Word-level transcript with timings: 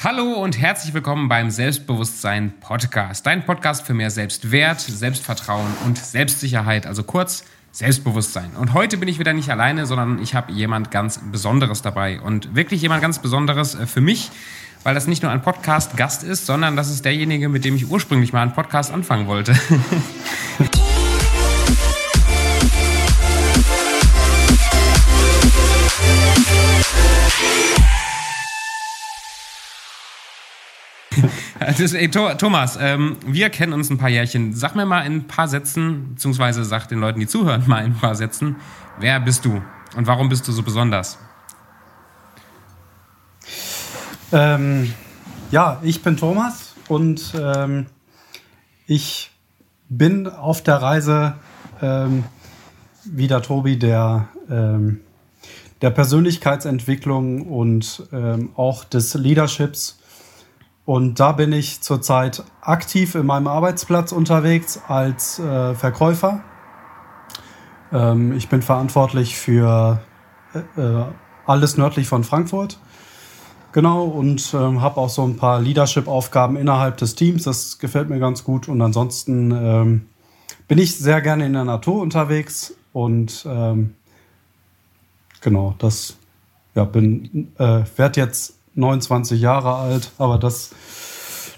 Hallo 0.00 0.34
und 0.34 0.56
herzlich 0.56 0.94
willkommen 0.94 1.28
beim 1.28 1.50
Selbstbewusstsein 1.50 2.52
Podcast. 2.60 3.26
Dein 3.26 3.44
Podcast 3.44 3.84
für 3.84 3.94
mehr 3.94 4.12
Selbstwert, 4.12 4.80
Selbstvertrauen 4.80 5.66
und 5.84 5.98
Selbstsicherheit, 5.98 6.86
also 6.86 7.02
kurz 7.02 7.42
Selbstbewusstsein. 7.72 8.52
Und 8.56 8.74
heute 8.74 8.96
bin 8.96 9.08
ich 9.08 9.18
wieder 9.18 9.32
nicht 9.32 9.50
alleine, 9.50 9.86
sondern 9.86 10.22
ich 10.22 10.36
habe 10.36 10.52
jemand 10.52 10.92
ganz 10.92 11.18
Besonderes 11.32 11.82
dabei 11.82 12.20
und 12.20 12.54
wirklich 12.54 12.80
jemand 12.80 13.02
ganz 13.02 13.18
Besonderes 13.18 13.74
äh, 13.74 13.88
für 13.88 14.00
mich, 14.00 14.30
weil 14.84 14.94
das 14.94 15.08
nicht 15.08 15.24
nur 15.24 15.32
ein 15.32 15.42
Podcast-Gast 15.42 16.22
ist, 16.22 16.46
sondern 16.46 16.76
das 16.76 16.90
ist 16.90 17.04
derjenige, 17.04 17.48
mit 17.48 17.64
dem 17.64 17.74
ich 17.74 17.90
ursprünglich 17.90 18.32
mal 18.32 18.42
einen 18.42 18.52
Podcast 18.52 18.92
anfangen 18.92 19.26
wollte. 19.26 19.52
Das, 31.76 31.92
ey, 31.92 32.08
Thomas, 32.10 32.78
ähm, 32.80 33.18
wir 33.26 33.50
kennen 33.50 33.74
uns 33.74 33.90
ein 33.90 33.98
paar 33.98 34.08
Jährchen. 34.08 34.54
Sag 34.54 34.74
mir 34.74 34.86
mal 34.86 35.02
in 35.02 35.16
ein 35.16 35.26
paar 35.26 35.48
Sätzen, 35.48 36.14
beziehungsweise 36.14 36.64
sag 36.64 36.86
den 36.86 36.98
Leuten, 36.98 37.20
die 37.20 37.26
zuhören, 37.26 37.64
mal 37.66 37.84
in 37.84 37.92
ein 37.92 37.98
paar 37.98 38.14
Sätzen, 38.14 38.56
wer 38.98 39.20
bist 39.20 39.44
du 39.44 39.60
und 39.94 40.06
warum 40.06 40.30
bist 40.30 40.48
du 40.48 40.52
so 40.52 40.62
besonders? 40.62 41.18
Ähm, 44.32 44.94
ja, 45.50 45.78
ich 45.82 46.02
bin 46.02 46.16
Thomas 46.16 46.74
und 46.88 47.34
ähm, 47.38 47.84
ich 48.86 49.30
bin 49.90 50.26
auf 50.26 50.62
der 50.62 50.76
Reise 50.76 51.34
ähm, 51.82 52.24
wie 53.04 53.28
der 53.28 53.42
Tobi 53.42 53.78
der, 53.78 54.28
ähm, 54.50 55.00
der 55.82 55.90
Persönlichkeitsentwicklung 55.90 57.42
und 57.42 58.04
ähm, 58.10 58.52
auch 58.56 58.84
des 58.84 59.12
Leaderships 59.12 59.97
und 60.88 61.20
da 61.20 61.32
bin 61.32 61.52
ich 61.52 61.82
zurzeit 61.82 62.44
aktiv 62.62 63.14
in 63.14 63.26
meinem 63.26 63.46
Arbeitsplatz 63.46 64.10
unterwegs 64.10 64.80
als 64.88 65.38
äh, 65.38 65.74
Verkäufer. 65.74 66.40
Ähm, 67.92 68.32
ich 68.32 68.48
bin 68.48 68.62
verantwortlich 68.62 69.36
für 69.36 70.00
äh, 70.54 70.80
äh 70.80 71.04
alles 71.44 71.76
nördlich 71.76 72.08
von 72.08 72.24
Frankfurt. 72.24 72.78
Genau, 73.72 74.04
und 74.04 74.54
ähm, 74.54 74.80
habe 74.80 74.96
auch 74.96 75.10
so 75.10 75.26
ein 75.26 75.36
paar 75.36 75.60
Leadership-Aufgaben 75.60 76.56
innerhalb 76.56 76.96
des 76.96 77.14
Teams. 77.14 77.42
Das 77.42 77.78
gefällt 77.78 78.08
mir 78.08 78.18
ganz 78.18 78.42
gut. 78.42 78.66
Und 78.66 78.80
ansonsten 78.80 79.50
ähm, 79.50 80.06
bin 80.68 80.78
ich 80.78 80.96
sehr 80.96 81.20
gerne 81.20 81.44
in 81.44 81.52
der 81.52 81.64
Natur 81.64 82.00
unterwegs 82.00 82.72
und 82.94 83.44
ähm, 83.46 83.94
genau, 85.42 85.74
das 85.80 86.16
ja, 86.74 86.84
äh, 86.84 87.84
werde 87.98 88.20
jetzt 88.22 88.57
29 88.78 89.40
Jahre 89.40 89.74
alt, 89.74 90.12
aber 90.18 90.38
das, 90.38 90.70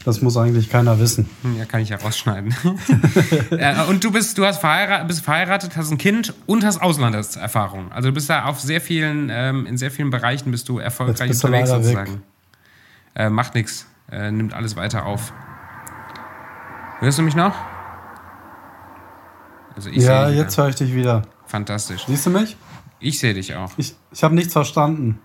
das 0.04 0.22
muss 0.22 0.36
eigentlich 0.36 0.70
keiner 0.70 0.98
wissen. 0.98 1.28
Hm, 1.42 1.58
ja, 1.58 1.66
kann 1.66 1.80
ich 1.80 1.90
ja 1.90 1.98
rausschneiden. 1.98 2.54
und 3.88 4.02
du 4.02 4.10
bist, 4.10 4.38
du 4.38 4.46
hast 4.46 4.60
verheiratet, 4.60 5.06
bist 5.06 5.22
verheiratet, 5.22 5.76
hast 5.76 5.90
ein 5.90 5.98
Kind 5.98 6.34
und 6.46 6.64
hast 6.64 6.80
Auslandeserfahrung. 6.80 7.92
Also 7.92 8.08
du 8.08 8.14
bist 8.14 8.30
da 8.30 8.46
auf 8.46 8.60
sehr 8.60 8.80
vielen, 8.80 9.28
ähm, 9.30 9.66
in 9.66 9.76
sehr 9.76 9.90
vielen 9.90 10.10
Bereichen 10.10 10.50
bist 10.50 10.68
du 10.68 10.78
erfolgreich 10.78 11.28
bist 11.28 11.44
unterwegs 11.44 11.68
sozusagen. 11.68 12.22
Äh, 13.14 13.28
macht 13.28 13.54
nichts, 13.54 13.86
äh, 14.10 14.30
nimmt 14.30 14.54
alles 14.54 14.76
weiter 14.76 15.04
auf. 15.04 15.32
Hörst 17.00 17.18
du 17.18 17.22
mich 17.22 17.36
noch? 17.36 17.54
Also 19.76 19.90
ja, 19.90 20.28
jetzt 20.28 20.58
höre 20.58 20.68
ich 20.68 20.74
dich 20.76 20.94
wieder. 20.94 21.22
Fantastisch. 21.46 22.04
Siehst 22.06 22.26
du 22.26 22.30
mich? 22.30 22.56
Ich 22.98 23.18
sehe 23.18 23.34
dich 23.34 23.54
auch. 23.54 23.72
Ich, 23.76 23.94
ich 24.12 24.22
habe 24.22 24.34
nichts 24.34 24.52
verstanden. 24.52 25.18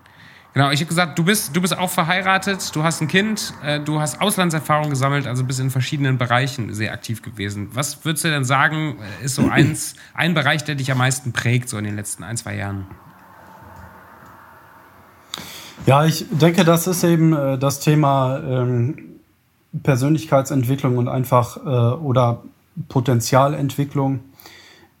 Genau, 0.56 0.70
ich 0.70 0.80
habe 0.80 0.88
gesagt, 0.88 1.18
du 1.18 1.22
bist, 1.22 1.54
du 1.54 1.60
bist 1.60 1.76
auch 1.76 1.90
verheiratet, 1.90 2.74
du 2.74 2.82
hast 2.82 3.02
ein 3.02 3.08
Kind, 3.08 3.52
äh, 3.62 3.78
du 3.78 4.00
hast 4.00 4.22
Auslandserfahrung 4.22 4.88
gesammelt, 4.88 5.26
also 5.26 5.44
bist 5.44 5.60
in 5.60 5.68
verschiedenen 5.68 6.16
Bereichen 6.16 6.72
sehr 6.72 6.94
aktiv 6.94 7.20
gewesen. 7.20 7.68
Was 7.74 8.06
würdest 8.06 8.24
du 8.24 8.30
denn 8.30 8.46
sagen, 8.46 8.96
äh, 9.20 9.26
ist 9.26 9.34
so 9.34 9.46
eins, 9.50 9.96
ein 10.14 10.32
Bereich, 10.32 10.64
der 10.64 10.74
dich 10.74 10.90
am 10.90 10.96
meisten 10.96 11.32
prägt, 11.32 11.68
so 11.68 11.76
in 11.76 11.84
den 11.84 11.94
letzten 11.94 12.24
ein, 12.24 12.38
zwei 12.38 12.56
Jahren? 12.56 12.86
Ja, 15.84 16.06
ich 16.06 16.24
denke, 16.30 16.64
das 16.64 16.86
ist 16.86 17.04
eben 17.04 17.34
äh, 17.34 17.58
das 17.58 17.80
Thema 17.80 18.38
ähm, 18.38 18.96
Persönlichkeitsentwicklung 19.82 20.96
und 20.96 21.08
einfach 21.08 21.58
äh, 21.58 21.68
oder 21.98 22.42
Potenzialentwicklung. 22.88 24.20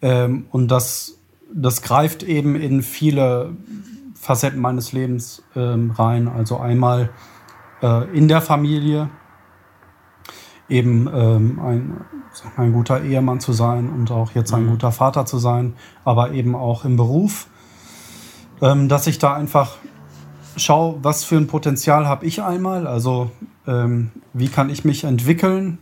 Ähm, 0.02 0.44
und 0.50 0.68
das, 0.68 1.14
das 1.50 1.80
greift 1.80 2.24
eben 2.24 2.56
in 2.56 2.82
viele 2.82 3.56
Facetten 4.26 4.60
meines 4.60 4.90
Lebens 4.90 5.44
ähm, 5.54 5.92
rein. 5.92 6.26
Also 6.26 6.58
einmal 6.58 7.10
äh, 7.80 8.10
in 8.12 8.26
der 8.26 8.40
Familie, 8.40 9.08
eben 10.68 11.08
ähm, 11.14 11.60
ein, 11.60 12.00
ein 12.56 12.72
guter 12.72 13.04
Ehemann 13.04 13.38
zu 13.38 13.52
sein 13.52 13.88
und 13.88 14.10
auch 14.10 14.32
jetzt 14.32 14.52
ein 14.52 14.66
mhm. 14.66 14.70
guter 14.70 14.90
Vater 14.90 15.26
zu 15.26 15.38
sein, 15.38 15.74
aber 16.04 16.32
eben 16.32 16.56
auch 16.56 16.84
im 16.84 16.96
Beruf, 16.96 17.46
ähm, 18.60 18.88
dass 18.88 19.06
ich 19.06 19.20
da 19.20 19.32
einfach 19.32 19.76
schaue, 20.56 20.98
was 21.02 21.22
für 21.22 21.36
ein 21.36 21.46
Potenzial 21.46 22.08
habe 22.08 22.26
ich 22.26 22.42
einmal, 22.42 22.88
also 22.88 23.30
ähm, 23.68 24.10
wie 24.32 24.48
kann 24.48 24.70
ich 24.70 24.84
mich 24.84 25.04
entwickeln, 25.04 25.78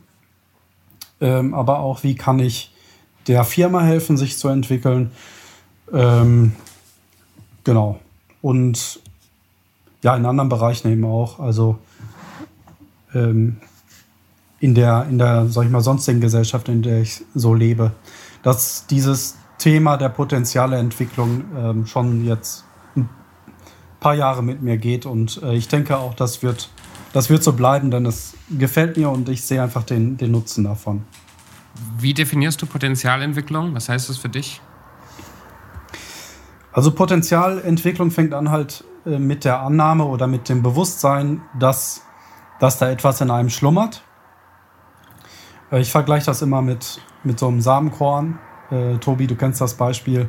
ähm, 1.22 1.54
aber 1.54 1.78
auch 1.78 2.02
wie 2.02 2.14
kann 2.14 2.40
ich 2.40 2.74
der 3.26 3.44
Firma 3.44 3.80
helfen, 3.80 4.18
sich 4.18 4.36
zu 4.36 4.48
entwickeln. 4.48 5.12
Ähm, 5.90 6.52
genau 7.62 8.00
und 8.44 9.00
ja, 10.02 10.14
in 10.14 10.26
anderen 10.26 10.50
Bereichen 10.50 10.92
eben 10.92 11.06
auch. 11.06 11.40
Also 11.40 11.78
ähm, 13.14 13.56
in 14.60 14.74
der, 14.74 15.06
in 15.08 15.16
der, 15.16 15.46
sag 15.48 15.64
ich 15.64 15.70
mal, 15.70 15.80
sonstigen 15.80 16.20
Gesellschaft, 16.20 16.68
in 16.68 16.82
der 16.82 17.00
ich 17.00 17.22
so 17.34 17.54
lebe, 17.54 17.92
dass 18.42 18.86
dieses 18.86 19.38
Thema 19.56 19.96
der 19.96 20.10
potenziale 20.10 20.76
Entwicklung 20.76 21.44
ähm, 21.56 21.86
schon 21.86 22.26
jetzt 22.26 22.64
ein 22.96 23.08
paar 23.98 24.14
Jahre 24.14 24.42
mit 24.42 24.60
mir 24.60 24.76
geht. 24.76 25.06
Und 25.06 25.42
äh, 25.42 25.54
ich 25.54 25.68
denke 25.68 25.96
auch, 25.96 26.12
das 26.12 26.42
wird, 26.42 26.68
das 27.14 27.30
wird 27.30 27.42
so 27.42 27.54
bleiben, 27.54 27.90
denn 27.90 28.04
es 28.04 28.34
gefällt 28.58 28.98
mir 28.98 29.08
und 29.08 29.30
ich 29.30 29.42
sehe 29.42 29.62
einfach 29.62 29.84
den, 29.84 30.18
den 30.18 30.32
Nutzen 30.32 30.64
davon. 30.64 31.04
Wie 31.98 32.12
definierst 32.12 32.60
du 32.60 32.66
Potenzialentwicklung? 32.66 33.74
Was 33.74 33.88
heißt 33.88 34.10
das 34.10 34.18
für 34.18 34.28
dich? 34.28 34.60
Also 36.74 36.90
Potenzialentwicklung 36.90 38.10
fängt 38.10 38.34
an 38.34 38.50
halt 38.50 38.84
äh, 39.06 39.18
mit 39.18 39.44
der 39.44 39.60
Annahme 39.60 40.04
oder 40.04 40.26
mit 40.26 40.48
dem 40.48 40.62
Bewusstsein, 40.62 41.40
dass, 41.56 42.02
dass 42.58 42.78
da 42.78 42.90
etwas 42.90 43.20
in 43.20 43.30
einem 43.30 43.48
schlummert. 43.48 44.02
Äh, 45.70 45.80
ich 45.80 45.92
vergleiche 45.92 46.26
das 46.26 46.42
immer 46.42 46.62
mit, 46.62 47.00
mit 47.22 47.38
so 47.38 47.46
einem 47.46 47.60
Samenkorn. 47.60 48.40
Äh, 48.72 48.98
Tobi, 48.98 49.28
du 49.28 49.36
kennst 49.36 49.60
das 49.60 49.74
Beispiel. 49.74 50.28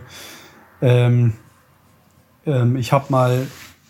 Ähm, 0.82 1.34
ähm, 2.46 2.76
ich 2.76 2.94
habe 2.94 3.06
mal 3.10 3.48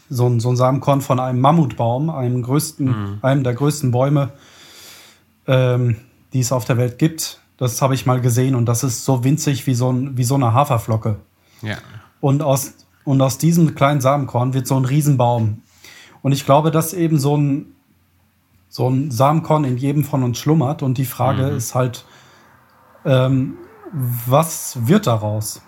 so 0.10 0.26
ein, 0.28 0.40
so 0.40 0.50
ein 0.50 0.56
Samenkorn 0.56 1.02
von 1.02 1.20
einem 1.20 1.42
Mammutbaum, 1.42 2.10
einem, 2.10 2.42
größten, 2.42 2.86
mhm. 2.86 3.20
einem 3.22 3.44
der 3.44 3.54
größten 3.54 3.92
Bäume, 3.92 4.32
ähm, 5.46 5.98
die 6.32 6.40
es 6.40 6.54
auf 6.54 6.64
der 6.64 6.78
Welt 6.78 7.00
gibt. 7.00 7.42
Das 7.58 7.82
habe 7.82 7.96
ich 7.96 8.06
mal 8.06 8.22
gesehen 8.22 8.56
und 8.56 8.66
das 8.66 8.86
ist 8.86 9.04
so 9.04 9.26
winzig 9.26 9.68
wie 9.68 9.76
so, 9.76 9.92
ein, 9.92 10.18
wie 10.18 10.24
so 10.24 10.36
eine 10.36 10.54
Haferflocke. 10.54 11.18
Ja. 11.62 11.76
Und 12.26 12.42
aus, 12.42 12.74
und 13.04 13.22
aus 13.22 13.38
diesem 13.38 13.76
kleinen 13.76 14.02
Samenkorn 14.02 14.56
wird 14.56 14.66
so 14.66 14.76
ein 14.76 14.86
Riesenbaum. 14.86 15.62
Und 16.24 16.32
ich 16.32 16.44
glaube, 16.44 16.72
dass 16.72 16.96
eben 16.96 17.20
so 17.20 17.38
ein, 17.38 17.76
so 18.68 18.90
ein 18.90 19.12
Samenkorn 19.12 19.64
in 19.64 19.78
jedem 19.78 20.04
von 20.04 20.24
uns 20.24 20.40
schlummert. 20.40 20.82
Und 20.82 20.98
die 20.98 21.06
Frage 21.06 21.52
mhm. 21.52 21.58
ist 21.58 21.76
halt, 21.76 22.04
ähm, 23.06 23.58
was 23.94 24.88
wird 24.88 25.06
daraus? 25.06 25.62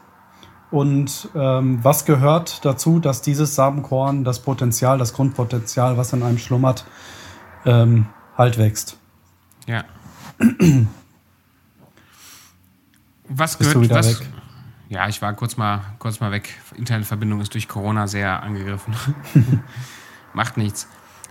Und 0.71 1.29
ähm, 1.35 1.77
was 1.83 2.05
gehört 2.05 2.65
dazu, 2.65 2.97
dass 2.97 3.21
dieses 3.21 3.53
Samenkorn, 3.53 4.23
das 4.23 4.39
Potenzial, 4.39 4.97
das 4.97 5.13
Grundpotenzial, 5.13 5.95
was 5.95 6.11
in 6.13 6.23
einem 6.23 6.39
schlummert, 6.39 6.87
ähm, 7.65 8.07
halt 8.35 8.57
wächst? 8.57 8.97
Ja. 9.67 9.83
was 13.29 13.59
gehört, 13.59 13.91
was, 13.91 14.21
weg? 14.21 14.27
Ja, 14.89 15.07
ich 15.09 15.21
war 15.21 15.33
kurz 15.33 15.57
mal, 15.57 15.81
kurz 15.99 16.19
mal 16.19 16.31
weg. 16.31 16.53
Internetverbindung 16.75 17.41
ist 17.41 17.53
durch 17.53 17.67
Corona 17.67 18.07
sehr 18.07 18.41
angegriffen. 18.41 18.95
Macht 20.33 20.57
nichts. 20.57 20.87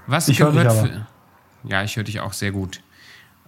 Was 0.06 0.28
ich 0.28 0.38
gehört 0.38 0.72
für, 0.72 1.06
Ja, 1.64 1.82
ich 1.82 1.96
höre 1.96 2.04
dich 2.04 2.20
auch 2.20 2.32
sehr 2.32 2.52
gut. 2.52 2.82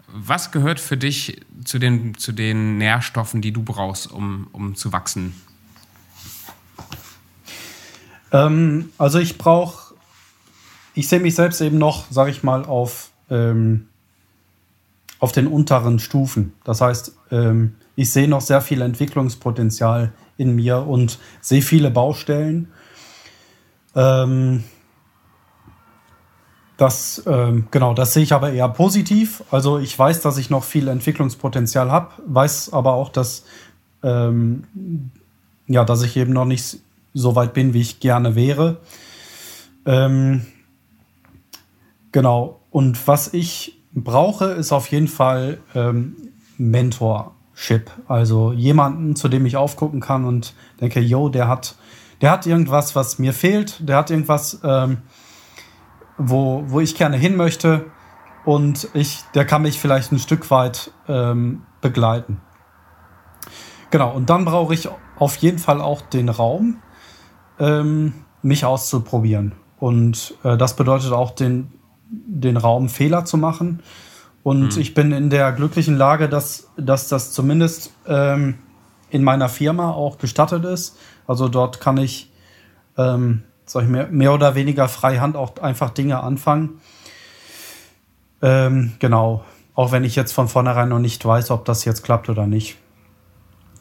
Was 0.06 0.50
gehört 0.50 0.80
für 0.80 0.96
dich 0.96 1.40
zu 1.64 1.78
den, 1.78 2.16
zu 2.16 2.32
den 2.32 2.78
Nährstoffen, 2.78 3.42
die 3.42 3.52
du 3.52 3.62
brauchst, 3.62 4.10
um, 4.10 4.48
um 4.52 4.74
zu 4.74 4.92
wachsen? 4.92 5.34
Ähm, 8.32 8.90
also 8.96 9.18
ich 9.18 9.36
brauche, 9.36 9.94
ich 10.94 11.08
sehe 11.08 11.20
mich 11.20 11.34
selbst 11.34 11.60
eben 11.60 11.78
noch, 11.78 12.10
sage 12.10 12.30
ich 12.30 12.42
mal, 12.42 12.64
auf, 12.64 13.10
ähm, 13.30 13.87
auf 15.18 15.32
den 15.32 15.46
unteren 15.46 15.98
Stufen. 15.98 16.52
Das 16.64 16.80
heißt, 16.80 17.16
ähm, 17.30 17.76
ich 17.96 18.12
sehe 18.12 18.28
noch 18.28 18.40
sehr 18.40 18.60
viel 18.60 18.80
Entwicklungspotenzial 18.82 20.12
in 20.36 20.54
mir 20.54 20.86
und 20.86 21.18
sehe 21.40 21.62
viele 21.62 21.90
Baustellen. 21.90 22.68
Ähm, 23.94 24.64
Das, 26.78 27.24
ähm, 27.26 27.66
genau, 27.72 27.92
das 27.92 28.12
sehe 28.12 28.22
ich 28.22 28.32
aber 28.32 28.52
eher 28.52 28.68
positiv. 28.68 29.42
Also 29.50 29.80
ich 29.80 29.98
weiß, 29.98 30.20
dass 30.20 30.38
ich 30.38 30.48
noch 30.48 30.62
viel 30.62 30.86
Entwicklungspotenzial 30.86 31.90
habe, 31.90 32.12
weiß 32.24 32.72
aber 32.72 32.92
auch, 32.92 33.08
dass, 33.08 33.42
ähm, 34.04 34.62
ja, 35.66 35.84
dass 35.84 36.04
ich 36.04 36.16
eben 36.16 36.32
noch 36.32 36.44
nicht 36.44 36.78
so 37.14 37.34
weit 37.34 37.52
bin, 37.52 37.74
wie 37.74 37.80
ich 37.80 37.98
gerne 37.98 38.36
wäre. 38.36 38.76
Ähm, 39.86 40.46
genau. 42.12 42.60
Und 42.70 43.08
was 43.08 43.34
ich 43.34 43.77
brauche, 43.94 44.46
ist 44.46 44.72
auf 44.72 44.88
jeden 44.88 45.08
Fall 45.08 45.58
ähm, 45.74 46.16
Mentorship. 46.56 47.90
Also 48.06 48.52
jemanden, 48.52 49.16
zu 49.16 49.28
dem 49.28 49.46
ich 49.46 49.56
aufgucken 49.56 50.00
kann 50.00 50.24
und 50.24 50.54
denke, 50.80 51.00
yo, 51.00 51.28
der 51.28 51.48
hat, 51.48 51.76
der 52.20 52.30
hat 52.30 52.46
irgendwas, 52.46 52.94
was 52.96 53.18
mir 53.18 53.32
fehlt. 53.32 53.88
Der 53.88 53.96
hat 53.96 54.10
irgendwas, 54.10 54.60
ähm, 54.64 54.98
wo, 56.16 56.64
wo 56.66 56.80
ich 56.80 56.96
gerne 56.96 57.16
hin 57.16 57.36
möchte 57.36 57.86
und 58.44 58.88
ich, 58.94 59.22
der 59.34 59.44
kann 59.44 59.62
mich 59.62 59.78
vielleicht 59.78 60.12
ein 60.12 60.18
Stück 60.18 60.50
weit 60.50 60.90
ähm, 61.06 61.62
begleiten. 61.80 62.40
Genau, 63.90 64.12
und 64.12 64.28
dann 64.30 64.44
brauche 64.44 64.74
ich 64.74 64.88
auf 65.18 65.36
jeden 65.36 65.58
Fall 65.58 65.80
auch 65.80 66.02
den 66.02 66.28
Raum, 66.28 66.78
ähm, 67.58 68.14
mich 68.42 68.64
auszuprobieren. 68.64 69.54
Und 69.78 70.34
äh, 70.44 70.56
das 70.56 70.76
bedeutet 70.76 71.12
auch 71.12 71.30
den, 71.30 71.72
den 72.10 72.56
Raum, 72.56 72.88
Fehler 72.88 73.24
zu 73.24 73.36
machen. 73.36 73.82
Und 74.42 74.76
mhm. 74.76 74.80
ich 74.80 74.94
bin 74.94 75.12
in 75.12 75.30
der 75.30 75.52
glücklichen 75.52 75.96
Lage, 75.96 76.28
dass, 76.28 76.68
dass 76.76 77.08
das 77.08 77.32
zumindest 77.32 77.92
ähm, 78.06 78.54
in 79.10 79.22
meiner 79.24 79.48
Firma 79.48 79.90
auch 79.92 80.18
gestattet 80.18 80.64
ist. 80.64 80.96
Also 81.26 81.48
dort 81.48 81.80
kann 81.80 81.96
ich 81.98 82.30
ähm, 82.96 83.42
sag 83.70 83.84
ich 83.84 83.88
mehr, 83.88 84.08
mehr 84.08 84.32
oder 84.32 84.54
weniger 84.54 84.88
freihand 84.88 85.36
auch 85.36 85.58
einfach 85.58 85.90
Dinge 85.90 86.22
anfangen. 86.22 86.80
Ähm, 88.42 88.94
genau. 88.98 89.44
Auch 89.74 89.92
wenn 89.92 90.04
ich 90.04 90.16
jetzt 90.16 90.32
von 90.32 90.48
vornherein 90.48 90.88
noch 90.88 90.98
nicht 90.98 91.24
weiß, 91.24 91.50
ob 91.50 91.64
das 91.64 91.84
jetzt 91.84 92.02
klappt 92.02 92.28
oder 92.28 92.46
nicht. 92.46 92.76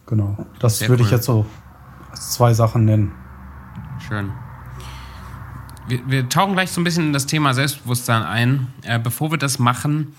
Genau. 0.05 0.37
Das 0.59 0.79
Sehr 0.79 0.89
würde 0.89 1.01
cool. 1.01 1.07
ich 1.07 1.11
jetzt 1.11 1.25
so 1.25 1.45
als 2.11 2.31
zwei 2.33 2.53
Sachen 2.53 2.85
nennen. 2.85 3.11
Schön. 4.07 4.31
Wir, 5.87 6.01
wir, 6.05 6.29
tauchen 6.29 6.53
gleich 6.53 6.71
so 6.71 6.81
ein 6.81 6.83
bisschen 6.83 7.07
in 7.07 7.13
das 7.13 7.27
Thema 7.27 7.53
Selbstbewusstsein 7.53 8.23
ein. 8.23 8.67
Äh, 8.83 8.99
bevor 8.99 9.31
wir 9.31 9.37
das 9.37 9.57
machen, 9.57 10.13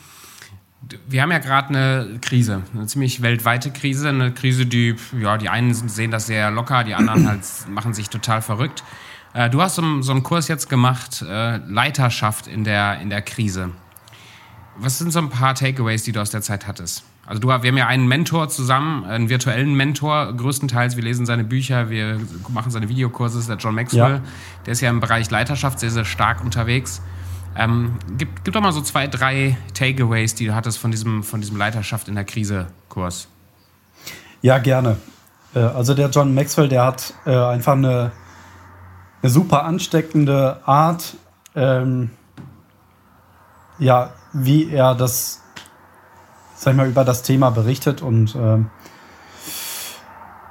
wir 1.07 1.23
haben 1.23 1.31
ja 1.31 1.39
gerade 1.39 1.69
eine 1.69 2.19
Krise, 2.21 2.63
eine 2.73 2.87
ziemlich 2.87 3.21
weltweite 3.21 3.71
Krise, 3.71 4.09
eine 4.09 4.33
Krise, 4.33 4.65
die, 4.65 4.97
ja, 5.21 5.37
die 5.37 5.49
einen 5.49 5.75
sehen 5.75 6.11
das 6.11 6.27
sehr 6.27 6.51
locker, 6.51 6.85
die 6.85 6.95
anderen 6.95 7.29
halt 7.29 7.43
machen 7.69 7.93
sich 7.93 8.09
total 8.09 8.41
verrückt. 8.41 8.83
Äh, 9.35 9.51
du 9.51 9.61
hast 9.61 9.75
so, 9.75 10.03
so, 10.03 10.13
einen 10.13 10.23
Kurs 10.23 10.49
jetzt 10.49 10.71
gemacht, 10.71 11.23
äh, 11.23 11.59
Leiterschaft 11.59 12.47
in 12.47 12.65
der, 12.65 13.01
in 13.01 13.11
der 13.11 13.21
Krise. 13.21 13.71
Was 14.77 14.99
sind 14.99 15.13
so 15.13 15.19
ein 15.19 15.29
paar 15.29 15.55
Takeaways, 15.55 16.05
die 16.05 16.13
du 16.13 16.21
aus 16.21 16.31
der 16.31 16.41
Zeit 16.41 16.67
hattest? 16.67 17.05
Also 17.29 17.41
du, 17.41 17.49
wir 17.49 17.55
haben 17.55 17.77
ja 17.77 17.87
einen 17.87 18.09
Mentor 18.09 18.49
zusammen, 18.49 19.05
einen 19.05 19.29
virtuellen 19.29 19.75
Mentor 19.75 20.33
größtenteils. 20.35 20.97
Wir 20.97 21.05
lesen 21.05 21.27
seine 21.27 21.45
Bücher, 21.45 21.91
wir 21.91 22.19
machen 22.49 22.71
seine 22.71 22.89
Videokurse, 22.89 23.47
der 23.47 23.57
John 23.57 23.75
Maxwell. 23.75 24.15
Ja. 24.15 24.23
Der 24.65 24.73
ist 24.73 24.81
ja 24.81 24.91
im 24.91 25.01
Bereich 25.01 25.31
Leiterschaft 25.31 25.79
sehr, 25.79 25.91
sehr 25.91 26.05
stark 26.05 26.43
unterwegs. 26.43 27.03
Ähm, 27.57 27.97
gib, 28.17 28.45
gib 28.45 28.55
doch 28.55 28.61
mal 28.61 28.73
so 28.73 28.81
zwei, 28.81 29.07
drei 29.07 29.59
Takeaways, 29.75 30.35
die 30.35 30.47
du 30.47 30.55
hattest 30.55 30.79
von 30.79 30.91
diesem, 30.91 31.23
von 31.23 31.41
diesem 31.41 31.57
Leiterschaft 31.57 32.09
in 32.09 32.15
der 32.15 32.25
Krise-Kurs. 32.25 33.29
Ja, 34.41 34.59
gerne. 34.59 34.97
Äh, 35.55 35.61
also 35.61 35.95
der 35.95 36.09
John 36.09 36.35
Maxwell, 36.35 36.69
der 36.69 36.85
hat 36.85 37.13
äh, 37.27 37.37
einfach 37.37 37.75
eine 37.75 38.13
eine 39.23 39.31
super 39.31 39.65
ansteckende 39.65 40.61
Art, 40.65 41.17
ähm, 41.55 42.11
ja, 43.79 44.11
wie 44.33 44.71
er 44.71 44.95
das, 44.95 45.43
sag 46.59 46.73
ich 46.73 46.77
mal, 46.77 46.89
über 46.89 47.05
das 47.05 47.23
Thema 47.23 47.51
berichtet 47.51 48.03
und 48.03 48.35
ähm, 48.35 48.71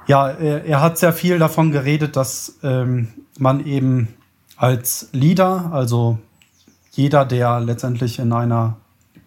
ja, 0.07 0.30
er, 0.30 0.63
er, 0.63 0.81
hat 0.81 0.98
sehr 0.98 1.12
viel 1.12 1.38
davon 1.38 1.71
geredet, 1.71 2.15
dass 2.15 2.59
ähm, 2.63 3.09
man 3.38 3.65
eben 3.65 4.07
als 4.56 5.09
Leader, 5.12 5.69
also 5.74 6.18
jeder, 6.92 7.25
der 7.25 7.59
letztendlich 7.59 8.19
in 8.19 8.31
einer 8.31 8.77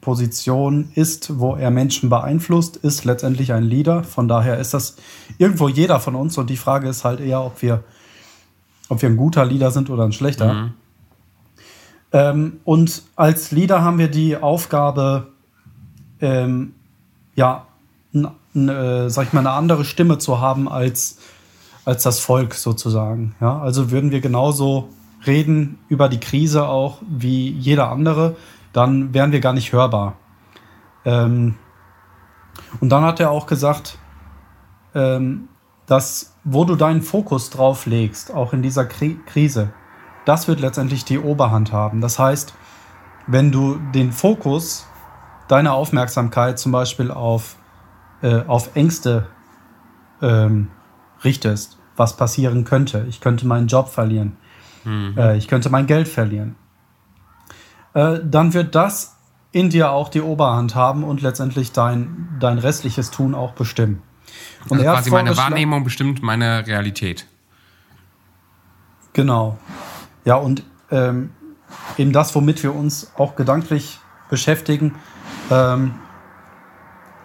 Position 0.00 0.90
ist, 0.94 1.38
wo 1.38 1.54
er 1.54 1.70
Menschen 1.70 2.08
beeinflusst, 2.08 2.78
ist 2.78 3.04
letztendlich 3.04 3.52
ein 3.52 3.64
Leader. 3.64 4.02
Von 4.02 4.26
daher 4.26 4.58
ist 4.58 4.72
das 4.72 4.96
irgendwo 5.36 5.68
jeder 5.68 6.00
von 6.00 6.14
uns 6.14 6.38
und 6.38 6.48
die 6.48 6.56
Frage 6.56 6.88
ist 6.88 7.04
halt 7.04 7.20
eher, 7.20 7.44
ob 7.44 7.60
wir 7.60 7.84
ob 8.88 9.02
wir 9.02 9.08
ein 9.08 9.16
guter 9.16 9.44
Leader 9.44 9.70
sind 9.70 9.88
oder 9.88 10.04
ein 10.04 10.12
schlechter. 10.12 10.52
Mhm. 10.52 10.72
Ähm, 12.12 12.60
und 12.64 13.02
als 13.16 13.52
Leader 13.52 13.82
haben 13.82 13.98
wir 13.98 14.08
die 14.08 14.36
Aufgabe, 14.36 15.28
ähm, 16.20 16.74
ja, 17.34 17.66
äh, 18.14 19.08
sag 19.08 19.26
ich 19.26 19.32
mal, 19.32 19.40
eine 19.40 19.52
andere 19.52 19.84
Stimme 19.84 20.18
zu 20.18 20.40
haben 20.40 20.68
als, 20.68 21.18
als 21.84 22.02
das 22.02 22.20
Volk 22.20 22.54
sozusagen. 22.54 23.34
Ja, 23.40 23.58
also 23.60 23.90
würden 23.90 24.10
wir 24.10 24.20
genauso 24.20 24.88
reden 25.26 25.78
über 25.88 26.08
die 26.08 26.20
Krise 26.20 26.66
auch 26.66 26.98
wie 27.08 27.50
jeder 27.50 27.90
andere, 27.90 28.36
dann 28.72 29.14
wären 29.14 29.32
wir 29.32 29.40
gar 29.40 29.52
nicht 29.52 29.72
hörbar. 29.72 30.14
Ähm, 31.04 31.56
und 32.80 32.90
dann 32.90 33.04
hat 33.04 33.20
er 33.20 33.30
auch 33.30 33.46
gesagt, 33.46 33.98
ähm, 34.94 35.48
dass 35.86 36.34
wo 36.44 36.64
du 36.64 36.76
deinen 36.76 37.02
Fokus 37.02 37.50
drauf 37.50 37.86
legst, 37.86 38.32
auch 38.32 38.52
in 38.52 38.62
dieser 38.62 38.86
Kri 38.86 39.18
Krise, 39.26 39.72
das 40.24 40.48
wird 40.48 40.60
letztendlich 40.60 41.04
die 41.04 41.18
Oberhand 41.18 41.72
haben. 41.72 42.00
Das 42.00 42.18
heißt, 42.18 42.54
wenn 43.26 43.52
du 43.52 43.78
den 43.94 44.12
Fokus 44.12 44.86
deiner 45.50 45.74
Aufmerksamkeit 45.74 46.58
zum 46.58 46.72
Beispiel 46.72 47.10
auf, 47.10 47.56
äh, 48.22 48.42
auf 48.46 48.76
Ängste 48.76 49.26
ähm, 50.22 50.68
richtest, 51.24 51.78
was 51.96 52.16
passieren 52.16 52.64
könnte, 52.64 53.04
ich 53.08 53.20
könnte 53.20 53.46
meinen 53.46 53.66
Job 53.66 53.88
verlieren, 53.88 54.36
mhm. 54.84 55.14
äh, 55.18 55.36
ich 55.36 55.48
könnte 55.48 55.68
mein 55.68 55.86
Geld 55.86 56.08
verlieren, 56.08 56.54
äh, 57.94 58.20
dann 58.22 58.54
wird 58.54 58.74
das 58.74 59.16
in 59.52 59.70
dir 59.70 59.90
auch 59.90 60.08
die 60.08 60.20
Oberhand 60.20 60.76
haben 60.76 61.02
und 61.02 61.20
letztendlich 61.20 61.72
dein, 61.72 62.36
dein 62.38 62.58
restliches 62.58 63.10
Tun 63.10 63.34
auch 63.34 63.52
bestimmen. 63.52 64.02
Und 64.68 64.78
also 64.78 64.84
quasi 64.84 65.10
meine 65.10 65.36
Wahrnehmung 65.36 65.82
bestimmt 65.82 66.22
meine 66.22 66.64
Realität. 66.66 67.26
Genau. 69.12 69.58
Ja, 70.24 70.36
und 70.36 70.62
ähm, 70.92 71.30
eben 71.98 72.12
das, 72.12 72.32
womit 72.36 72.62
wir 72.62 72.72
uns 72.72 73.10
auch 73.16 73.34
gedanklich 73.34 73.98
beschäftigen, 74.28 74.94
ähm, 75.50 75.94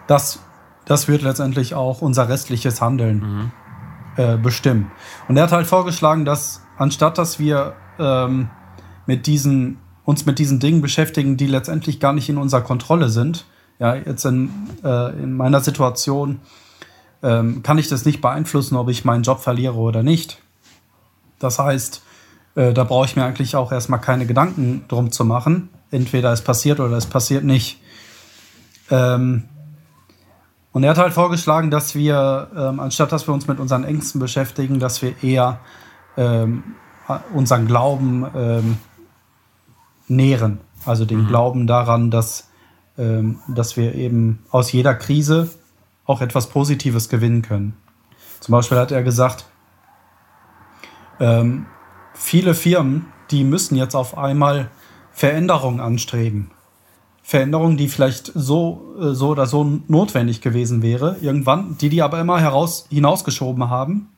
das, 0.06 0.40
das 0.84 1.08
wird 1.08 1.22
letztendlich 1.22 1.74
auch 1.74 2.02
unser 2.02 2.28
restliches 2.28 2.80
Handeln 2.80 3.18
mhm. 3.18 3.52
äh, 4.16 4.36
bestimmen. 4.36 4.90
Und 5.28 5.36
er 5.36 5.44
hat 5.44 5.52
halt 5.52 5.66
vorgeschlagen, 5.66 6.24
dass 6.24 6.62
anstatt 6.76 7.18
dass 7.18 7.38
wir 7.38 7.74
ähm, 7.98 8.50
mit 9.06 9.26
diesen, 9.26 9.78
uns 10.04 10.26
mit 10.26 10.38
diesen 10.38 10.60
Dingen 10.60 10.82
beschäftigen, 10.82 11.36
die 11.36 11.46
letztendlich 11.46 12.00
gar 12.00 12.12
nicht 12.12 12.28
in 12.28 12.38
unserer 12.38 12.62
Kontrolle 12.62 13.08
sind, 13.08 13.46
ja, 13.78 13.94
jetzt 13.94 14.24
in, 14.24 14.50
äh, 14.84 15.22
in 15.22 15.34
meiner 15.34 15.60
Situation 15.60 16.40
ähm, 17.22 17.62
kann 17.62 17.78
ich 17.78 17.88
das 17.88 18.04
nicht 18.04 18.20
beeinflussen, 18.20 18.76
ob 18.76 18.88
ich 18.88 19.04
meinen 19.04 19.22
Job 19.22 19.40
verliere 19.40 19.74
oder 19.74 20.02
nicht. 20.02 20.40
Das 21.38 21.58
heißt, 21.58 22.02
äh, 22.54 22.72
da 22.72 22.84
brauche 22.84 23.06
ich 23.06 23.16
mir 23.16 23.24
eigentlich 23.24 23.56
auch 23.56 23.72
erstmal 23.72 24.00
keine 24.00 24.26
Gedanken 24.26 24.84
drum 24.88 25.12
zu 25.12 25.24
machen. 25.24 25.68
Entweder 25.90 26.32
es 26.32 26.42
passiert 26.42 26.80
oder 26.80 26.96
es 26.96 27.06
passiert 27.06 27.44
nicht. 27.44 27.80
Ähm, 28.90 29.44
und 30.72 30.84
er 30.84 30.90
hat 30.90 30.98
halt 30.98 31.14
vorgeschlagen, 31.14 31.70
dass 31.70 31.94
wir, 31.94 32.50
ähm, 32.54 32.80
anstatt 32.80 33.10
dass 33.10 33.26
wir 33.26 33.32
uns 33.32 33.46
mit 33.46 33.58
unseren 33.58 33.84
Ängsten 33.84 34.20
beschäftigen, 34.20 34.78
dass 34.78 35.00
wir 35.00 35.22
eher 35.22 35.60
ähm, 36.16 36.62
unseren 37.32 37.66
Glauben 37.66 38.26
ähm, 38.34 38.78
nähren. 40.08 40.60
Also 40.84 41.04
den 41.04 41.22
mhm. 41.22 41.28
Glauben 41.28 41.66
daran, 41.66 42.10
dass, 42.10 42.50
ähm, 42.98 43.38
dass 43.48 43.76
wir 43.76 43.94
eben 43.94 44.44
aus 44.50 44.70
jeder 44.72 44.94
Krise 44.94 45.48
auch 46.04 46.20
etwas 46.20 46.48
Positives 46.48 47.08
gewinnen 47.08 47.42
können. 47.42 47.76
Zum 48.40 48.52
Beispiel 48.52 48.78
hat 48.78 48.92
er 48.92 49.02
gesagt, 49.02 49.46
ähm, 51.18 51.66
viele 52.14 52.54
Firmen, 52.54 53.06
die 53.30 53.44
müssen 53.44 53.76
jetzt 53.76 53.94
auf 53.94 54.16
einmal 54.16 54.70
Veränderungen 55.12 55.80
anstreben. 55.80 56.50
Veränderungen, 57.28 57.76
die 57.76 57.88
vielleicht 57.88 58.30
so, 58.36 58.94
äh, 59.00 59.12
so 59.12 59.30
oder 59.30 59.46
so 59.46 59.80
notwendig 59.88 60.42
gewesen 60.42 60.80
wäre, 60.80 61.16
irgendwann, 61.20 61.76
die 61.78 61.88
die 61.88 62.00
aber 62.00 62.20
immer 62.20 62.38
heraus, 62.38 62.86
hinausgeschoben 62.88 63.68
haben. 63.68 64.10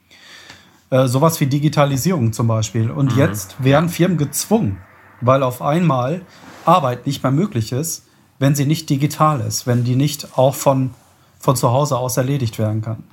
Äh, 0.91 1.07
sowas 1.07 1.41
wie 1.41 1.47
Digitalisierung 1.47 2.35
zum 2.35 2.49
Beispiel. 2.49 2.91
Und 2.91 3.15
mhm. 3.15 3.19
jetzt 3.19 3.65
werden 3.65 3.88
Firmen 3.88 4.19
gezwungen, 4.19 4.79
weil 5.23 5.43
auf 5.43 5.62
einmal 5.62 6.21
Arbeit 6.67 7.07
nicht 7.07 7.23
mehr 7.23 7.33
möglich 7.33 7.73
ist, 7.73 8.05
wenn 8.38 8.55
sie 8.55 8.67
nicht 8.67 8.91
digital 8.91 9.41
ist, 9.41 9.67
wenn 9.67 9.85
die 9.85 9.97
nicht 9.97 10.37
auch 10.37 10.55
von 10.55 10.91
von 11.38 11.57
zu 11.57 11.71
Hause 11.71 11.97
aus 11.97 12.17
erledigt 12.17 12.59
werden 12.59 12.83
kann. 12.83 13.05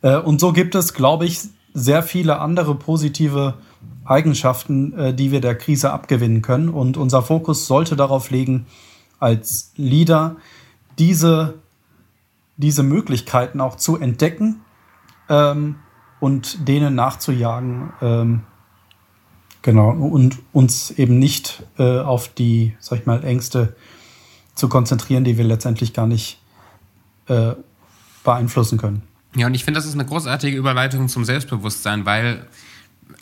Äh, 0.00 0.16
und 0.16 0.40
so 0.40 0.52
gibt 0.52 0.74
es, 0.74 0.94
glaube 0.94 1.26
ich, 1.26 1.40
sehr 1.74 2.02
viele 2.02 2.38
andere 2.38 2.74
positive 2.74 3.54
Eigenschaften, 4.04 4.98
äh, 4.98 5.14
die 5.14 5.32
wir 5.32 5.40
der 5.40 5.54
Krise 5.54 5.92
abgewinnen 5.92 6.42
können. 6.42 6.68
Und 6.68 6.96
unser 6.96 7.22
Fokus 7.22 7.66
sollte 7.66 7.96
darauf 7.96 8.30
liegen, 8.30 8.66
als 9.18 9.72
Leader 9.76 10.36
diese, 10.98 11.54
diese 12.56 12.82
Möglichkeiten 12.82 13.60
auch 13.60 13.76
zu 13.76 13.96
entdecken 13.96 14.60
ähm, 15.28 15.76
und 16.20 16.68
denen 16.68 16.94
nachzujagen. 16.94 17.92
Ähm, 18.00 18.40
genau, 19.62 19.90
und 19.90 20.38
uns 20.52 20.90
eben 20.90 21.18
nicht 21.18 21.62
äh, 21.78 22.00
auf 22.00 22.28
die, 22.28 22.76
sag 22.80 23.00
ich 23.00 23.06
mal, 23.06 23.24
Ängste 23.24 23.76
zu 24.54 24.68
konzentrieren, 24.68 25.24
die 25.24 25.38
wir 25.38 25.44
letztendlich 25.44 25.92
gar 25.92 26.06
nicht 26.06 26.40
äh, 27.26 27.52
beeinflussen 28.24 28.78
können. 28.78 29.02
Ja, 29.36 29.46
und 29.46 29.54
ich 29.54 29.64
finde, 29.64 29.78
das 29.78 29.86
ist 29.86 29.94
eine 29.94 30.06
großartige 30.06 30.56
Überleitung 30.56 31.08
zum 31.08 31.24
Selbstbewusstsein, 31.24 32.06
weil 32.06 32.46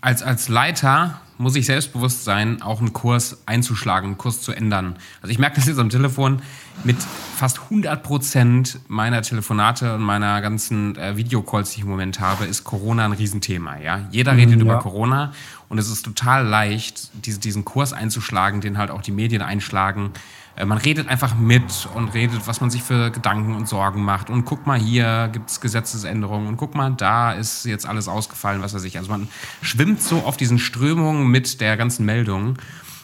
als, 0.01 0.23
als 0.23 0.49
Leiter 0.49 1.21
muss 1.39 1.55
ich 1.55 1.67
selbstbewusst 1.67 2.25
sein, 2.25 2.63
auch 2.63 2.81
einen 2.81 2.93
Kurs 2.93 3.43
einzuschlagen, 3.47 4.11
einen 4.11 4.19
Kurs 4.19 4.41
zu 4.41 4.53
ändern. 4.53 4.97
Also 5.21 5.33
ich 5.33 5.39
merke 5.39 5.57
das 5.57 5.67
jetzt 5.67 5.79
am 5.79 5.91
Telefon, 5.91 6.41
mit 6.85 6.97
fast 7.37 7.61
100 7.65 8.03
Prozent 8.03 8.81
meiner 8.89 9.21
Telefonate 9.23 9.95
und 9.95 10.03
meiner 10.03 10.41
ganzen 10.41 10.97
äh, 10.97 11.17
Videocalls, 11.17 11.73
die 11.73 11.79
ich 11.79 11.85
im 11.85 11.91
Moment 11.91 12.21
habe, 12.21 12.47
ist 12.47 12.65
Corona 12.65 13.05
ein 13.05 13.13
Riesenthema. 13.13 13.79
Ja? 13.79 14.09
Jeder 14.11 14.33
redet 14.33 14.59
mhm, 14.59 14.67
ja. 14.67 14.73
über 14.73 14.79
Corona 14.79 15.33
und 15.69 15.79
es 15.79 15.91
ist 15.91 16.03
total 16.03 16.47
leicht, 16.47 17.11
diese, 17.27 17.39
diesen 17.39 17.65
Kurs 17.65 17.93
einzuschlagen, 17.93 18.61
den 18.61 18.79
halt 18.79 18.91
auch 18.91 19.03
die 19.03 19.13
Medien 19.13 19.43
einschlagen. 19.43 20.13
Äh, 20.57 20.65
man 20.65 20.79
redet 20.79 21.09
einfach 21.09 21.37
mit 21.37 21.89
und 21.95 22.09
redet, 22.15 22.47
was 22.47 22.61
man 22.61 22.71
sich 22.71 22.83
für 22.83 23.11
Gedanken 23.11 23.55
und 23.55 23.69
Sorgen 23.69 24.03
macht. 24.03 24.31
Und 24.31 24.45
guck 24.45 24.67
mal, 24.67 24.79
hier 24.79 25.29
gibt 25.33 25.51
es 25.51 25.61
Gesetzesänderungen 25.61 26.49
und 26.49 26.57
guck 26.57 26.75
mal, 26.75 26.91
da 26.91 27.33
ist 27.33 27.65
jetzt 27.65 27.87
alles 27.87 28.09
ausgefallen, 28.09 28.63
was 28.63 28.75
weiß 28.75 28.85
ich. 28.85 28.99
Also 28.99 29.11
man 29.11 29.29
schwimmt 29.63 30.03
so 30.03 30.21
auf 30.21 30.37
diesen 30.37 30.59
Strömungen 30.59 31.29
mit 31.29 31.61
der 31.61 31.77
ganzen 31.77 32.07
Meldung. 32.07 32.57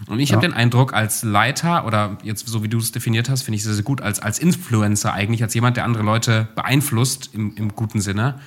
Und 0.09 0.18
ich 0.18 0.30
ja. 0.30 0.37
habe 0.37 0.47
den 0.47 0.54
Eindruck, 0.54 0.94
als 0.94 1.23
Leiter 1.23 1.87
oder 1.87 2.18
jetzt 2.25 2.49
so 2.49 2.64
wie 2.64 2.68
du 2.68 2.78
es 2.78 2.90
definiert 2.90 3.28
hast, 3.28 3.42
finde 3.42 3.56
ich 3.56 3.62
sehr, 3.62 3.75
sehr 3.75 3.85
gut, 3.85 4.00
als, 4.00 4.18
als 4.18 4.40
Influencer 4.40 5.12
eigentlich, 5.12 5.44
als 5.44 5.54
jemand, 5.54 5.76
der 5.76 5.85
andere 5.85 6.02
Leute 6.02 6.49
beeinflusst 6.56 7.30
im, 7.32 7.54
im 7.54 7.75
guten 7.76 8.00
Sinne, 8.00 8.40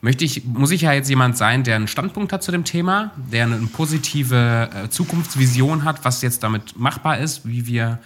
möchte 0.00 0.24
ich, 0.24 0.44
muss 0.46 0.72
ich 0.72 0.80
ja 0.80 0.92
jetzt 0.92 1.08
jemand 1.08 1.36
sein, 1.36 1.62
der 1.62 1.76
einen 1.76 1.86
Standpunkt 1.86 2.32
hat 2.32 2.42
zu 2.42 2.50
dem 2.50 2.64
Thema, 2.64 3.12
der 3.30 3.44
eine 3.44 3.56
positive 3.72 4.70
äh, 4.74 4.88
Zukunftsvision 4.88 5.84
hat, 5.84 6.04
was 6.04 6.22
jetzt 6.22 6.42
damit 6.42 6.76
machbar 6.76 7.18
ist, 7.18 7.46
wie 7.46 7.66
wir 7.66 8.00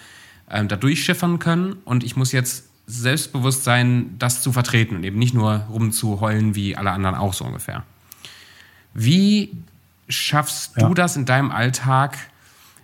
ähm, 0.51 0.69
da 0.69 0.77
durchschiffern 0.77 1.39
können. 1.39 1.77
Und 1.85 2.05
ich 2.05 2.17
muss 2.17 2.33
jetzt 2.33 2.65
selbstbewusst 2.87 3.65
sein, 3.65 4.17
das 4.19 4.43
zu 4.43 4.53
vertreten 4.53 4.97
und 4.97 5.05
eben 5.05 5.19
nicht 5.19 5.35
nur 5.35 5.67
rumzuheulen 5.71 6.55
wie 6.55 6.77
alle 6.77 6.91
anderen 6.91 7.15
auch 7.15 7.33
so 7.33 7.45
ungefähr. 7.45 7.83
Wie 8.93 9.57
schaffst 10.09 10.77
ja. 10.77 10.87
du 10.87 10.95
das 10.95 11.17
in 11.17 11.25
deinem 11.25 11.51
Alltag, 11.51 12.17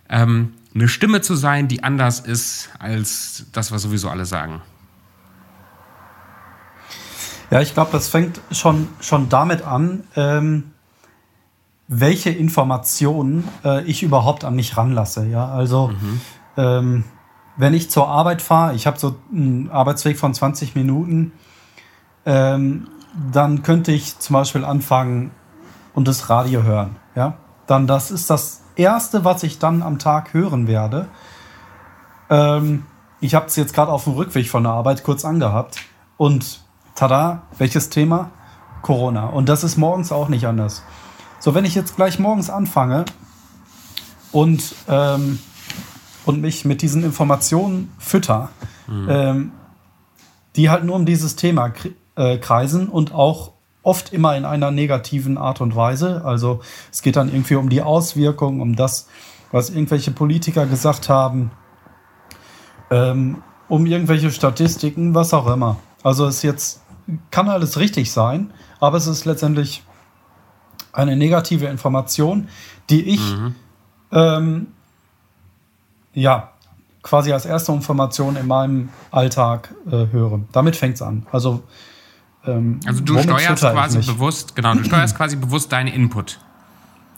ähm, 0.09 0.53
eine 0.73 0.87
Stimme 0.87 1.21
zu 1.21 1.35
sein, 1.35 1.67
die 1.67 1.83
anders 1.83 2.19
ist 2.19 2.69
als 2.79 3.45
das, 3.51 3.71
was 3.71 3.83
sowieso 3.83 4.09
alle 4.09 4.25
sagen? 4.25 4.61
Ja, 7.51 7.59
ich 7.61 7.73
glaube, 7.73 7.91
das 7.91 8.07
fängt 8.07 8.39
schon, 8.51 8.87
schon 9.01 9.27
damit 9.27 9.61
an, 9.63 10.05
ähm, 10.15 10.71
welche 11.89 12.29
Informationen 12.29 13.47
äh, 13.65 13.83
ich 13.83 14.03
überhaupt 14.03 14.45
an 14.45 14.55
mich 14.55 14.77
ranlasse. 14.77 15.27
Ja, 15.27 15.49
also 15.51 15.89
mhm. 15.89 16.21
ähm, 16.55 17.03
wenn 17.61 17.75
ich 17.75 17.91
zur 17.91 18.07
Arbeit 18.07 18.41
fahre, 18.41 18.73
ich 18.73 18.87
habe 18.87 18.97
so 18.97 19.17
einen 19.31 19.69
Arbeitsweg 19.69 20.17
von 20.17 20.33
20 20.33 20.73
Minuten, 20.73 21.31
ähm, 22.25 22.87
dann 23.31 23.61
könnte 23.61 23.91
ich 23.91 24.17
zum 24.17 24.33
Beispiel 24.33 24.65
anfangen 24.65 25.29
und 25.93 26.07
das 26.07 26.31
Radio 26.31 26.63
hören. 26.63 26.95
Ja? 27.15 27.35
Dann 27.67 27.85
das 27.85 28.09
ist 28.09 28.31
das 28.31 28.63
Erste, 28.75 29.25
was 29.25 29.43
ich 29.43 29.59
dann 29.59 29.83
am 29.83 29.99
Tag 29.99 30.33
hören 30.33 30.65
werde. 30.65 31.07
Ähm, 32.31 32.87
ich 33.19 33.35
habe 33.35 33.45
es 33.45 33.55
jetzt 33.57 33.75
gerade 33.75 33.91
auf 33.91 34.05
dem 34.05 34.13
Rückweg 34.13 34.49
von 34.49 34.63
der 34.63 34.71
Arbeit 34.71 35.03
kurz 35.03 35.23
angehabt. 35.23 35.77
Und 36.17 36.61
tada, 36.95 37.43
welches 37.59 37.89
Thema? 37.89 38.31
Corona. 38.81 39.27
Und 39.27 39.49
das 39.49 39.63
ist 39.63 39.77
morgens 39.77 40.11
auch 40.11 40.29
nicht 40.29 40.47
anders. 40.47 40.81
So, 41.37 41.53
wenn 41.53 41.65
ich 41.65 41.75
jetzt 41.75 41.95
gleich 41.95 42.17
morgens 42.17 42.49
anfange 42.49 43.05
und 44.31 44.73
ähm, 44.87 45.37
und 46.25 46.41
mich 46.41 46.65
mit 46.65 46.81
diesen 46.81 47.03
Informationen 47.03 47.91
fütter, 47.97 48.49
mhm. 48.87 49.07
ähm, 49.09 49.51
die 50.55 50.69
halt 50.69 50.83
nur 50.83 50.95
um 50.95 51.05
dieses 51.05 51.35
Thema 51.35 51.73
äh, 52.15 52.37
kreisen 52.37 52.89
und 52.89 53.13
auch 53.13 53.53
oft 53.83 54.13
immer 54.13 54.35
in 54.37 54.45
einer 54.45 54.71
negativen 54.71 55.37
Art 55.37 55.61
und 55.61 55.75
Weise. 55.75 56.23
Also 56.23 56.61
es 56.91 57.01
geht 57.01 57.15
dann 57.15 57.29
irgendwie 57.29 57.55
um 57.55 57.69
die 57.69 57.81
Auswirkungen, 57.81 58.61
um 58.61 58.75
das, 58.75 59.07
was 59.51 59.69
irgendwelche 59.69 60.11
Politiker 60.11 60.65
gesagt 60.65 61.09
haben, 61.09 61.51
ähm, 62.91 63.41
um 63.67 63.85
irgendwelche 63.85 64.31
Statistiken, 64.31 65.15
was 65.15 65.33
auch 65.33 65.47
immer. 65.47 65.77
Also 66.03 66.27
es 66.27 66.43
jetzt 66.43 66.81
kann 67.31 67.49
alles 67.49 67.77
richtig 67.77 68.11
sein, 68.11 68.53
aber 68.79 68.97
es 68.97 69.07
ist 69.07 69.25
letztendlich 69.25 69.83
eine 70.93 71.15
negative 71.15 71.67
Information, 71.67 72.49
die 72.89 73.01
ich 73.03 73.21
mhm. 73.21 73.55
ähm, 74.11 74.67
ja, 76.13 76.51
quasi 77.03 77.31
als 77.31 77.45
erste 77.45 77.71
Information 77.71 78.35
in 78.35 78.47
meinem 78.47 78.89
Alltag 79.09 79.73
äh, 79.87 80.07
höre. 80.11 80.41
Damit 80.51 80.75
fängt 80.75 80.95
es 80.95 81.01
an. 81.01 81.25
Also, 81.31 81.63
ähm, 82.45 82.79
also 82.85 83.01
du 83.01 83.17
steuerst 83.19 83.63
quasi 83.63 83.99
bewusst, 83.99 84.55
genau, 84.55 84.73
du 84.75 84.83
steuerst 84.83 85.15
quasi 85.15 85.35
bewusst 85.35 85.71
deinen 85.71 85.87
Input. 85.87 86.39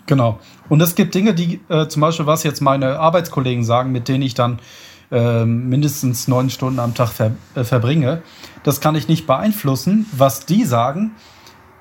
Genau. 0.05 0.39
Und 0.69 0.81
es 0.81 0.95
gibt 0.95 1.15
Dinge, 1.15 1.33
die 1.33 1.61
äh, 1.69 1.87
zum 1.87 2.01
Beispiel, 2.01 2.25
was 2.25 2.43
jetzt 2.43 2.61
meine 2.61 2.99
Arbeitskollegen 2.99 3.63
sagen, 3.63 3.91
mit 3.91 4.07
denen 4.07 4.21
ich 4.21 4.33
dann 4.33 4.59
äh, 5.11 5.45
mindestens 5.45 6.27
neun 6.27 6.49
Stunden 6.49 6.79
am 6.79 6.93
Tag 6.93 7.09
ver 7.09 7.31
äh, 7.55 7.63
verbringe, 7.63 8.21
das 8.63 8.81
kann 8.81 8.95
ich 8.95 9.07
nicht 9.07 9.27
beeinflussen, 9.27 10.05
was 10.11 10.45
die 10.45 10.65
sagen. 10.65 11.11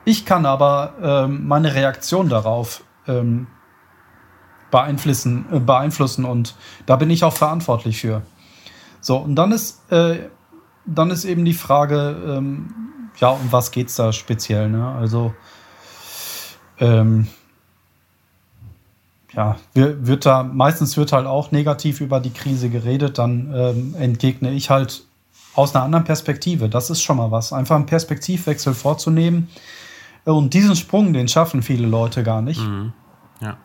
Ich 0.04 0.25
kann 0.25 0.47
aber 0.47 0.95
ähm, 1.02 1.47
meine 1.47 1.75
Reaktion 1.75 2.28
darauf 2.28 2.85
ähm, 3.07 3.47
beeinflussen, 4.73 5.45
äh, 5.52 5.61
beeinflussen 5.61 6.25
und 6.25 6.57
da 6.87 6.97
bin 6.97 7.11
ich 7.11 7.23
auch 7.23 7.35
verantwortlich 7.35 8.00
für. 8.00 8.23
So, 9.00 9.19
und 9.19 9.37
dann 9.37 9.52
ist, 9.52 9.93
äh, 9.93 10.29
dann 10.87 11.11
ist 11.11 11.25
eben 11.25 11.45
die 11.45 11.55
Frage, 11.55 12.17
ähm, 12.26 12.75
ja, 13.19 13.29
um 13.29 13.52
was 13.52 13.71
geht 13.71 13.88
es 13.88 13.97
da 13.97 14.12
speziell? 14.12 14.69
Ne? 14.71 14.88
Also, 14.88 15.35
ähm, 16.79 17.29
ja, 19.35 19.57
wird 19.75 20.26
da, 20.26 20.43
meistens 20.43 20.97
wird 20.97 21.12
halt 21.12 21.26
auch 21.26 21.52
negativ 21.52 22.00
über 22.00 22.21
die 22.21 22.33
Krise 22.33 22.69
geredet, 22.69 23.19
dann 23.19 23.52
ähm, 23.55 23.95
entgegne 23.99 24.52
ich 24.52 24.71
halt 24.71 25.05
aus 25.55 25.75
einer 25.75 25.85
anderen 25.85 26.05
Perspektive. 26.05 26.69
Das 26.69 26.91
ist 26.91 27.02
schon 27.02 27.19
mal 27.19 27.31
was. 27.31 27.52
Einfach 27.52 27.76
einen 27.76 27.87
Perspektivwechsel 27.87 28.75
vorzunehmen. 28.75 29.49
Und 30.25 30.55
diesen 30.55 30.76
Sprung, 30.76 31.12
den 31.12 31.29
schaffen 31.29 31.62
viele 31.62 31.87
Leute 31.87 32.23
gar 32.23 32.41
nicht. 32.43 32.61
Mhm. 32.61 32.93
Ja 33.41 33.57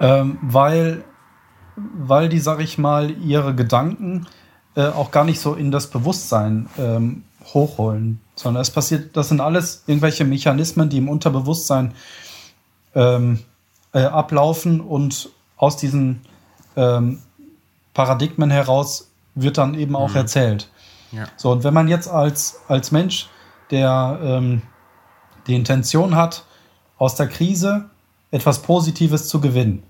ähm, 0.00 0.38
weil, 0.42 1.04
weil 1.76 2.28
die, 2.28 2.40
sag 2.40 2.60
ich 2.60 2.78
mal, 2.78 3.10
ihre 3.10 3.54
Gedanken 3.54 4.26
äh, 4.76 4.86
auch 4.86 5.10
gar 5.10 5.24
nicht 5.24 5.40
so 5.40 5.54
in 5.54 5.70
das 5.70 5.88
Bewusstsein 5.88 6.68
ähm, 6.78 7.24
hochholen, 7.52 8.20
sondern 8.34 8.62
es 8.62 8.70
passiert, 8.70 9.16
das 9.16 9.28
sind 9.28 9.40
alles 9.40 9.84
irgendwelche 9.86 10.24
Mechanismen, 10.24 10.88
die 10.88 10.98
im 10.98 11.08
Unterbewusstsein 11.08 11.92
ähm, 12.94 13.40
äh, 13.92 14.04
ablaufen 14.04 14.80
und 14.80 15.30
aus 15.56 15.76
diesen 15.76 16.22
ähm, 16.76 17.20
Paradigmen 17.92 18.50
heraus 18.50 19.10
wird 19.34 19.58
dann 19.58 19.74
eben 19.74 19.96
auch 19.96 20.10
mhm. 20.10 20.16
erzählt. 20.16 20.68
Ja. 21.12 21.28
So, 21.36 21.52
und 21.52 21.64
wenn 21.64 21.74
man 21.74 21.88
jetzt 21.88 22.08
als, 22.08 22.60
als 22.68 22.90
Mensch, 22.90 23.28
der 23.70 24.18
ähm, 24.22 24.62
die 25.46 25.54
Intention 25.54 26.16
hat, 26.16 26.44
aus 26.98 27.14
der 27.14 27.28
Krise 27.28 27.90
etwas 28.34 28.62
Positives 28.62 29.28
zu 29.28 29.40
gewinnen, 29.40 29.84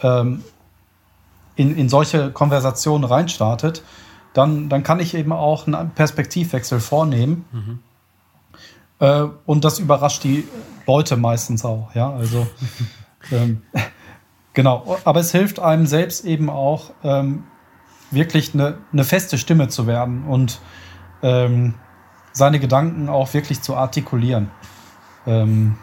ähm, 0.00 0.42
in, 1.54 1.76
in 1.76 1.90
solche 1.90 2.30
Konversationen 2.30 3.04
reinstartet, 3.04 3.82
dann, 4.32 4.70
dann 4.70 4.82
kann 4.82 5.00
ich 5.00 5.14
eben 5.14 5.32
auch 5.32 5.66
einen 5.66 5.90
Perspektivwechsel 5.90 6.80
vornehmen. 6.80 7.44
Mhm. 7.52 7.78
Äh, 9.00 9.26
und 9.44 9.64
das 9.64 9.78
überrascht 9.78 10.24
die 10.24 10.48
Leute 10.86 11.18
meistens 11.18 11.64
auch. 11.66 11.94
Ja, 11.94 12.10
also 12.10 12.46
ähm, 13.30 13.60
genau. 14.54 14.96
Aber 15.04 15.20
es 15.20 15.30
hilft 15.30 15.60
einem 15.60 15.86
selbst 15.86 16.24
eben 16.24 16.48
auch, 16.48 16.90
ähm, 17.02 17.44
wirklich 18.10 18.54
eine, 18.54 18.78
eine 18.92 19.04
feste 19.04 19.36
Stimme 19.36 19.68
zu 19.68 19.86
werden 19.86 20.24
und 20.24 20.60
ähm, 21.22 21.74
seine 22.32 22.60
Gedanken 22.60 23.10
auch 23.10 23.34
wirklich 23.34 23.60
zu 23.60 23.76
artikulieren. 23.76 24.50
Ähm, 25.26 25.76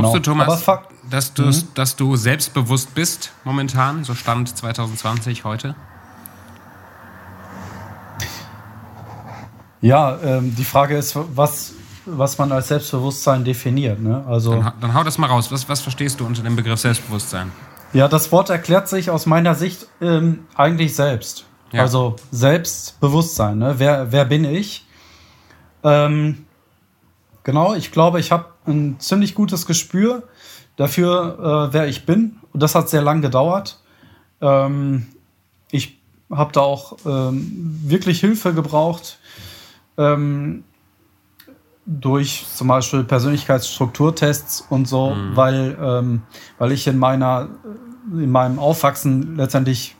Glaubst 0.00 0.24
genau. 0.24 0.44
du, 0.44 0.44
Thomas, 0.44 0.64
dass, 1.08 1.34
du, 1.34 1.42
mhm. 1.44 1.68
dass 1.74 1.96
du 1.96 2.16
selbstbewusst 2.16 2.94
bist 2.94 3.32
momentan, 3.44 4.04
so 4.04 4.14
Stand 4.14 4.56
2020 4.56 5.44
heute? 5.44 5.74
Ja, 9.80 10.18
ähm, 10.22 10.54
die 10.56 10.64
Frage 10.64 10.96
ist, 10.96 11.14
was, 11.36 11.74
was 12.06 12.38
man 12.38 12.52
als 12.52 12.68
Selbstbewusstsein 12.68 13.44
definiert. 13.44 14.00
Ne? 14.00 14.24
Also, 14.26 14.54
dann, 14.54 14.72
dann 14.80 14.94
hau 14.94 15.04
das 15.04 15.18
mal 15.18 15.26
raus. 15.26 15.52
Was, 15.52 15.68
was 15.68 15.80
verstehst 15.80 16.20
du 16.20 16.26
unter 16.26 16.42
dem 16.42 16.56
Begriff 16.56 16.80
Selbstbewusstsein? 16.80 17.52
Ja, 17.92 18.08
das 18.08 18.32
Wort 18.32 18.50
erklärt 18.50 18.88
sich 18.88 19.10
aus 19.10 19.26
meiner 19.26 19.54
Sicht 19.54 19.86
ähm, 20.00 20.46
eigentlich 20.56 20.96
selbst. 20.96 21.44
Ja. 21.70 21.82
Also 21.82 22.16
Selbstbewusstsein. 22.30 23.58
Ne? 23.58 23.74
Wer, 23.78 24.10
wer 24.10 24.24
bin 24.24 24.44
ich? 24.44 24.86
Ähm, 25.82 26.43
genau, 27.44 27.74
ich 27.74 27.92
glaube, 27.92 28.20
ich 28.20 28.32
habe 28.32 28.46
ein 28.66 28.96
ziemlich 28.98 29.34
gutes 29.34 29.66
Gespür 29.66 30.24
dafür, 30.76 31.68
äh, 31.70 31.72
wer 31.72 31.86
ich 31.86 32.04
bin. 32.06 32.36
Und 32.52 32.62
das 32.62 32.74
hat 32.74 32.88
sehr 32.88 33.02
lang 33.02 33.22
gedauert. 33.22 33.80
Ähm, 34.40 35.06
ich 35.70 35.98
habe 36.30 36.52
da 36.52 36.60
auch 36.60 36.96
ähm, 37.06 37.78
wirklich 37.84 38.20
Hilfe 38.20 38.54
gebraucht 38.54 39.18
ähm, 39.96 40.64
durch 41.86 42.46
zum 42.52 42.68
Beispiel 42.68 43.04
Persönlichkeitsstrukturtests 43.04 44.66
und 44.70 44.88
so, 44.88 45.10
mhm. 45.10 45.36
weil, 45.36 45.78
ähm, 45.80 46.22
weil 46.58 46.72
ich 46.72 46.86
in 46.86 46.98
meiner 46.98 47.48
in 48.12 48.30
meinem 48.30 48.58
Aufwachsen 48.58 49.36
letztendlich 49.36 49.96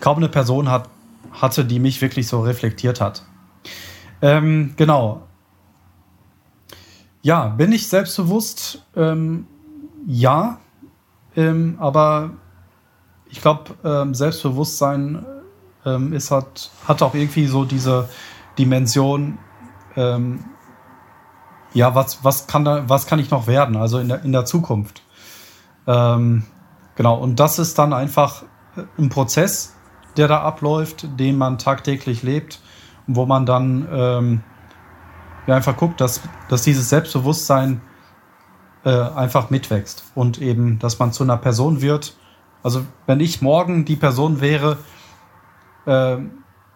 kaum 0.00 0.18
eine 0.18 0.28
Person 0.28 0.70
hat, 0.70 0.88
hatte, 1.32 1.64
die 1.64 1.78
mich 1.78 2.00
wirklich 2.00 2.28
so 2.28 2.40
reflektiert 2.40 3.00
hat. 3.00 3.24
Ähm, 4.22 4.72
genau. 4.76 5.26
Ja, 7.24 7.46
bin 7.46 7.72
ich 7.72 7.88
selbstbewusst? 7.88 8.84
Ähm, 8.94 9.46
ja, 10.06 10.58
ähm, 11.34 11.76
aber 11.80 12.32
ich 13.30 13.40
glaube, 13.40 13.74
ähm, 13.82 14.12
Selbstbewusstsein 14.12 15.24
ähm, 15.86 16.12
ist, 16.12 16.30
hat, 16.30 16.70
hat 16.86 17.00
auch 17.00 17.14
irgendwie 17.14 17.46
so 17.46 17.64
diese 17.64 18.10
Dimension, 18.58 19.38
ähm, 19.96 20.44
ja, 21.72 21.94
was, 21.94 22.22
was, 22.24 22.46
kann 22.46 22.66
da, 22.66 22.90
was 22.90 23.06
kann 23.06 23.18
ich 23.18 23.30
noch 23.30 23.46
werden, 23.46 23.76
also 23.76 24.00
in 24.00 24.08
der, 24.08 24.22
in 24.22 24.32
der 24.32 24.44
Zukunft. 24.44 25.00
Ähm, 25.86 26.44
genau, 26.94 27.16
und 27.16 27.40
das 27.40 27.58
ist 27.58 27.78
dann 27.78 27.94
einfach 27.94 28.42
ein 28.98 29.08
Prozess, 29.08 29.74
der 30.18 30.28
da 30.28 30.42
abläuft, 30.42 31.08
den 31.18 31.38
man 31.38 31.56
tagtäglich 31.56 32.22
lebt, 32.22 32.60
wo 33.06 33.24
man 33.24 33.46
dann 33.46 34.42
ja, 35.46 35.56
einfach 35.56 35.76
guckt, 35.76 36.00
dass, 36.00 36.20
dass 36.48 36.62
dieses 36.62 36.88
Selbstbewusstsein 36.88 37.80
äh, 38.84 38.90
einfach 38.90 39.50
mitwächst 39.50 40.04
und 40.14 40.40
eben, 40.40 40.78
dass 40.78 40.98
man 40.98 41.12
zu 41.12 41.22
einer 41.22 41.36
Person 41.36 41.80
wird. 41.80 42.16
Also 42.62 42.84
wenn 43.06 43.20
ich 43.20 43.42
morgen 43.42 43.84
die 43.84 43.96
Person 43.96 44.40
wäre, 44.40 44.78
äh, 45.86 46.16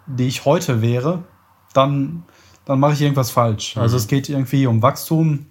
die 0.06 0.26
ich 0.26 0.44
heute 0.44 0.82
wäre, 0.82 1.25
dann, 1.72 2.25
dann 2.64 2.80
mache 2.80 2.94
ich 2.94 3.02
irgendwas 3.02 3.30
falsch. 3.30 3.76
Also 3.76 3.78
mhm. 3.78 3.82
Also 3.82 3.96
es 3.98 4.06
geht 4.06 4.28
irgendwie 4.28 4.66
um 4.66 4.82
Wachstum 4.82 5.46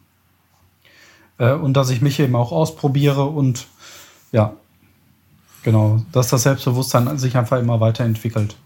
äh, 1.38 1.54
und 1.54 1.74
dass 1.74 1.90
ich 1.90 2.02
mich 2.02 2.20
eben 2.20 2.36
auch 2.36 2.52
ausprobiere 2.52 3.26
und 3.26 3.68
ja, 4.32 4.54
genau, 5.64 6.02
dass 6.12 6.30
das 6.30 6.44
Selbstbewusstsein 6.44 7.18
sich 7.18 7.38
einfach 7.38 7.60
immer 7.60 7.80
weiterentwickelt. 7.80 8.58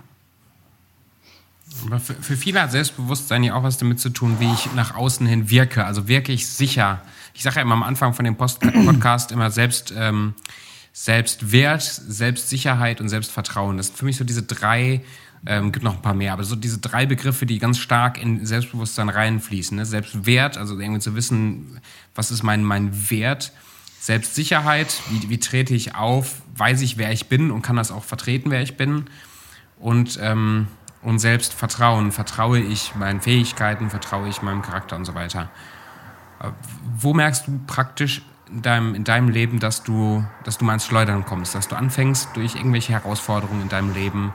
Aber 1.86 2.00
für, 2.00 2.14
für 2.14 2.38
viele 2.38 2.62
hat 2.62 2.72
Selbstbewusstsein 2.72 3.44
ja 3.44 3.56
auch 3.56 3.64
was 3.64 3.78
damit 3.78 4.00
zu 4.00 4.10
tun, 4.10 4.38
wie 4.40 4.52
ich 4.52 4.74
nach 4.74 4.96
außen 4.96 5.26
hin 5.26 5.50
wirke. 5.50 5.86
Also 5.86 6.08
wirke 6.08 6.32
ich 6.32 6.48
sicher. 6.48 7.02
Ich 7.34 7.44
sage 7.44 7.58
ja 7.58 7.62
immer 7.62 7.74
am 7.74 7.84
Anfang 7.84 8.14
von 8.14 8.26
dem 8.26 8.36
Post 8.36 8.60
Podcast 8.86 9.32
immer 9.32 9.52
selbst, 9.52 9.94
ähm, 9.96 10.34
Selbstwert, 10.94 11.84
Selbstsicherheit 11.84 13.00
und 13.00 13.10
Selbstvertrauen. 13.10 13.78
Das 13.78 13.88
sind 13.88 13.98
für 13.98 14.06
mich 14.06 14.18
so 14.18 14.24
diese 14.24 14.44
drei, 14.44 15.02
ähm, 15.46 15.72
gibt 15.72 15.84
noch 15.84 15.96
ein 15.96 16.02
paar 16.02 16.14
mehr, 16.14 16.34
aber 16.34 16.44
so 16.44 16.56
diese 16.56 16.80
drei 16.80 17.06
Begriffe, 17.06 17.46
die 17.46 17.60
ganz 17.60 17.78
stark 17.78 18.22
in 18.22 18.46
Selbstbewusstsein 18.46 19.10
reinfließen. 19.10 19.78
Ne? 19.78 19.86
Selbstwert, 19.86 20.58
also 20.58 20.78
irgendwie 20.78 21.00
zu 21.00 21.16
wissen, 21.16 21.80
was 22.14 22.32
ist 22.32 22.44
mein, 22.44 22.64
mein 22.64 23.10
Wert. 23.10 23.54
Selbstsicherheit, 24.02 24.94
wie, 25.10 25.30
wie 25.30 25.40
trete 25.40 25.74
ich 25.74 25.96
auf, 25.96 26.42
weiß 26.58 26.82
ich, 26.82 26.98
wer 26.98 27.12
ich 27.12 27.28
bin 27.28 27.52
und 27.52 27.62
kann 27.62 27.76
das 27.76 27.92
auch 27.92 28.04
vertreten, 28.04 28.52
wer 28.52 28.62
ich 28.62 28.76
bin. 28.76 29.06
Und 29.80 30.20
ähm, 30.22 30.68
und 31.02 31.20
Selbstvertrauen. 31.20 32.12
Vertraue 32.12 32.60
ich 32.60 32.96
meinen 32.96 33.22
Fähigkeiten, 33.22 33.90
vertraue 33.90 34.28
ich 34.28 34.42
meinem 34.42 34.62
Charakter 34.62 34.96
und 34.96 35.06
so 35.06 35.16
weiter. 35.16 35.50
Äh, 36.42 36.50
wo 36.98 37.14
merkst 37.14 37.48
du 37.48 37.60
praktisch 37.68 38.22
in 38.48 38.62
deinem, 38.62 38.96
in 38.96 39.04
deinem 39.04 39.30
Leben, 39.30 39.60
dass 39.60 39.84
du, 39.84 40.26
dass 40.44 40.58
du 40.58 40.66
mal 40.66 40.74
ins 40.74 40.86
Schleudern 40.86 41.26
kommst, 41.26 41.56
dass 41.56 41.68
du 41.68 41.76
anfängst, 41.76 42.30
durch 42.36 42.56
irgendwelche 42.56 42.94
Herausforderungen 42.94 43.62
in 43.62 43.70
deinem 43.70 43.94
Leben 43.94 44.34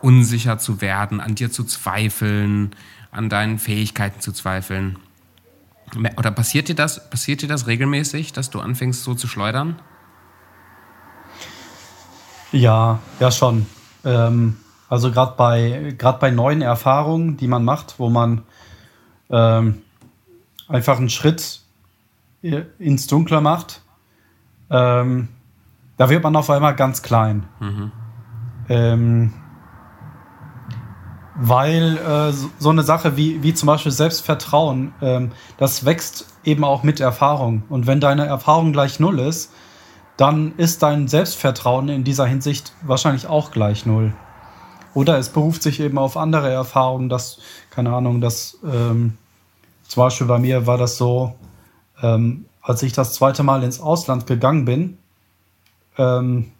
unsicher 0.00 0.58
zu 0.58 0.80
werden, 0.80 1.20
an 1.20 1.34
dir 1.34 1.50
zu 1.50 1.64
zweifeln, 1.64 2.74
an 3.10 3.28
deinen 3.28 3.58
Fähigkeiten 3.58 4.20
zu 4.20 4.32
zweifeln? 4.32 4.98
Oder 6.16 6.30
passiert 6.30 6.68
dir 6.68 6.74
das, 6.74 7.10
passiert 7.10 7.42
dir 7.42 7.48
das 7.48 7.66
regelmäßig, 7.66 8.32
dass 8.32 8.50
du 8.50 8.60
anfängst 8.60 9.02
so 9.02 9.14
zu 9.14 9.26
schleudern? 9.26 9.80
Ja, 12.52 13.00
ja 13.20 13.30
schon. 13.30 13.66
Ähm, 14.04 14.56
also 14.88 15.10
gerade 15.10 15.34
bei, 15.36 15.94
bei 16.20 16.30
neuen 16.30 16.62
Erfahrungen, 16.62 17.36
die 17.36 17.46
man 17.46 17.64
macht, 17.64 17.98
wo 17.98 18.08
man 18.08 18.42
ähm, 19.30 19.82
einfach 20.68 20.98
einen 20.98 21.10
Schritt 21.10 21.60
ins 22.42 23.06
Dunkle 23.06 23.40
macht, 23.40 23.82
ähm, 24.70 25.28
da 25.96 26.08
wird 26.08 26.22
man 26.22 26.36
auf 26.36 26.48
einmal 26.50 26.74
ganz 26.74 27.02
klein. 27.02 27.44
Mhm. 27.60 27.92
Ähm, 28.68 29.34
weil 31.40 31.98
äh, 31.98 32.32
so 32.32 32.70
eine 32.70 32.82
Sache 32.82 33.16
wie, 33.16 33.42
wie 33.42 33.54
zum 33.54 33.68
Beispiel 33.68 33.92
Selbstvertrauen, 33.92 34.92
ähm, 35.00 35.32
das 35.56 35.84
wächst 35.84 36.26
eben 36.44 36.64
auch 36.64 36.82
mit 36.82 37.00
Erfahrung. 37.00 37.62
Und 37.68 37.86
wenn 37.86 38.00
deine 38.00 38.26
Erfahrung 38.26 38.72
gleich 38.72 38.98
null 38.98 39.20
ist, 39.20 39.52
dann 40.16 40.54
ist 40.56 40.82
dein 40.82 41.06
Selbstvertrauen 41.06 41.88
in 41.88 42.02
dieser 42.02 42.26
Hinsicht 42.26 42.72
wahrscheinlich 42.82 43.28
auch 43.28 43.52
gleich 43.52 43.86
null. 43.86 44.12
Oder 44.94 45.18
es 45.18 45.28
beruft 45.28 45.62
sich 45.62 45.80
eben 45.80 45.98
auf 45.98 46.16
andere 46.16 46.50
Erfahrungen, 46.50 47.08
dass, 47.08 47.38
keine 47.70 47.94
Ahnung, 47.94 48.20
dass 48.20 48.58
ähm, 48.64 49.18
zum 49.86 50.02
Beispiel 50.02 50.26
bei 50.26 50.38
mir 50.38 50.66
war 50.66 50.78
das 50.78 50.96
so, 50.96 51.34
ähm, 52.02 52.46
als 52.62 52.82
ich 52.82 52.92
das 52.92 53.14
zweite 53.14 53.42
Mal 53.42 53.62
ins 53.62 53.80
Ausland 53.80 54.26
gegangen 54.26 54.64
bin, 54.64 54.98
ähm, 55.96 56.52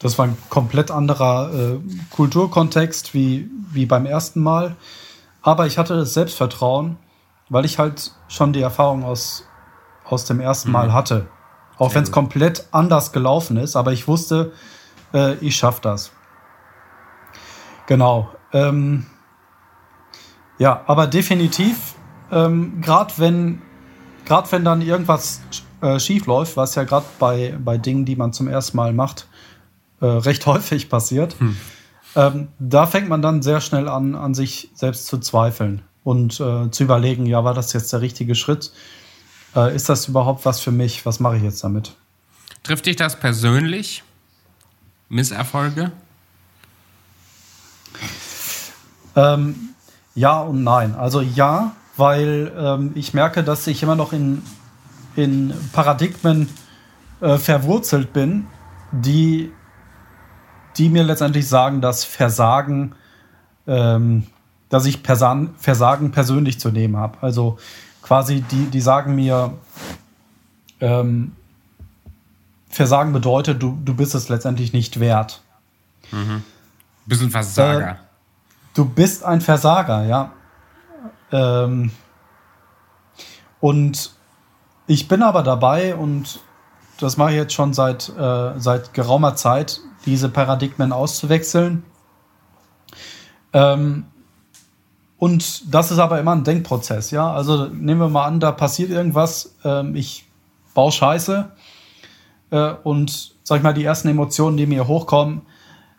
das 0.00 0.18
war 0.18 0.26
ein 0.26 0.36
komplett 0.48 0.90
anderer 0.90 1.52
äh, 1.52 1.78
Kulturkontext 2.10 3.12
wie, 3.12 3.50
wie 3.70 3.86
beim 3.86 4.06
ersten 4.06 4.42
Mal. 4.42 4.76
Aber 5.42 5.66
ich 5.66 5.78
hatte 5.78 5.94
das 5.94 6.14
Selbstvertrauen, 6.14 6.96
weil 7.50 7.64
ich 7.64 7.78
halt 7.78 8.12
schon 8.28 8.52
die 8.52 8.62
Erfahrung 8.62 9.04
aus, 9.04 9.44
aus 10.04 10.24
dem 10.24 10.40
ersten 10.40 10.70
Mal 10.70 10.88
mhm. 10.88 10.92
hatte. 10.94 11.26
Auch 11.76 11.94
wenn 11.94 12.02
es 12.02 12.12
komplett 12.12 12.66
anders 12.72 13.12
gelaufen 13.12 13.56
ist, 13.56 13.76
aber 13.76 13.92
ich 13.92 14.08
wusste, 14.08 14.52
äh, 15.12 15.34
ich 15.36 15.56
schaffe 15.56 15.80
das. 15.82 16.12
Genau. 17.90 18.30
Ähm, 18.52 19.04
ja, 20.60 20.84
aber 20.86 21.08
definitiv, 21.08 21.96
ähm, 22.30 22.80
gerade 22.80 23.12
wenn, 23.16 23.62
wenn 24.28 24.64
dann 24.64 24.80
irgendwas 24.80 25.40
äh, 25.80 25.98
schief 25.98 26.26
läuft, 26.26 26.56
was 26.56 26.76
ja 26.76 26.84
gerade 26.84 27.06
bei, 27.18 27.58
bei 27.58 27.78
Dingen, 27.78 28.04
die 28.04 28.14
man 28.14 28.32
zum 28.32 28.46
ersten 28.46 28.76
Mal 28.76 28.92
macht, 28.92 29.26
äh, 30.00 30.06
recht 30.06 30.46
häufig 30.46 30.88
passiert, 30.88 31.34
hm. 31.40 31.56
ähm, 32.14 32.48
da 32.60 32.86
fängt 32.86 33.08
man 33.08 33.22
dann 33.22 33.42
sehr 33.42 33.60
schnell 33.60 33.88
an, 33.88 34.14
an 34.14 34.34
sich 34.34 34.70
selbst 34.72 35.08
zu 35.08 35.18
zweifeln 35.18 35.82
und 36.04 36.38
äh, 36.38 36.70
zu 36.70 36.84
überlegen, 36.84 37.26
ja, 37.26 37.42
war 37.42 37.54
das 37.54 37.72
jetzt 37.72 37.92
der 37.92 38.02
richtige 38.02 38.36
Schritt? 38.36 38.70
Äh, 39.56 39.74
ist 39.74 39.88
das 39.88 40.06
überhaupt 40.06 40.44
was 40.44 40.60
für 40.60 40.70
mich? 40.70 41.04
Was 41.06 41.18
mache 41.18 41.38
ich 41.38 41.42
jetzt 41.42 41.64
damit? 41.64 41.96
Trifft 42.62 42.86
dich 42.86 42.94
das 42.94 43.18
persönlich? 43.18 44.04
Misserfolge? 45.08 45.90
Ähm, 49.16 49.70
ja 50.14 50.40
und 50.40 50.64
nein. 50.64 50.94
Also 50.94 51.20
ja, 51.20 51.72
weil 51.96 52.52
ähm, 52.56 52.92
ich 52.94 53.14
merke, 53.14 53.42
dass 53.42 53.66
ich 53.66 53.82
immer 53.82 53.96
noch 53.96 54.12
in, 54.12 54.42
in 55.16 55.52
Paradigmen 55.72 56.48
äh, 57.20 57.36
verwurzelt 57.36 58.12
bin, 58.12 58.46
die, 58.92 59.52
die 60.76 60.88
mir 60.88 61.04
letztendlich 61.04 61.48
sagen, 61.48 61.80
dass 61.80 62.04
Versagen, 62.04 62.94
ähm, 63.66 64.26
dass 64.68 64.86
ich 64.86 65.02
Persan 65.02 65.54
Versagen 65.58 66.10
persönlich 66.10 66.58
zu 66.58 66.70
nehmen 66.70 66.96
habe. 66.96 67.18
Also 67.20 67.58
quasi, 68.02 68.40
die, 68.40 68.66
die 68.66 68.80
sagen 68.80 69.14
mir, 69.14 69.52
ähm, 70.80 71.32
Versagen 72.68 73.12
bedeutet, 73.12 73.62
du, 73.62 73.78
du 73.84 73.94
bist 73.94 74.14
es 74.14 74.28
letztendlich 74.28 74.72
nicht 74.72 75.00
wert. 75.00 75.42
Mhm. 76.12 76.42
Bist 77.06 77.22
ein 77.22 77.30
Versager. 77.30 77.90
Äh, 77.90 78.09
Du 78.74 78.84
bist 78.84 79.24
ein 79.24 79.40
Versager, 79.40 80.04
ja. 80.04 80.32
Ähm, 81.32 81.90
und 83.60 84.12
ich 84.86 85.08
bin 85.08 85.22
aber 85.22 85.42
dabei 85.42 85.94
und 85.94 86.40
das 86.98 87.16
mache 87.16 87.30
ich 87.30 87.36
jetzt 87.36 87.52
schon 87.52 87.72
seit, 87.72 88.08
äh, 88.10 88.58
seit 88.58 88.92
geraumer 88.94 89.34
Zeit, 89.36 89.80
diese 90.06 90.28
Paradigmen 90.28 90.92
auszuwechseln. 90.92 91.84
Ähm, 93.52 94.06
und 95.18 95.74
das 95.74 95.90
ist 95.90 95.98
aber 95.98 96.18
immer 96.18 96.32
ein 96.32 96.44
Denkprozess, 96.44 97.10
ja. 97.10 97.32
Also 97.32 97.66
nehmen 97.66 98.00
wir 98.00 98.08
mal 98.08 98.26
an, 98.26 98.40
da 98.40 98.52
passiert 98.52 98.90
irgendwas, 98.90 99.54
ähm, 99.64 99.94
ich 99.94 100.26
baue 100.74 100.92
Scheiße 100.92 101.50
äh, 102.50 102.72
und 102.84 103.34
sag 103.42 103.58
ich 103.58 103.62
mal, 103.62 103.74
die 103.74 103.84
ersten 103.84 104.08
Emotionen, 104.08 104.56
die 104.56 104.66
mir 104.66 104.86
hochkommen, 104.86 105.42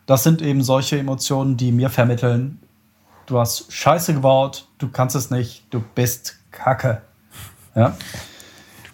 das 0.06 0.24
sind 0.24 0.42
eben 0.42 0.62
solche 0.62 0.98
Emotionen, 0.98 1.56
die 1.56 1.72
mir 1.72 1.90
vermitteln, 1.90 2.60
du 3.26 3.38
hast 3.38 3.72
Scheiße 3.72 4.14
gebaut, 4.14 4.68
du 4.78 4.88
kannst 4.88 5.16
es 5.16 5.30
nicht, 5.30 5.64
du 5.70 5.82
bist 5.94 6.38
Kacke. 6.50 7.02
Ja. 7.74 7.96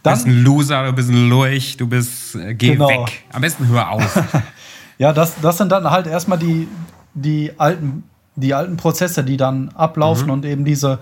Du 0.03 0.11
bist 0.11 0.27
ein 0.27 0.45
Loser, 0.45 0.85
du 0.87 0.93
bist 0.93 1.11
ein 1.11 1.29
Lurch, 1.29 1.77
du 1.77 1.87
bist, 1.87 2.37
äh, 2.37 2.55
geh 2.55 2.73
genau. 2.73 2.89
weg. 2.89 3.25
Am 3.33 3.43
besten 3.43 3.67
hör 3.69 3.91
auf. 3.91 4.23
ja, 4.99 5.13
das, 5.13 5.35
das 5.41 5.59
sind 5.59 5.73
dann 5.73 5.91
halt 5.91 6.07
erstmal 6.07 6.39
die, 6.39 6.69
die, 7.15 7.53
alten, 7.59 8.05
die 8.37 8.55
alten 8.55 8.77
Prozesse, 8.77 9.25
die 9.25 9.37
dann 9.37 9.71
ablaufen 9.71 10.27
mhm. 10.27 10.33
und 10.33 10.45
eben 10.45 10.65
diese, 10.65 11.01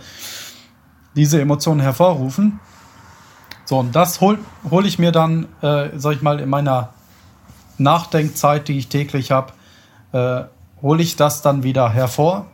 diese 1.14 1.40
Emotionen 1.40 1.81
hervorrufen. 1.81 2.59
So, 3.64 3.79
und 3.81 3.95
das 3.95 4.21
hole 4.21 4.38
hol 4.71 4.87
ich 4.87 4.99
mir 4.99 5.12
dann, 5.12 5.47
äh, 5.61 5.90
sag 5.97 6.14
ich 6.14 6.23
mal, 6.23 6.40
in 6.40 6.49
meiner 6.49 6.95
Nachdenkzeit, 7.79 8.69
die 8.69 8.79
ich 8.79 8.88
täglich 8.88 9.31
habe, 9.31 9.53
äh, 10.16 10.44
hole 10.83 11.02
ich 11.02 11.16
das 11.16 11.42
dann 11.42 11.62
wieder 11.62 11.90
hervor. 11.90 12.46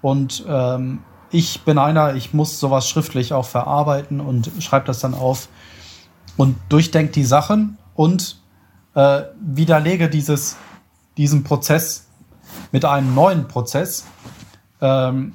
Und 0.00 0.44
ähm, 0.48 1.00
ich 1.30 1.62
bin 1.62 1.78
einer, 1.78 2.14
ich 2.14 2.32
muss 2.32 2.60
sowas 2.60 2.88
schriftlich 2.88 3.32
auch 3.32 3.44
verarbeiten 3.44 4.20
und 4.20 4.50
schreibe 4.60 4.86
das 4.86 5.00
dann 5.00 5.14
auf 5.14 5.48
und 6.36 6.56
durchdenke 6.68 7.12
die 7.12 7.24
Sachen 7.24 7.78
und 7.94 8.40
äh, 8.94 9.22
widerlege 9.40 10.08
dieses, 10.08 10.56
diesen 11.16 11.42
Prozess 11.42 12.06
mit 12.72 12.84
einem 12.84 13.14
neuen 13.14 13.48
Prozess, 13.48 14.06
ähm, 14.80 15.32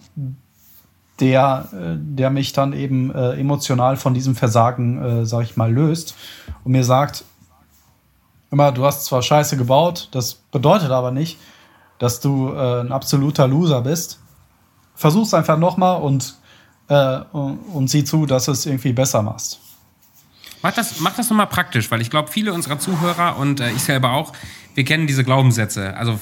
der, 1.20 1.68
äh, 1.74 1.96
der 1.98 2.30
mich 2.30 2.54
dann 2.54 2.74
eben 2.74 3.14
äh, 3.14 3.34
emotional 3.34 3.98
von 3.98 4.14
diesem 4.14 4.36
Versagen, 4.36 5.02
äh, 5.04 5.26
sag 5.26 5.44
ich 5.44 5.58
mal, 5.58 5.72
löst 5.72 6.16
und 6.64 6.72
mir 6.72 6.84
sagt, 6.84 7.26
immer, 8.54 8.72
du 8.72 8.86
hast 8.86 9.06
zwar 9.06 9.22
Scheiße 9.22 9.58
gebaut, 9.58 10.08
das 10.12 10.36
bedeutet 10.36 10.92
aber 10.92 11.12
nicht, 11.12 11.38
dass 12.00 12.22
du 12.22 12.54
äh, 12.54 12.82
ein 12.82 12.92
absoluter 12.92 13.48
Loser 13.48 13.82
bist 13.82 14.20
versuch's 14.96 15.34
einfach 15.34 15.58
nochmal 15.58 16.02
und, 16.02 16.36
äh, 16.88 17.20
und, 17.32 17.58
und 17.74 17.90
sieh 17.90 18.04
zu, 18.04 18.26
dass 18.26 18.46
du 18.46 18.52
es 18.52 18.66
irgendwie 18.66 18.94
besser 18.94 19.22
machst. 19.22 19.60
Mach 20.62 20.72
das, 20.72 21.00
mach 21.00 21.16
das 21.16 21.30
nochmal 21.30 21.48
praktisch, 21.48 21.92
weil 21.92 22.02
ich 22.02 22.10
glaube, 22.10 22.32
viele 22.32 22.54
unserer 22.54 22.80
Zuhörer 22.80 23.38
und 23.38 23.60
äh, 23.60 23.72
ich 23.72 23.84
selber 23.84 24.12
auch, 24.12 24.32
wir 24.76 24.86
kennen 24.86 25.08
diese 25.08 25.24
Glaubenssätze. 25.24 25.96
Also 25.98 26.20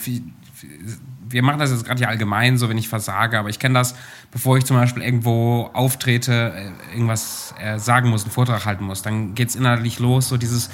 wir 1.30 1.44
machen 1.44 1.60
das 1.60 1.72
jetzt 1.72 1.86
gerade 1.86 2.02
ja 2.02 2.08
allgemein, 2.08 2.58
so 2.58 2.68
wenn 2.68 2.78
ich 2.78 2.90
versage, 2.90 3.38
aber 3.38 3.50
ich 3.50 3.60
kenne 3.60 3.76
das, 3.76 3.96
bevor 4.32 4.58
ich 4.58 4.66
zum 4.66 4.78
Beispiel 4.78 5.04
irgendwo 5.04 5.70
auftrete, 5.74 6.54
äh, 6.56 6.94
irgendwas 6.94 7.54
äh, 7.62 7.78
sagen 7.78 8.10
muss, 8.10 8.24
einen 8.24 8.32
Vortrag 8.32 8.66
halten 8.66 8.86
muss, 8.86 9.04
dann 9.04 9.36
geht's 9.36 9.56
innerlich 9.56 10.00
los, 10.00 10.30
so 10.30 10.38
dieses, 10.38 10.70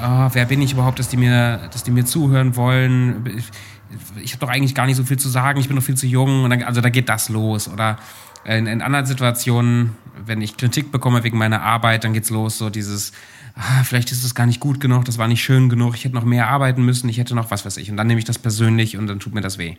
oh, 0.00 0.28
wer 0.32 0.44
bin 0.44 0.62
ich 0.62 0.72
überhaupt, 0.72 0.98
dass 0.98 1.08
die 1.08 1.16
mir, 1.16 1.68
dass 1.72 1.82
die 1.82 1.90
mir 1.90 2.04
zuhören 2.04 2.56
wollen? 2.56 3.24
Ich, 3.36 4.24
ich 4.24 4.32
habe 4.32 4.46
doch 4.46 4.48
eigentlich 4.48 4.74
gar 4.74 4.86
nicht 4.86 4.96
so 4.96 5.04
viel 5.04 5.18
zu 5.18 5.28
sagen, 5.28 5.60
ich 5.60 5.68
bin 5.68 5.76
noch 5.76 5.82
viel 5.82 5.96
zu 5.96 6.06
jung. 6.06 6.44
Und 6.44 6.50
dann, 6.50 6.62
also 6.62 6.80
da 6.80 6.88
geht 6.88 7.08
das 7.08 7.28
los. 7.28 7.68
Oder 7.68 7.98
in, 8.44 8.66
in, 8.66 8.82
anderen 8.82 9.06
Situationen, 9.06 9.96
wenn 10.24 10.40
ich 10.40 10.56
Kritik 10.56 10.92
bekomme 10.92 11.24
wegen 11.24 11.38
meiner 11.38 11.62
Arbeit, 11.62 12.04
dann 12.04 12.12
geht's 12.12 12.30
los, 12.30 12.58
so 12.58 12.70
dieses, 12.70 13.12
ah, 13.56 13.82
vielleicht 13.84 14.12
ist 14.12 14.24
es 14.24 14.34
gar 14.34 14.46
nicht 14.46 14.60
gut 14.60 14.80
genug, 14.80 15.04
das 15.04 15.18
war 15.18 15.26
nicht 15.28 15.42
schön 15.42 15.68
genug, 15.68 15.94
ich 15.96 16.04
hätte 16.04 16.14
noch 16.14 16.24
mehr 16.24 16.48
arbeiten 16.48 16.84
müssen, 16.84 17.08
ich 17.08 17.18
hätte 17.18 17.34
noch 17.34 17.50
was 17.50 17.64
weiß 17.64 17.76
ich. 17.78 17.90
Und 17.90 17.96
dann 17.96 18.06
nehme 18.06 18.18
ich 18.18 18.24
das 18.24 18.38
persönlich 18.38 18.96
und 18.96 19.06
dann 19.08 19.18
tut 19.18 19.34
mir 19.34 19.40
das 19.40 19.58
weh. 19.58 19.76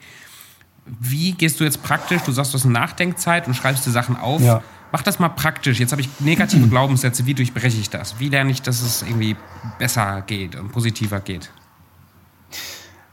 Wie 1.00 1.34
gehst 1.34 1.60
du 1.60 1.64
jetzt 1.64 1.84
praktisch? 1.84 2.22
Du 2.22 2.32
sagst, 2.32 2.54
du 2.54 2.58
hast 2.58 2.66
eine 2.66 2.74
Nachdenkzeit 2.74 3.48
und 3.48 3.56
schreibst 3.56 3.86
dir 3.86 3.92
Sachen 3.92 4.16
auf. 4.16 4.42
Ja. 4.42 4.62
Mach 4.92 5.02
das 5.02 5.20
mal 5.20 5.30
praktisch. 5.30 5.80
Jetzt 5.80 5.92
habe 5.92 6.02
ich 6.02 6.10
negative 6.20 6.68
Glaubenssätze. 6.68 7.26
Wie 7.26 7.34
durchbreche 7.34 7.78
ich 7.78 7.90
das? 7.90 8.20
Wie 8.20 8.30
lerne 8.30 8.52
ich, 8.52 8.62
dass 8.62 8.82
es 8.82 9.02
irgendwie 9.02 9.36
besser 9.80 10.22
geht 10.22 10.56
und 10.56 10.72
positiver 10.72 11.20
geht? 11.20 11.52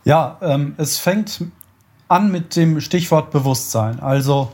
Ja, 0.05 0.39
ähm, 0.41 0.75
es 0.77 0.99
fängt 0.99 1.43
an 2.09 2.31
mit 2.31 2.57
dem 2.57 2.81
Stichwort 2.81 3.31
Bewusstsein. 3.31 4.01
Also, 4.01 4.53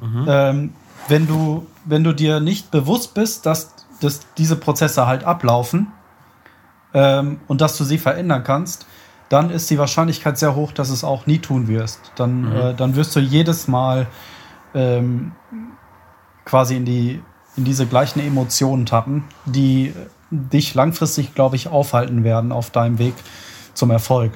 mhm. 0.00 0.26
ähm, 0.28 0.72
wenn, 1.08 1.26
du, 1.26 1.66
wenn 1.84 2.04
du 2.04 2.12
dir 2.12 2.40
nicht 2.40 2.70
bewusst 2.70 3.14
bist, 3.14 3.46
dass, 3.46 3.74
dass 4.00 4.20
diese 4.36 4.56
Prozesse 4.56 5.06
halt 5.06 5.24
ablaufen 5.24 5.88
ähm, 6.92 7.40
und 7.46 7.60
dass 7.60 7.78
du 7.78 7.84
sie 7.84 7.98
verändern 7.98 8.44
kannst, 8.44 8.86
dann 9.28 9.50
ist 9.50 9.70
die 9.70 9.78
Wahrscheinlichkeit 9.78 10.38
sehr 10.38 10.54
hoch, 10.54 10.72
dass 10.72 10.90
es 10.90 11.04
auch 11.04 11.26
nie 11.26 11.38
tun 11.38 11.68
wirst. 11.68 12.12
Dann, 12.16 12.42
mhm. 12.42 12.56
äh, 12.56 12.74
dann 12.74 12.96
wirst 12.96 13.14
du 13.14 13.20
jedes 13.20 13.68
Mal 13.68 14.06
ähm, 14.74 15.32
quasi 16.48 16.76
in, 16.76 16.84
die, 16.84 17.22
in 17.56 17.64
diese 17.64 17.86
gleichen 17.86 18.20
Emotionen 18.20 18.86
tappen, 18.86 19.24
die 19.44 19.92
dich 20.30 20.74
langfristig, 20.74 21.34
glaube 21.34 21.56
ich, 21.56 21.68
aufhalten 21.68 22.24
werden 22.24 22.52
auf 22.52 22.70
deinem 22.70 22.98
Weg 22.98 23.14
zum 23.74 23.90
Erfolg. 23.90 24.32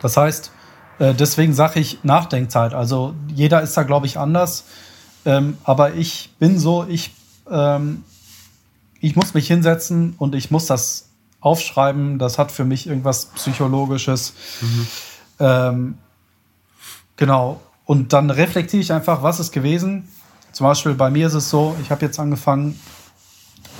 Das 0.00 0.16
heißt, 0.16 0.52
äh, 0.98 1.14
deswegen 1.14 1.54
sage 1.54 1.80
ich 1.80 2.02
Nachdenkzeit. 2.04 2.74
Also 2.74 3.14
jeder 3.32 3.62
ist 3.62 3.76
da, 3.76 3.84
glaube 3.84 4.06
ich, 4.06 4.18
anders. 4.18 4.64
Ähm, 5.24 5.56
aber 5.64 5.94
ich 5.94 6.34
bin 6.38 6.58
so, 6.58 6.84
ich, 6.88 7.14
ähm, 7.50 8.04
ich 9.00 9.16
muss 9.16 9.32
mich 9.32 9.46
hinsetzen 9.46 10.14
und 10.18 10.34
ich 10.34 10.50
muss 10.50 10.66
das 10.66 11.08
aufschreiben. 11.40 12.18
Das 12.18 12.38
hat 12.38 12.52
für 12.52 12.64
mich 12.64 12.86
irgendwas 12.86 13.26
Psychologisches. 13.26 14.34
Mhm. 14.60 14.86
Ähm, 15.38 15.98
genau. 17.16 17.60
Und 17.86 18.12
dann 18.12 18.30
reflektiere 18.30 18.82
ich 18.82 18.92
einfach, 18.92 19.22
was 19.22 19.40
ist 19.40 19.52
gewesen. 19.52 20.08
Zum 20.54 20.68
Beispiel 20.68 20.94
bei 20.94 21.10
mir 21.10 21.26
ist 21.26 21.34
es 21.34 21.50
so, 21.50 21.74
ich 21.82 21.90
habe 21.90 22.04
jetzt 22.04 22.20
angefangen, 22.20 22.78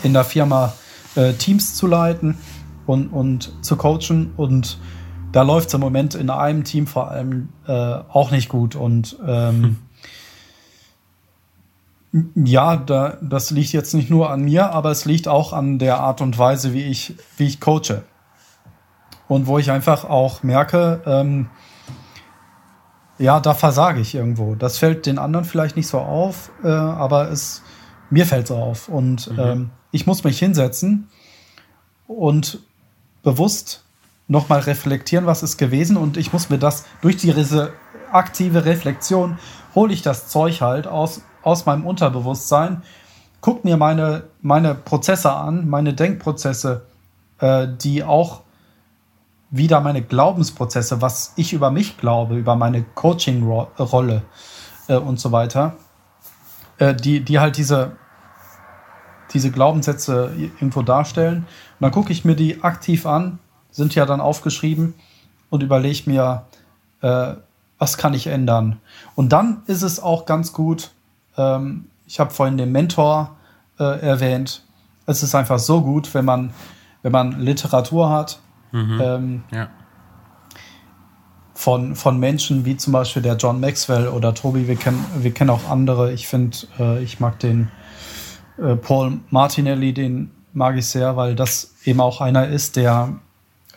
in 0.02 0.12
der 0.12 0.24
Firma 0.24 0.74
äh, 1.14 1.32
Teams 1.34 1.76
zu 1.76 1.86
leiten 1.86 2.36
und, 2.84 3.08
und 3.08 3.52
zu 3.64 3.76
coachen 3.76 4.32
und 4.36 4.78
da 5.30 5.42
läuft 5.42 5.68
es 5.68 5.74
im 5.74 5.80
Moment 5.80 6.16
in 6.16 6.30
einem 6.30 6.64
Team 6.64 6.88
vor 6.88 7.12
allem 7.12 7.48
äh, 7.68 7.72
auch 7.72 8.32
nicht 8.32 8.48
gut. 8.48 8.74
Und 8.74 9.16
ähm, 9.24 9.78
hm. 12.10 12.32
ja, 12.44 12.76
da, 12.76 13.18
das 13.22 13.52
liegt 13.52 13.72
jetzt 13.72 13.94
nicht 13.94 14.10
nur 14.10 14.30
an 14.30 14.42
mir, 14.42 14.72
aber 14.72 14.90
es 14.90 15.04
liegt 15.04 15.28
auch 15.28 15.52
an 15.52 15.78
der 15.78 16.00
Art 16.00 16.20
und 16.20 16.36
Weise, 16.38 16.72
wie 16.72 16.82
ich, 16.82 17.14
wie 17.36 17.46
ich 17.46 17.60
coache. 17.60 18.02
Und 19.28 19.46
wo 19.46 19.58
ich 19.58 19.70
einfach 19.70 20.04
auch 20.04 20.42
merke, 20.42 21.02
ähm, 21.06 21.46
ja, 23.18 23.40
da 23.40 23.54
versage 23.54 24.00
ich 24.00 24.14
irgendwo. 24.14 24.54
Das 24.54 24.78
fällt 24.78 25.06
den 25.06 25.18
anderen 25.18 25.44
vielleicht 25.44 25.76
nicht 25.76 25.86
so 25.86 25.98
auf, 25.98 26.50
äh, 26.62 26.68
aber 26.68 27.30
es, 27.30 27.62
mir 28.10 28.26
fällt 28.26 28.46
es 28.46 28.50
auf. 28.50 28.88
Und 28.88 29.30
mhm. 29.30 29.38
ähm, 29.38 29.70
ich 29.90 30.06
muss 30.06 30.24
mich 30.24 30.38
hinsetzen 30.38 31.08
und 32.06 32.60
bewusst 33.22 33.84
nochmal 34.26 34.60
reflektieren, 34.60 35.26
was 35.26 35.42
ist 35.42 35.56
gewesen 35.58 35.96
und 35.96 36.16
ich 36.16 36.32
muss 36.32 36.50
mir 36.50 36.58
das 36.58 36.84
durch 37.02 37.16
diese 37.16 37.72
aktive 38.10 38.64
Reflexion 38.64 39.38
hole 39.74 39.92
ich 39.92 40.02
das 40.02 40.28
Zeug 40.28 40.60
halt 40.60 40.86
aus, 40.86 41.22
aus 41.42 41.66
meinem 41.66 41.84
Unterbewusstsein, 41.86 42.82
guck 43.40 43.64
mir 43.64 43.76
meine, 43.76 44.24
meine 44.40 44.74
Prozesse 44.74 45.32
an, 45.32 45.68
meine 45.68 45.94
Denkprozesse, 45.94 46.86
äh, 47.38 47.68
die 47.68 48.02
auch 48.02 48.43
wieder 49.56 49.80
meine 49.80 50.02
Glaubensprozesse, 50.02 51.00
was 51.00 51.32
ich 51.36 51.52
über 51.52 51.70
mich 51.70 51.96
glaube, 51.96 52.36
über 52.36 52.56
meine 52.56 52.82
Coaching-Rolle 52.82 54.22
äh, 54.88 54.96
und 54.96 55.20
so 55.20 55.32
weiter, 55.32 55.76
äh, 56.78 56.94
die, 56.94 57.20
die 57.20 57.38
halt 57.38 57.56
diese, 57.56 57.92
diese 59.32 59.50
Glaubenssätze 59.50 60.32
irgendwo 60.36 60.82
darstellen. 60.82 61.38
Und 61.38 61.80
dann 61.80 61.92
gucke 61.92 62.12
ich 62.12 62.24
mir 62.24 62.34
die 62.34 62.62
aktiv 62.62 63.06
an 63.06 63.38
sind 63.74 63.96
ja 63.96 64.06
dann 64.06 64.20
aufgeschrieben 64.20 64.94
und 65.50 65.64
überlege 65.64 66.08
mir, 66.08 66.44
äh, 67.00 67.34
was 67.76 67.98
kann 67.98 68.14
ich 68.14 68.28
ändern. 68.28 68.78
Und 69.16 69.32
dann 69.32 69.62
ist 69.66 69.82
es 69.82 70.00
auch 70.00 70.26
ganz 70.26 70.52
gut, 70.52 70.92
ähm, 71.36 71.86
ich 72.06 72.20
habe 72.20 72.30
vorhin 72.30 72.56
den 72.56 72.70
Mentor 72.70 73.34
äh, 73.80 74.00
erwähnt, 74.00 74.62
es 75.06 75.24
ist 75.24 75.34
einfach 75.34 75.58
so 75.58 75.82
gut, 75.82 76.14
wenn 76.14 76.24
man, 76.24 76.54
wenn 77.02 77.10
man 77.10 77.40
Literatur 77.40 78.10
hat. 78.10 78.38
Mhm. 78.74 79.00
Ähm, 79.02 79.44
ja. 79.52 79.68
Von, 81.54 81.94
von 81.94 82.18
Menschen 82.18 82.64
wie 82.64 82.76
zum 82.76 82.92
Beispiel 82.92 83.22
der 83.22 83.36
John 83.36 83.60
Maxwell 83.60 84.08
oder 84.08 84.34
Tobi, 84.34 84.68
wir 84.68 84.76
kennen, 84.76 85.04
wir 85.18 85.32
kennen 85.32 85.50
auch 85.50 85.70
andere. 85.70 86.12
Ich 86.12 86.26
finde, 86.26 86.56
äh, 86.78 87.02
ich 87.02 87.20
mag 87.20 87.38
den 87.38 87.70
äh, 88.58 88.76
Paul 88.76 89.20
Martinelli, 89.30 89.94
den 89.94 90.30
mag 90.52 90.76
ich 90.76 90.86
sehr, 90.86 91.16
weil 91.16 91.34
das 91.34 91.74
eben 91.84 92.00
auch 92.00 92.20
einer 92.20 92.48
ist, 92.48 92.76
der 92.76 93.20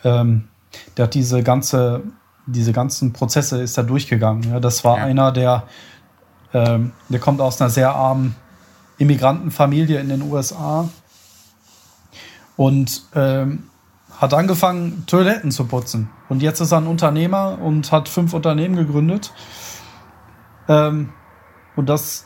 ähm, 0.03 0.47
der 0.95 1.05
hat 1.05 1.13
diese 1.13 1.43
ganze, 1.43 2.03
diese 2.45 2.73
ganzen 2.73 3.13
Prozesse 3.13 3.62
ist 3.62 3.77
da 3.77 3.83
durchgegangen. 3.83 4.51
Ja, 4.51 4.60
das 4.60 4.83
war 4.83 4.97
ja. 4.97 5.03
einer, 5.05 5.31
der, 5.31 5.63
ähm, 6.53 6.91
der 7.10 7.19
kommt 7.19 7.41
aus 7.41 7.62
einer 7.62 7.69
sehr 7.69 7.93
armen 7.93 8.36
Immigrantenfamilie 8.97 9.99
in 9.99 10.10
den 10.10 10.21
USA 10.23 10.89
und 12.55 13.03
ähm, 13.13 13.69
hat 14.19 14.34
angefangen, 14.34 15.03
Toiletten 15.06 15.51
zu 15.51 15.65
putzen. 15.65 16.10
Und 16.27 16.41
jetzt 16.41 16.60
ist 16.60 16.71
er 16.71 16.80
ein 16.80 16.88
Unternehmer 16.88 17.60
und 17.62 17.91
hat 17.91 18.10
fünf 18.10 18.34
Unternehmen 18.34 18.75
gegründet. 18.75 19.32
Ähm, 20.67 21.13
und 21.75 21.88
das, 21.88 22.25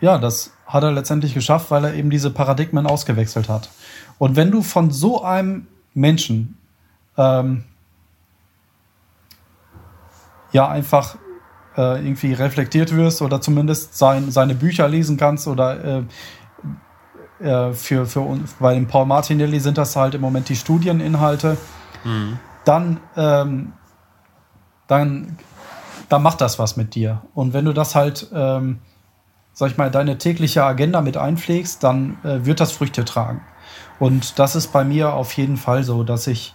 ja, 0.00 0.18
das 0.18 0.52
hat 0.66 0.84
er 0.84 0.92
letztendlich 0.92 1.34
geschafft, 1.34 1.70
weil 1.70 1.84
er 1.84 1.94
eben 1.94 2.10
diese 2.10 2.30
Paradigmen 2.30 2.86
ausgewechselt 2.86 3.48
hat. 3.48 3.70
Und 4.18 4.36
wenn 4.36 4.50
du 4.50 4.62
von 4.62 4.90
so 4.90 5.22
einem 5.22 5.66
Menschen 5.94 6.58
ähm, 7.16 7.64
ja 10.52 10.68
einfach 10.68 11.16
äh, 11.76 12.04
irgendwie 12.04 12.34
reflektiert 12.34 12.94
wirst 12.94 13.22
oder 13.22 13.40
zumindest 13.40 13.96
sein, 13.96 14.30
seine 14.30 14.54
Bücher 14.54 14.88
lesen 14.88 15.16
kannst 15.16 15.48
oder 15.48 15.84
äh, 15.84 16.02
äh, 17.42 17.72
für, 17.72 18.06
für 18.06 18.20
uns, 18.20 18.54
bei 18.58 18.74
dem 18.74 18.86
Paul 18.86 19.06
Martinelli 19.06 19.60
sind 19.60 19.78
das 19.78 19.96
halt 19.96 20.14
im 20.14 20.20
Moment 20.20 20.48
die 20.48 20.56
Studieninhalte, 20.56 21.56
mhm. 22.04 22.38
dann, 22.64 23.00
ähm, 23.16 23.72
dann, 24.86 25.38
dann 26.08 26.22
macht 26.22 26.40
das 26.40 26.58
was 26.58 26.76
mit 26.76 26.94
dir. 26.94 27.22
Und 27.34 27.52
wenn 27.52 27.64
du 27.64 27.72
das 27.72 27.94
halt, 27.94 28.28
ähm, 28.34 28.78
sag 29.52 29.70
ich 29.70 29.76
mal, 29.76 29.90
deine 29.90 30.18
tägliche 30.18 30.64
Agenda 30.64 31.00
mit 31.00 31.16
einpflegst, 31.16 31.82
dann 31.82 32.18
äh, 32.24 32.44
wird 32.44 32.60
das 32.60 32.72
Früchte 32.72 33.04
tragen. 33.04 33.42
Und 33.98 34.38
das 34.38 34.56
ist 34.56 34.72
bei 34.72 34.84
mir 34.84 35.12
auf 35.12 35.32
jeden 35.34 35.56
Fall 35.56 35.84
so, 35.84 36.02
dass 36.02 36.26
ich 36.26 36.54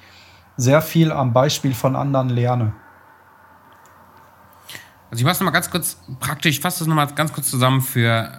sehr 0.57 0.81
viel 0.81 1.11
am 1.11 1.33
Beispiel 1.33 1.73
von 1.73 1.95
anderen 1.95 2.29
lerne. 2.29 2.73
Also 5.09 5.21
ich 5.21 5.23
mache 5.23 5.33
es 5.33 5.39
nochmal 5.39 5.53
ganz 5.53 5.69
kurz 5.69 5.97
praktisch, 6.19 6.59
fasse 6.59 6.79
das 6.79 6.87
nochmal 6.87 7.07
ganz 7.07 7.31
kurz 7.31 7.49
zusammen 7.49 7.81
für, 7.81 8.31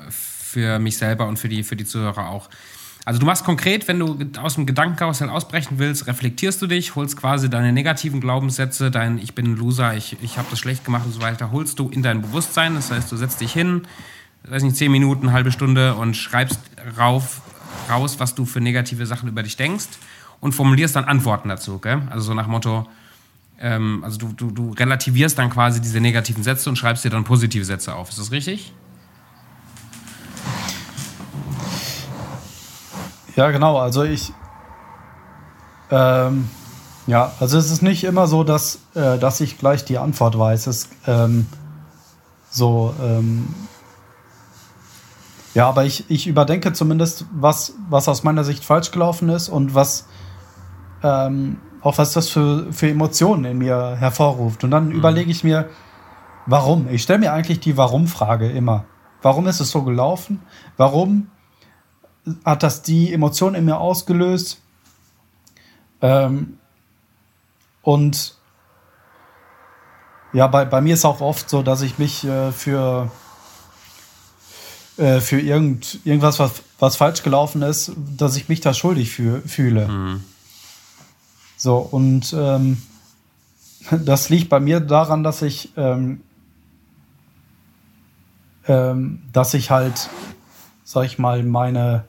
für 0.59 0.79
mich 0.81 0.99
selber 0.99 1.27
und 1.29 1.39
für 1.39 1.49
die, 1.49 1.63
für 1.63 1.77
die 1.77 1.85
Zuhörer 1.85 2.29
auch. 2.31 2.49
Also 3.05 3.21
du 3.21 3.27
machst 3.27 3.45
konkret, 3.45 3.87
wenn 3.87 4.01
du 4.01 4.19
aus 4.43 4.57
dem 4.57 4.67
Gedankenkarussell 4.67 5.31
ausbrechen 5.31 5.79
willst, 5.79 6.09
reflektierst 6.09 6.61
du 6.61 6.67
dich, 6.67 6.97
holst 6.97 7.17
quasi 7.17 7.49
deine 7.49 7.73
negativen 7.73 8.21
Glaubenssätze, 8.21 8.91
dein 8.91 9.19
Ich 9.19 9.35
bin 9.35 9.53
ein 9.53 9.57
Loser, 9.57 9.95
ich, 9.95 10.17
ich 10.21 10.37
habe 10.37 10.49
das 10.51 10.59
schlecht 10.59 10.85
gemacht 10.85 11.07
und 11.07 11.13
so 11.13 11.23
weiter, 11.23 11.53
holst 11.53 11.79
du 11.79 11.89
in 11.89 12.03
dein 12.03 12.21
Bewusstsein. 12.21 12.75
Das 12.75 12.91
heißt, 12.91 13.11
du 13.11 13.17
setzt 13.17 13.41
dich 13.41 13.53
hin, 13.53 13.83
weiß 14.49 14.65
nicht, 14.65 14.77
zehn 14.77 14.91
Minuten, 14.91 15.33
halbe 15.33 15.53
Stunde 15.53 15.95
und 15.95 16.17
schreibst 16.17 16.61
rauf, 16.99 17.41
raus, 17.89 18.17
was 18.19 18.35
du 18.35 18.45
für 18.45 18.61
negative 18.61 19.07
Sachen 19.07 19.29
über 19.29 19.45
dich 19.45 19.57
denkst 19.57 19.89
und 20.41 20.55
formulierst 20.55 20.97
dann 20.97 21.05
Antworten 21.05 21.49
dazu. 21.49 21.79
Gell? 21.79 22.03
Also 22.11 22.27
so 22.27 22.35
nach 22.35 22.49
Motto, 22.49 22.89
ähm, 23.61 24.03
also 24.05 24.19
du, 24.19 24.33
du, 24.33 24.51
du 24.51 24.73
relativierst 24.73 25.39
dann 25.39 25.51
quasi 25.51 25.81
diese 25.81 26.01
negativen 26.01 26.43
Sätze 26.43 26.69
und 26.69 26.77
schreibst 26.77 27.05
dir 27.05 27.11
dann 27.11 27.25
positive 27.25 27.65
Sätze 27.65 27.95
auf. 27.95 28.11
Ist 28.11 28.19
das 28.19 28.33
richtig? 28.33 28.73
Ja, 33.39 33.53
genau. 33.53 33.79
Also 33.79 34.03
ich. 34.03 34.33
Ähm, 35.93 36.49
ja, 37.07 37.31
also 37.39 37.57
es 37.57 37.71
ist 37.71 37.83
nicht 37.83 38.03
immer 38.03 38.27
so, 38.27 38.43
dass, 38.43 38.81
äh, 38.97 39.17
dass 39.17 39.41
ich 39.41 39.59
gleich 39.59 39.85
die 39.85 39.97
Antwort 39.97 40.37
weiß. 40.37 40.67
Es 40.67 40.89
ähm, 41.07 41.47
so. 42.51 42.93
Ähm, 43.01 43.55
ja, 45.55 45.69
aber 45.69 45.85
ich, 45.85 46.11
ich 46.11 46.27
überdenke 46.27 46.73
zumindest, 46.73 47.27
was, 47.31 47.75
was 47.89 48.09
aus 48.09 48.25
meiner 48.25 48.43
Sicht 48.43 48.65
falsch 48.65 48.91
gelaufen 48.91 49.29
ist 49.29 49.49
und 49.49 49.73
was, 49.73 50.09
ähm, 51.05 51.59
auch 51.81 51.97
was 51.97 52.15
das 52.15 52.29
für, 52.29 52.73
für 52.73 52.91
Emotionen 52.91 53.45
in 53.45 53.59
mir 53.59 53.95
hervorruft. 54.01 54.65
Und 54.65 54.73
dann 54.73 54.89
mhm. 54.89 54.97
überlege 54.97 55.31
ich 55.31 55.45
mir, 55.45 55.69
warum? 56.47 56.89
Ich 56.91 57.05
stelle 57.05 57.21
mir 57.21 57.33
eigentlich 57.33 57.61
die 57.61 57.77
Warum-Frage 57.77 58.51
immer. 58.51 58.85
Warum 59.23 59.47
ist 59.47 59.61
es 59.61 59.71
so 59.71 59.85
gelaufen? 59.85 60.43
Warum 60.77 61.29
hat 62.45 62.63
das 62.63 62.83
die 62.83 63.13
Emotionen 63.13 63.57
in 63.57 63.65
mir 63.65 63.79
ausgelöst? 63.79 64.61
Ähm, 66.01 66.59
und 67.83 68.37
ja, 70.33 70.47
bei, 70.47 70.65
bei 70.65 70.81
mir 70.81 70.95
ist 70.95 71.05
auch 71.05 71.21
oft 71.21 71.49
so, 71.49 71.63
dass 71.63 71.83
ich 71.83 71.99
mich 71.99 72.25
äh, 72.25 72.53
für, 72.53 73.11
äh, 74.97 75.21
für 75.21 75.41
irgend, 75.41 76.01
irgendwas, 76.05 76.39
was, 76.39 76.63
was 76.79 76.97
falsch 76.97 77.23
gelaufen 77.23 77.63
ist, 77.63 77.93
dass 78.17 78.37
ich 78.37 78.49
mich 78.49 78.61
da 78.61 78.75
schuldig 78.75 79.11
für, 79.11 79.41
fühle. 79.43 79.89
Mhm. 79.89 80.25
So, 81.57 81.79
und 81.79 82.35
ähm, 82.39 82.83
das 84.05 84.29
liegt 84.29 84.49
bei 84.49 84.61
mir 84.61 84.81
daran, 84.81 85.25
dass 85.25 85.43
ich, 85.43 85.73
ähm, 85.77 86.21
ähm, 88.67 89.23
dass 89.33 89.55
ich 89.55 89.71
halt, 89.71 90.11
sag 90.89 91.05
ich 91.05 91.19
mal, 91.19 91.43
meine, 91.43 92.05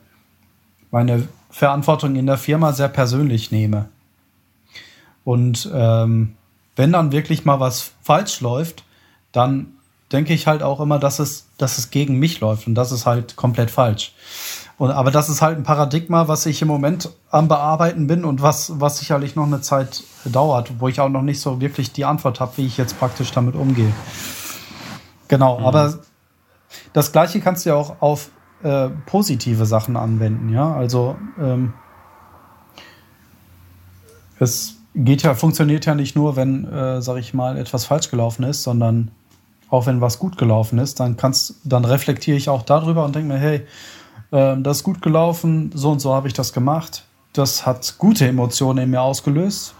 meine 0.89 1.27
Verantwortung 1.49 2.15
in 2.15 2.27
der 2.27 2.37
Firma 2.37 2.71
sehr 2.71 2.87
persönlich 2.87 3.51
nehme. 3.51 3.89
Und 5.25 5.69
ähm, 5.73 6.37
wenn 6.77 6.93
dann 6.93 7.11
wirklich 7.11 7.43
mal 7.43 7.59
was 7.59 7.91
falsch 8.01 8.39
läuft, 8.39 8.85
dann 9.33 9.73
denke 10.13 10.33
ich 10.33 10.47
halt 10.47 10.63
auch 10.63 10.79
immer, 10.79 10.97
dass 10.97 11.19
es, 11.19 11.49
dass 11.57 11.77
es 11.77 11.91
gegen 11.91 12.19
mich 12.19 12.39
läuft 12.39 12.67
und 12.67 12.75
das 12.75 12.93
ist 12.93 13.05
halt 13.05 13.35
komplett 13.35 13.69
falsch. 13.69 14.13
Und, 14.77 14.91
aber 14.91 15.11
das 15.11 15.27
ist 15.27 15.41
halt 15.41 15.57
ein 15.57 15.63
Paradigma, 15.63 16.29
was 16.29 16.45
ich 16.45 16.61
im 16.61 16.69
Moment 16.69 17.09
am 17.31 17.49
Bearbeiten 17.49 18.07
bin 18.07 18.23
und 18.23 18.41
was, 18.41 18.79
was 18.79 18.99
sicherlich 18.99 19.35
noch 19.35 19.45
eine 19.45 19.59
Zeit 19.59 20.03
dauert, 20.23 20.79
wo 20.79 20.87
ich 20.87 21.01
auch 21.01 21.09
noch 21.09 21.21
nicht 21.21 21.41
so 21.41 21.59
wirklich 21.59 21.91
die 21.91 22.05
Antwort 22.05 22.39
habe, 22.39 22.53
wie 22.55 22.65
ich 22.65 22.77
jetzt 22.77 22.97
praktisch 22.97 23.33
damit 23.33 23.55
umgehe. 23.55 23.91
Genau, 25.27 25.59
mhm. 25.59 25.65
aber 25.65 25.99
das 26.93 27.11
Gleiche 27.11 27.41
kannst 27.41 27.65
du 27.65 27.71
ja 27.71 27.75
auch 27.75 28.01
auf 28.01 28.29
äh, 28.63 28.89
positive 29.05 29.65
Sachen 29.65 29.95
anwenden, 29.95 30.49
ja. 30.49 30.73
Also 30.73 31.15
ähm, 31.39 31.73
es 34.39 34.77
geht 34.95 35.23
ja, 35.23 35.35
funktioniert 35.35 35.85
ja 35.85 35.95
nicht 35.95 36.15
nur, 36.15 36.35
wenn, 36.35 36.65
äh, 36.65 37.01
sag 37.01 37.17
ich 37.17 37.33
mal, 37.33 37.57
etwas 37.57 37.85
falsch 37.85 38.09
gelaufen 38.09 38.43
ist, 38.43 38.63
sondern 38.63 39.11
auch 39.69 39.85
wenn 39.85 40.01
was 40.01 40.19
gut 40.19 40.37
gelaufen 40.37 40.79
ist, 40.79 40.99
dann 40.99 41.15
kannst, 41.15 41.55
dann 41.63 41.85
reflektiere 41.85 42.37
ich 42.37 42.49
auch 42.49 42.63
darüber 42.63 43.05
und 43.05 43.15
denke 43.15 43.33
mir, 43.33 43.39
hey, 43.39 43.65
ähm, 44.31 44.63
das 44.63 44.77
ist 44.77 44.83
gut 44.83 45.01
gelaufen, 45.01 45.71
so 45.73 45.91
und 45.91 45.99
so 45.99 46.13
habe 46.13 46.27
ich 46.27 46.33
das 46.33 46.53
gemacht. 46.53 47.05
Das 47.33 47.65
hat 47.65 47.95
gute 47.99 48.27
Emotionen 48.27 48.79
in 48.85 48.89
mir 48.89 49.01
ausgelöst. 49.01 49.75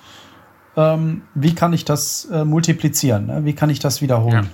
Ähm, 0.78 1.24
wie 1.34 1.56
kann 1.56 1.74
ich 1.74 1.86
das 1.86 2.26
äh, 2.26 2.46
multiplizieren? 2.46 3.26
Ne? 3.26 3.46
Wie 3.46 3.54
kann 3.54 3.70
ich 3.70 3.80
das 3.80 4.02
wiederholen? 4.02 4.50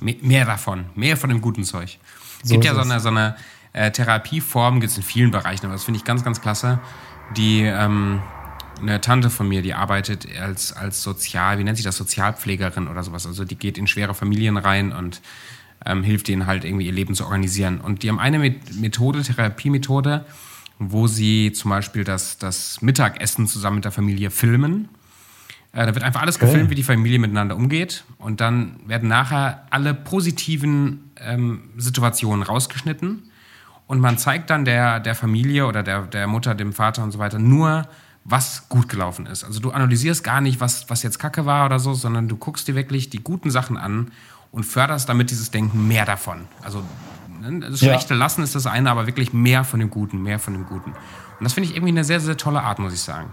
Ja. 0.00 0.14
Mehr 0.22 0.44
davon, 0.44 0.86
mehr 0.94 1.16
von 1.16 1.30
dem 1.30 1.40
guten 1.40 1.64
Zeug. 1.64 1.98
Es 2.42 2.48
so 2.48 2.54
gibt 2.54 2.64
ja 2.64 2.74
so 2.74 2.80
eine, 2.80 3.00
so 3.00 3.08
eine 3.08 3.36
äh, 3.72 3.90
Therapieform, 3.90 4.80
gibt 4.80 4.90
es 4.90 4.96
in 4.96 5.02
vielen 5.02 5.30
Bereichen, 5.30 5.66
aber 5.66 5.74
das 5.74 5.84
finde 5.84 5.98
ich 5.98 6.04
ganz, 6.04 6.24
ganz 6.24 6.40
klasse. 6.40 6.80
Die 7.36 7.62
ähm, 7.62 8.22
eine 8.80 9.00
Tante 9.00 9.30
von 9.30 9.48
mir, 9.48 9.62
die 9.62 9.74
arbeitet 9.74 10.26
als, 10.38 10.72
als 10.72 11.02
Sozial, 11.02 11.58
wie 11.58 11.64
nennt 11.64 11.76
sich 11.76 11.84
das, 11.84 11.96
Sozialpflegerin 11.96 12.88
oder 12.88 13.02
sowas. 13.02 13.26
Also 13.26 13.44
die 13.44 13.56
geht 13.56 13.78
in 13.78 13.86
schwere 13.86 14.14
Familien 14.14 14.56
rein 14.56 14.92
und 14.92 15.20
ähm, 15.84 16.02
hilft 16.02 16.28
ihnen 16.28 16.46
halt 16.46 16.64
irgendwie 16.64 16.86
ihr 16.86 16.92
Leben 16.92 17.14
zu 17.14 17.24
organisieren. 17.24 17.80
Und 17.80 18.02
die 18.02 18.08
haben 18.08 18.18
eine 18.18 18.38
Methode, 18.72 19.22
Therapiemethode, 19.22 20.24
wo 20.78 21.06
sie 21.06 21.52
zum 21.52 21.70
Beispiel 21.70 22.04
das, 22.04 22.38
das 22.38 22.82
Mittagessen 22.82 23.46
zusammen 23.46 23.76
mit 23.76 23.84
der 23.84 23.92
Familie 23.92 24.30
filmen. 24.30 24.88
Äh, 25.72 25.86
da 25.86 25.94
wird 25.94 26.04
einfach 26.04 26.22
alles 26.22 26.38
gefilmt, 26.38 26.64
okay. 26.64 26.70
wie 26.70 26.76
die 26.76 26.82
Familie 26.82 27.18
miteinander 27.18 27.56
umgeht. 27.56 28.04
Und 28.18 28.40
dann 28.40 28.80
werden 28.86 29.08
nachher 29.08 29.66
alle 29.70 29.94
positiven 29.94 31.05
ähm, 31.20 31.70
Situationen 31.76 32.42
rausgeschnitten. 32.42 33.30
Und 33.86 34.00
man 34.00 34.18
zeigt 34.18 34.50
dann 34.50 34.64
der, 34.64 35.00
der 35.00 35.14
Familie 35.14 35.66
oder 35.66 35.82
der, 35.82 36.02
der 36.02 36.26
Mutter, 36.26 36.54
dem 36.54 36.72
Vater 36.72 37.02
und 37.02 37.12
so 37.12 37.18
weiter 37.18 37.38
nur, 37.38 37.86
was 38.24 38.68
gut 38.68 38.88
gelaufen 38.88 39.26
ist. 39.26 39.44
Also 39.44 39.60
du 39.60 39.70
analysierst 39.70 40.24
gar 40.24 40.40
nicht, 40.40 40.60
was, 40.60 40.90
was 40.90 41.04
jetzt 41.04 41.18
Kacke 41.18 41.46
war 41.46 41.66
oder 41.66 41.78
so, 41.78 41.94
sondern 41.94 42.26
du 42.26 42.36
guckst 42.36 42.66
dir 42.66 42.74
wirklich 42.74 43.08
die 43.10 43.22
guten 43.22 43.50
Sachen 43.50 43.76
an 43.76 44.10
und 44.50 44.64
förderst 44.64 45.08
damit 45.08 45.30
dieses 45.30 45.52
Denken 45.52 45.86
mehr 45.86 46.04
davon. 46.04 46.48
Also 46.62 46.82
ne, 47.40 47.60
das 47.60 47.78
Schlechte 47.78 48.14
ja. 48.14 48.18
lassen 48.18 48.42
ist 48.42 48.56
das 48.56 48.66
eine, 48.66 48.90
aber 48.90 49.06
wirklich 49.06 49.32
mehr 49.32 49.62
von 49.62 49.78
dem 49.78 49.90
Guten, 49.90 50.22
mehr 50.22 50.40
von 50.40 50.54
dem 50.54 50.66
Guten. 50.66 50.90
Und 50.90 51.44
das 51.44 51.52
finde 51.52 51.68
ich 51.68 51.76
irgendwie 51.76 51.92
eine 51.92 52.04
sehr, 52.04 52.18
sehr 52.18 52.36
tolle 52.36 52.62
Art, 52.62 52.80
muss 52.80 52.92
ich 52.92 53.00
sagen. 53.02 53.32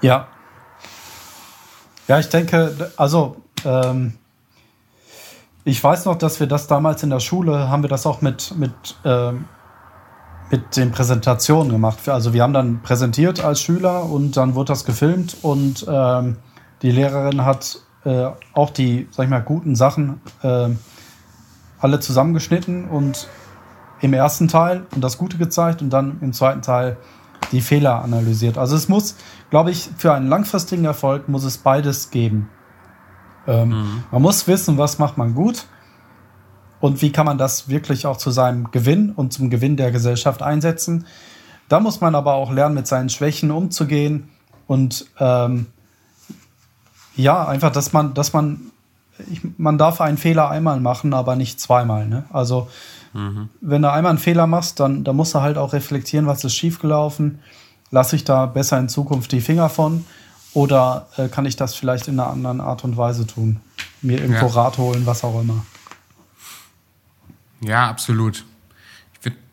Ja. 0.00 0.28
Ja, 2.06 2.18
ich 2.18 2.28
denke, 2.28 2.92
also 2.96 3.42
ähm, 3.64 4.14
ich 5.64 5.82
weiß 5.82 6.06
noch, 6.06 6.16
dass 6.16 6.40
wir 6.40 6.46
das 6.46 6.66
damals 6.66 7.02
in 7.02 7.10
der 7.10 7.20
Schule, 7.20 7.68
haben 7.68 7.82
wir 7.82 7.88
das 7.88 8.06
auch 8.06 8.20
mit, 8.20 8.54
mit, 8.56 8.72
ähm, 9.04 9.44
mit 10.50 10.76
den 10.76 10.90
Präsentationen 10.90 11.70
gemacht. 11.70 12.08
Also 12.08 12.32
wir 12.32 12.42
haben 12.42 12.52
dann 12.52 12.82
präsentiert 12.82 13.44
als 13.44 13.60
Schüler 13.60 14.04
und 14.04 14.36
dann 14.36 14.54
wurde 14.54 14.72
das 14.72 14.84
gefilmt 14.84 15.36
und 15.42 15.86
ähm, 15.88 16.36
die 16.82 16.90
Lehrerin 16.90 17.44
hat 17.44 17.78
äh, 18.04 18.26
auch 18.52 18.70
die, 18.70 19.08
sag 19.12 19.24
ich 19.24 19.30
mal, 19.30 19.40
guten 19.42 19.76
Sachen 19.76 20.20
äh, 20.42 20.70
alle 21.78 22.00
zusammengeschnitten 22.00 22.86
und 22.86 23.28
im 24.00 24.12
ersten 24.14 24.48
Teil 24.48 24.86
und 24.94 25.02
das 25.02 25.16
Gute 25.16 25.36
gezeigt 25.38 25.80
und 25.80 25.90
dann 25.90 26.18
im 26.22 26.32
zweiten 26.32 26.62
Teil 26.62 26.96
die 27.52 27.60
Fehler 27.60 28.02
analysiert. 28.02 28.58
Also 28.58 28.74
es 28.74 28.88
muss, 28.88 29.16
glaube 29.50 29.70
ich, 29.70 29.90
für 29.96 30.12
einen 30.12 30.28
langfristigen 30.28 30.84
Erfolg 30.84 31.28
muss 31.28 31.44
es 31.44 31.58
beides 31.58 32.10
geben. 32.10 32.48
Ähm, 33.46 33.68
mhm. 33.68 34.04
Man 34.10 34.22
muss 34.22 34.46
wissen, 34.46 34.78
was 34.78 34.98
macht 34.98 35.18
man 35.18 35.34
gut 35.34 35.66
und 36.80 37.02
wie 37.02 37.12
kann 37.12 37.26
man 37.26 37.38
das 37.38 37.68
wirklich 37.68 38.06
auch 38.06 38.16
zu 38.16 38.30
seinem 38.30 38.70
Gewinn 38.70 39.10
und 39.10 39.32
zum 39.32 39.50
Gewinn 39.50 39.76
der 39.76 39.90
Gesellschaft 39.90 40.42
einsetzen. 40.42 41.06
Da 41.68 41.80
muss 41.80 42.00
man 42.00 42.14
aber 42.14 42.34
auch 42.34 42.52
lernen, 42.52 42.74
mit 42.74 42.86
seinen 42.86 43.08
Schwächen 43.08 43.50
umzugehen 43.50 44.28
und 44.66 45.06
ähm, 45.18 45.66
ja, 47.14 47.46
einfach, 47.46 47.72
dass 47.72 47.92
man, 47.92 48.14
dass 48.14 48.32
man 48.32 48.72
ich, 49.30 49.40
man 49.58 49.78
darf 49.78 50.00
einen 50.00 50.18
Fehler 50.18 50.50
einmal 50.50 50.80
machen, 50.80 51.14
aber 51.14 51.36
nicht 51.36 51.60
zweimal. 51.60 52.06
Ne? 52.06 52.24
Also 52.32 52.68
mhm. 53.12 53.48
wenn 53.60 53.82
du 53.82 53.90
einmal 53.90 54.10
einen 54.10 54.18
Fehler 54.18 54.46
machst, 54.46 54.80
dann, 54.80 55.04
dann 55.04 55.16
musst 55.16 55.34
du 55.34 55.40
halt 55.40 55.58
auch 55.58 55.72
reflektieren, 55.72 56.26
was 56.26 56.44
ist 56.44 56.54
schiefgelaufen. 56.54 57.40
Lasse 57.90 58.16
ich 58.16 58.24
da 58.24 58.46
besser 58.46 58.78
in 58.78 58.88
Zukunft 58.88 59.32
die 59.32 59.40
Finger 59.40 59.68
von? 59.68 60.04
Oder 60.54 61.08
äh, 61.16 61.28
kann 61.28 61.46
ich 61.46 61.56
das 61.56 61.74
vielleicht 61.74 62.08
in 62.08 62.20
einer 62.20 62.30
anderen 62.30 62.60
Art 62.60 62.84
und 62.84 62.96
Weise 62.96 63.26
tun? 63.26 63.60
Mir 64.02 64.20
irgendwo 64.20 64.46
ja. 64.46 64.52
Rat 64.52 64.78
holen, 64.78 65.06
was 65.06 65.24
auch 65.24 65.40
immer. 65.40 65.64
Ja, 67.60 67.88
absolut. 67.88 68.44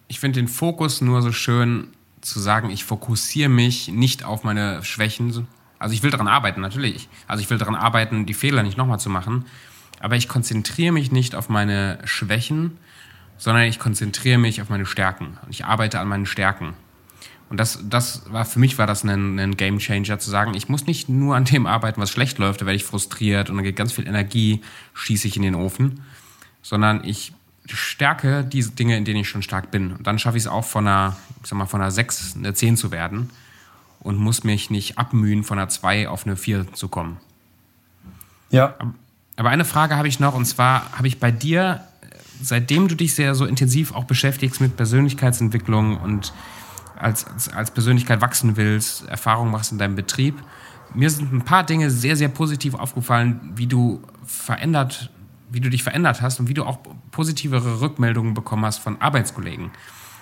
Ich 0.08 0.20
finde 0.20 0.40
den 0.40 0.48
Fokus 0.48 1.02
nur 1.02 1.22
so 1.22 1.32
schön 1.32 1.90
zu 2.22 2.40
sagen, 2.40 2.72
ich 2.72 2.84
fokussiere 2.84 3.50
mich 3.50 3.90
nicht 3.90 4.24
auf 4.24 4.44
meine 4.44 4.84
Schwächen. 4.84 5.48
Also 5.78 5.94
ich 5.94 6.02
will 6.02 6.10
daran 6.10 6.28
arbeiten, 6.28 6.62
natürlich. 6.62 7.08
Also 7.28 7.44
ich 7.44 7.50
will 7.50 7.60
daran 7.60 7.76
arbeiten, 7.76 8.26
die 8.26 8.34
Fehler 8.34 8.64
nicht 8.64 8.76
nochmal 8.78 9.00
zu 9.00 9.10
machen. 9.10 9.46
Aber 10.00 10.16
ich 10.16 10.28
konzentriere 10.28 10.92
mich 10.92 11.12
nicht 11.12 11.36
auf 11.36 11.48
meine 11.48 12.00
Schwächen, 12.06 12.78
sondern 13.38 13.64
ich 13.66 13.78
konzentriere 13.78 14.40
mich 14.40 14.62
auf 14.62 14.70
meine 14.70 14.86
Stärken. 14.86 15.38
Und 15.46 15.52
ich 15.52 15.66
arbeite 15.66 16.00
an 16.00 16.08
meinen 16.08 16.26
Stärken. 16.26 16.74
Und 17.50 17.60
das, 17.60 17.80
das 17.90 18.32
war 18.32 18.46
für 18.46 18.60
mich 18.60 18.78
war 18.78 18.86
das 18.86 19.04
ein, 19.04 19.40
ein 19.40 19.58
Game 19.58 19.80
Changer 19.80 20.20
zu 20.20 20.30
sagen, 20.30 20.54
ich 20.54 20.70
muss 20.70 20.86
nicht 20.86 21.10
nur 21.10 21.36
an 21.36 21.46
dem 21.46 21.66
arbeiten, 21.66 22.00
was 22.00 22.12
schlecht 22.12 22.38
läuft, 22.38 22.62
da 22.62 22.66
werde 22.66 22.76
ich 22.76 22.84
frustriert 22.84 23.50
und 23.50 23.56
dann 23.56 23.66
geht 23.66 23.76
ganz 23.76 23.92
viel 23.92 24.08
Energie, 24.08 24.62
schieße 24.94 25.28
ich 25.28 25.36
in 25.36 25.42
den 25.42 25.56
Ofen, 25.56 26.02
sondern 26.62 27.04
ich 27.04 27.34
stärke 27.66 28.44
diese 28.44 28.72
Dinge, 28.72 28.98
in 28.98 29.06
denen 29.06 29.22
ich 29.22 29.30
schon 29.30 29.42
stark 29.42 29.72
bin. 29.72 29.94
Und 29.94 30.06
dann 30.06 30.20
schaffe 30.20 30.38
ich 30.38 30.44
es 30.44 30.48
auch 30.48 30.66
von 30.66 30.88
einer, 30.88 31.18
ich 31.42 31.50
sag 31.50 31.58
mal, 31.58 31.66
von 31.66 31.82
einer 31.82 31.92
6 31.92 32.36
eine 32.38 32.54
10 32.54 32.78
zu 32.78 32.92
werden 32.92 33.30
und 34.00 34.18
muss 34.18 34.44
mich 34.44 34.70
nicht 34.70 34.98
abmühen, 34.98 35.44
von 35.44 35.60
einer 35.60 35.70
2 35.70 36.08
auf 36.08 36.26
eine 36.26 36.36
4 36.36 36.74
zu 36.74 36.88
kommen. 36.88 37.18
Ja. 38.52 38.76
Aber 39.36 39.50
eine 39.50 39.66
Frage 39.66 39.96
habe 39.96 40.08
ich 40.08 40.20
noch, 40.20 40.36
und 40.36 40.46
zwar 40.46 40.92
habe 40.98 41.08
ich 41.08 41.20
bei 41.20 41.32
dir, 41.32 41.82
seitdem 42.42 42.88
du 42.88 42.96
dich 42.96 43.16
sehr 43.16 43.36
so 43.36 43.46
intensiv 43.46 43.94
auch 43.94 44.04
beschäftigst 44.06 44.62
mit 44.62 44.76
Persönlichkeitsentwicklung 44.76 45.98
und 45.98 46.34
als, 47.00 47.26
als, 47.26 47.52
als 47.54 47.72
Persönlichkeit 47.72 48.22
wachsen 48.22 48.58
willst, 48.58 49.08
Erfahrungen 49.08 49.52
machst 49.52 49.72
in 49.72 49.78
deinem 49.78 49.96
Betrieb. 49.96 50.36
Mir 50.94 51.10
sind 51.10 51.32
ein 51.34 51.44
paar 51.44 51.64
Dinge 51.64 51.90
sehr, 51.90 52.16
sehr 52.16 52.30
positiv 52.30 52.74
aufgefallen, 52.74 53.52
wie 53.56 53.68
du 53.68 54.02
verändert, 54.26 55.12
wie 55.50 55.60
du 55.60 55.70
dich 55.70 55.84
verändert 55.84 56.22
hast 56.22 56.40
und 56.40 56.48
wie 56.48 56.54
du 56.54 56.64
auch 56.64 56.80
positivere 57.12 57.82
Rückmeldungen 57.82 58.34
bekommen 58.34 58.66
hast 58.66 58.80
von 58.80 59.02
Arbeitskollegen. 59.02 59.72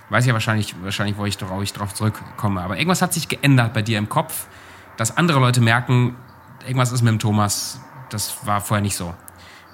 Weiß 0.10 0.26
ja 0.26 0.34
wahrscheinlich, 0.34 0.76
wahrscheinlich, 0.82 1.18
wo 1.18 1.26
ich 1.26 1.38
darauf 1.38 1.94
zurückkomme. 1.94 2.62
Aber 2.62 2.78
irgendwas 2.78 3.02
hat 3.02 3.14
sich 3.14 3.28
geändert 3.28 3.74
bei 3.74 3.82
dir 3.82 3.98
im 3.98 4.08
Kopf, 4.08 4.48
dass 4.96 5.18
andere 5.18 5.40
Leute 5.40 5.62
merken, 5.62 6.16
irgendwas 6.64 6.92
ist 6.92 7.02
mit 7.02 7.12
dem 7.12 7.20
Thomas, 7.20 7.82
das 8.10 8.46
war 8.46 8.62
vorher 8.62 8.82
nicht 8.82 8.96
so. 8.96 9.14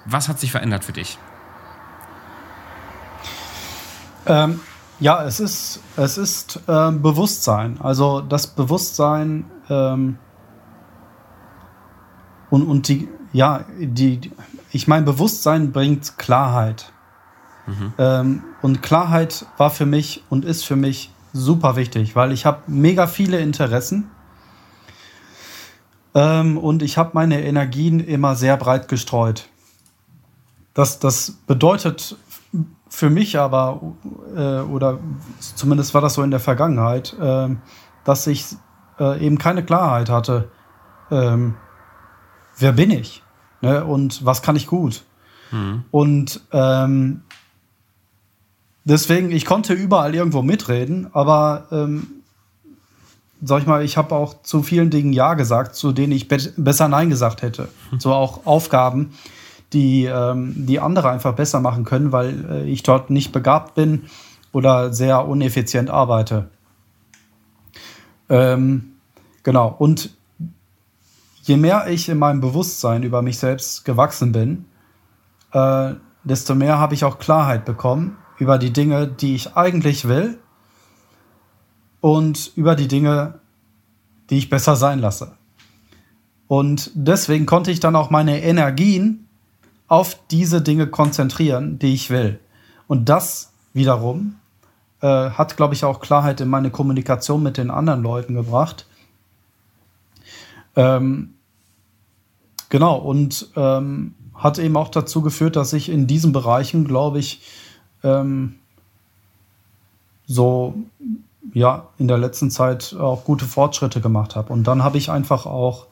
Was 0.06 0.28
hat 0.28 0.40
sich 0.40 0.50
verändert 0.50 0.84
für 0.84 0.92
dich? 0.92 1.18
Ähm, 4.26 4.60
ja, 5.00 5.24
es 5.24 5.40
ist, 5.40 5.80
es 5.96 6.18
ist 6.18 6.60
äh, 6.66 6.90
Bewusstsein. 6.92 7.80
Also 7.80 8.20
das 8.20 8.46
Bewusstsein 8.46 9.44
ähm, 9.68 10.18
und, 12.50 12.62
und 12.66 12.88
die, 12.88 13.08
ja, 13.32 13.64
die, 13.78 14.30
ich 14.70 14.86
meine, 14.86 15.04
Bewusstsein 15.04 15.72
bringt 15.72 16.18
Klarheit. 16.18 16.92
Mhm. 17.66 17.92
Ähm, 17.98 18.42
und 18.62 18.82
Klarheit 18.82 19.46
war 19.56 19.70
für 19.70 19.86
mich 19.86 20.22
und 20.28 20.44
ist 20.44 20.64
für 20.64 20.76
mich 20.76 21.10
super 21.32 21.76
wichtig, 21.76 22.14
weil 22.14 22.30
ich 22.32 22.46
habe 22.46 22.62
mega 22.66 23.06
viele 23.06 23.40
Interessen 23.40 24.10
ähm, 26.14 26.56
und 26.58 26.82
ich 26.82 26.96
habe 26.96 27.10
meine 27.14 27.42
Energien 27.42 28.00
immer 28.00 28.36
sehr 28.36 28.56
breit 28.56 28.88
gestreut. 28.88 29.48
Das, 30.74 30.98
das 30.98 31.32
bedeutet 31.46 32.16
für 32.94 33.10
mich 33.10 33.38
aber, 33.40 33.80
äh, 34.36 34.60
oder 34.60 35.00
zumindest 35.40 35.94
war 35.94 36.00
das 36.00 36.14
so 36.14 36.22
in 36.22 36.30
der 36.30 36.38
Vergangenheit, 36.38 37.16
äh, 37.20 37.48
dass 38.04 38.26
ich 38.28 38.46
äh, 39.00 39.26
eben 39.26 39.36
keine 39.36 39.64
Klarheit 39.64 40.08
hatte. 40.08 40.48
Ähm, 41.10 41.56
wer 42.56 42.70
bin 42.70 42.92
ich? 42.92 43.24
Ne? 43.62 43.84
Und 43.84 44.24
was 44.24 44.42
kann 44.42 44.54
ich 44.54 44.68
gut? 44.68 45.02
Mhm. 45.50 45.84
Und 45.90 46.40
ähm, 46.52 47.22
deswegen, 48.84 49.32
ich 49.32 49.44
konnte 49.44 49.72
überall 49.74 50.14
irgendwo 50.14 50.42
mitreden, 50.42 51.08
aber 51.12 51.66
ähm, 51.72 52.06
sag 53.42 53.62
ich 53.62 53.66
mal, 53.66 53.82
ich 53.82 53.96
habe 53.96 54.14
auch 54.14 54.40
zu 54.44 54.62
vielen 54.62 54.90
Dingen 54.90 55.12
Ja 55.12 55.34
gesagt, 55.34 55.74
zu 55.74 55.90
denen 55.90 56.12
ich 56.12 56.28
be 56.28 56.38
besser 56.56 56.86
Nein 56.86 57.10
gesagt 57.10 57.42
hätte. 57.42 57.68
Mhm. 57.90 57.98
So 57.98 58.12
auch 58.12 58.46
Aufgaben, 58.46 59.14
die, 59.74 60.04
ähm, 60.04 60.54
die 60.66 60.80
andere 60.80 61.10
einfach 61.10 61.34
besser 61.34 61.60
machen 61.60 61.84
können, 61.84 62.12
weil 62.12 62.50
äh, 62.50 62.64
ich 62.64 62.82
dort 62.82 63.10
nicht 63.10 63.32
begabt 63.32 63.74
bin 63.74 64.04
oder 64.52 64.92
sehr 64.92 65.26
uneffizient 65.26 65.90
arbeite. 65.90 66.48
Ähm, 68.28 68.94
genau. 69.42 69.74
Und 69.76 70.16
je 71.42 71.56
mehr 71.56 71.88
ich 71.88 72.08
in 72.08 72.18
meinem 72.18 72.40
Bewusstsein 72.40 73.02
über 73.02 73.20
mich 73.20 73.38
selbst 73.38 73.84
gewachsen 73.84 74.32
bin, 74.32 74.64
äh, 75.52 75.94
desto 76.22 76.54
mehr 76.54 76.78
habe 76.78 76.94
ich 76.94 77.04
auch 77.04 77.18
Klarheit 77.18 77.64
bekommen 77.64 78.16
über 78.38 78.58
die 78.58 78.72
Dinge, 78.72 79.06
die 79.08 79.34
ich 79.34 79.56
eigentlich 79.56 80.08
will 80.08 80.38
und 82.00 82.52
über 82.56 82.76
die 82.76 82.88
Dinge, 82.88 83.40
die 84.30 84.38
ich 84.38 84.50
besser 84.50 84.76
sein 84.76 85.00
lasse. 85.00 85.32
Und 86.46 86.90
deswegen 86.94 87.46
konnte 87.46 87.70
ich 87.70 87.80
dann 87.80 87.96
auch 87.96 88.10
meine 88.10 88.42
Energien 88.42 89.23
auf 89.88 90.18
diese 90.30 90.62
Dinge 90.62 90.86
konzentrieren, 90.86 91.78
die 91.78 91.94
ich 91.94 92.10
will. 92.10 92.40
Und 92.86 93.08
das 93.08 93.52
wiederum 93.72 94.36
äh, 95.00 95.30
hat, 95.30 95.56
glaube 95.56 95.74
ich, 95.74 95.84
auch 95.84 96.00
Klarheit 96.00 96.40
in 96.40 96.48
meine 96.48 96.70
Kommunikation 96.70 97.42
mit 97.42 97.56
den 97.56 97.70
anderen 97.70 98.02
Leuten 98.02 98.34
gebracht. 98.34 98.86
Ähm, 100.76 101.34
genau, 102.68 102.96
und 102.96 103.50
ähm, 103.56 104.14
hat 104.34 104.58
eben 104.58 104.76
auch 104.76 104.88
dazu 104.88 105.22
geführt, 105.22 105.56
dass 105.56 105.72
ich 105.72 105.88
in 105.88 106.06
diesen 106.06 106.32
Bereichen, 106.32 106.86
glaube 106.86 107.18
ich, 107.18 107.42
ähm, 108.02 108.56
so 110.26 110.74
ja 111.52 111.88
in 111.98 112.08
der 112.08 112.18
letzten 112.18 112.50
Zeit 112.50 112.96
auch 112.98 113.24
gute 113.24 113.44
Fortschritte 113.44 114.00
gemacht 114.00 114.36
habe. 114.36 114.52
Und 114.52 114.64
dann 114.64 114.82
habe 114.82 114.98
ich 114.98 115.10
einfach 115.10 115.46
auch 115.46 115.86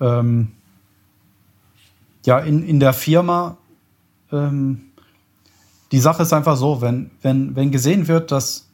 ähm, 0.00 0.52
ja, 2.26 2.38
in, 2.40 2.64
in 2.64 2.80
der 2.80 2.92
Firma, 2.92 3.56
ähm, 4.32 4.92
die 5.92 6.00
Sache 6.00 6.24
ist 6.24 6.32
einfach 6.32 6.56
so, 6.56 6.82
wenn, 6.82 7.12
wenn, 7.22 7.54
wenn 7.54 7.70
gesehen 7.70 8.08
wird, 8.08 8.32
dass, 8.32 8.68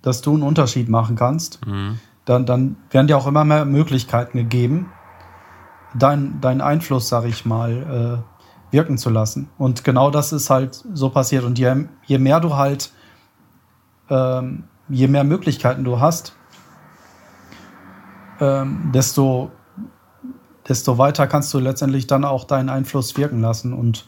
dass 0.00 0.22
du 0.22 0.32
einen 0.32 0.42
Unterschied 0.42 0.88
machen 0.88 1.14
kannst, 1.14 1.64
mhm. 1.66 2.00
dann, 2.24 2.46
dann 2.46 2.76
werden 2.90 3.06
dir 3.06 3.18
auch 3.18 3.26
immer 3.26 3.44
mehr 3.44 3.66
Möglichkeiten 3.66 4.38
gegeben, 4.38 4.90
deinen 5.94 6.40
dein 6.40 6.62
Einfluss, 6.62 7.10
sag 7.10 7.26
ich 7.26 7.44
mal, 7.44 8.24
äh, 8.24 8.72
wirken 8.72 8.96
zu 8.96 9.10
lassen. 9.10 9.50
Und 9.58 9.84
genau 9.84 10.10
das 10.10 10.32
ist 10.32 10.48
halt 10.48 10.82
so 10.94 11.10
passiert. 11.10 11.44
Und 11.44 11.58
je, 11.58 11.84
je 12.06 12.16
mehr 12.16 12.40
du 12.40 12.56
halt, 12.56 12.92
ähm, 14.08 14.64
je 14.88 15.06
mehr 15.06 15.24
Möglichkeiten 15.24 15.84
du 15.84 16.00
hast, 16.00 16.34
ähm, 18.40 18.90
desto 18.94 19.50
desto 20.68 20.98
weiter 20.98 21.26
kannst 21.26 21.52
du 21.54 21.58
letztendlich 21.58 22.06
dann 22.06 22.24
auch 22.24 22.44
deinen 22.44 22.68
Einfluss 22.68 23.16
wirken 23.16 23.40
lassen. 23.40 23.72
Und 23.72 24.06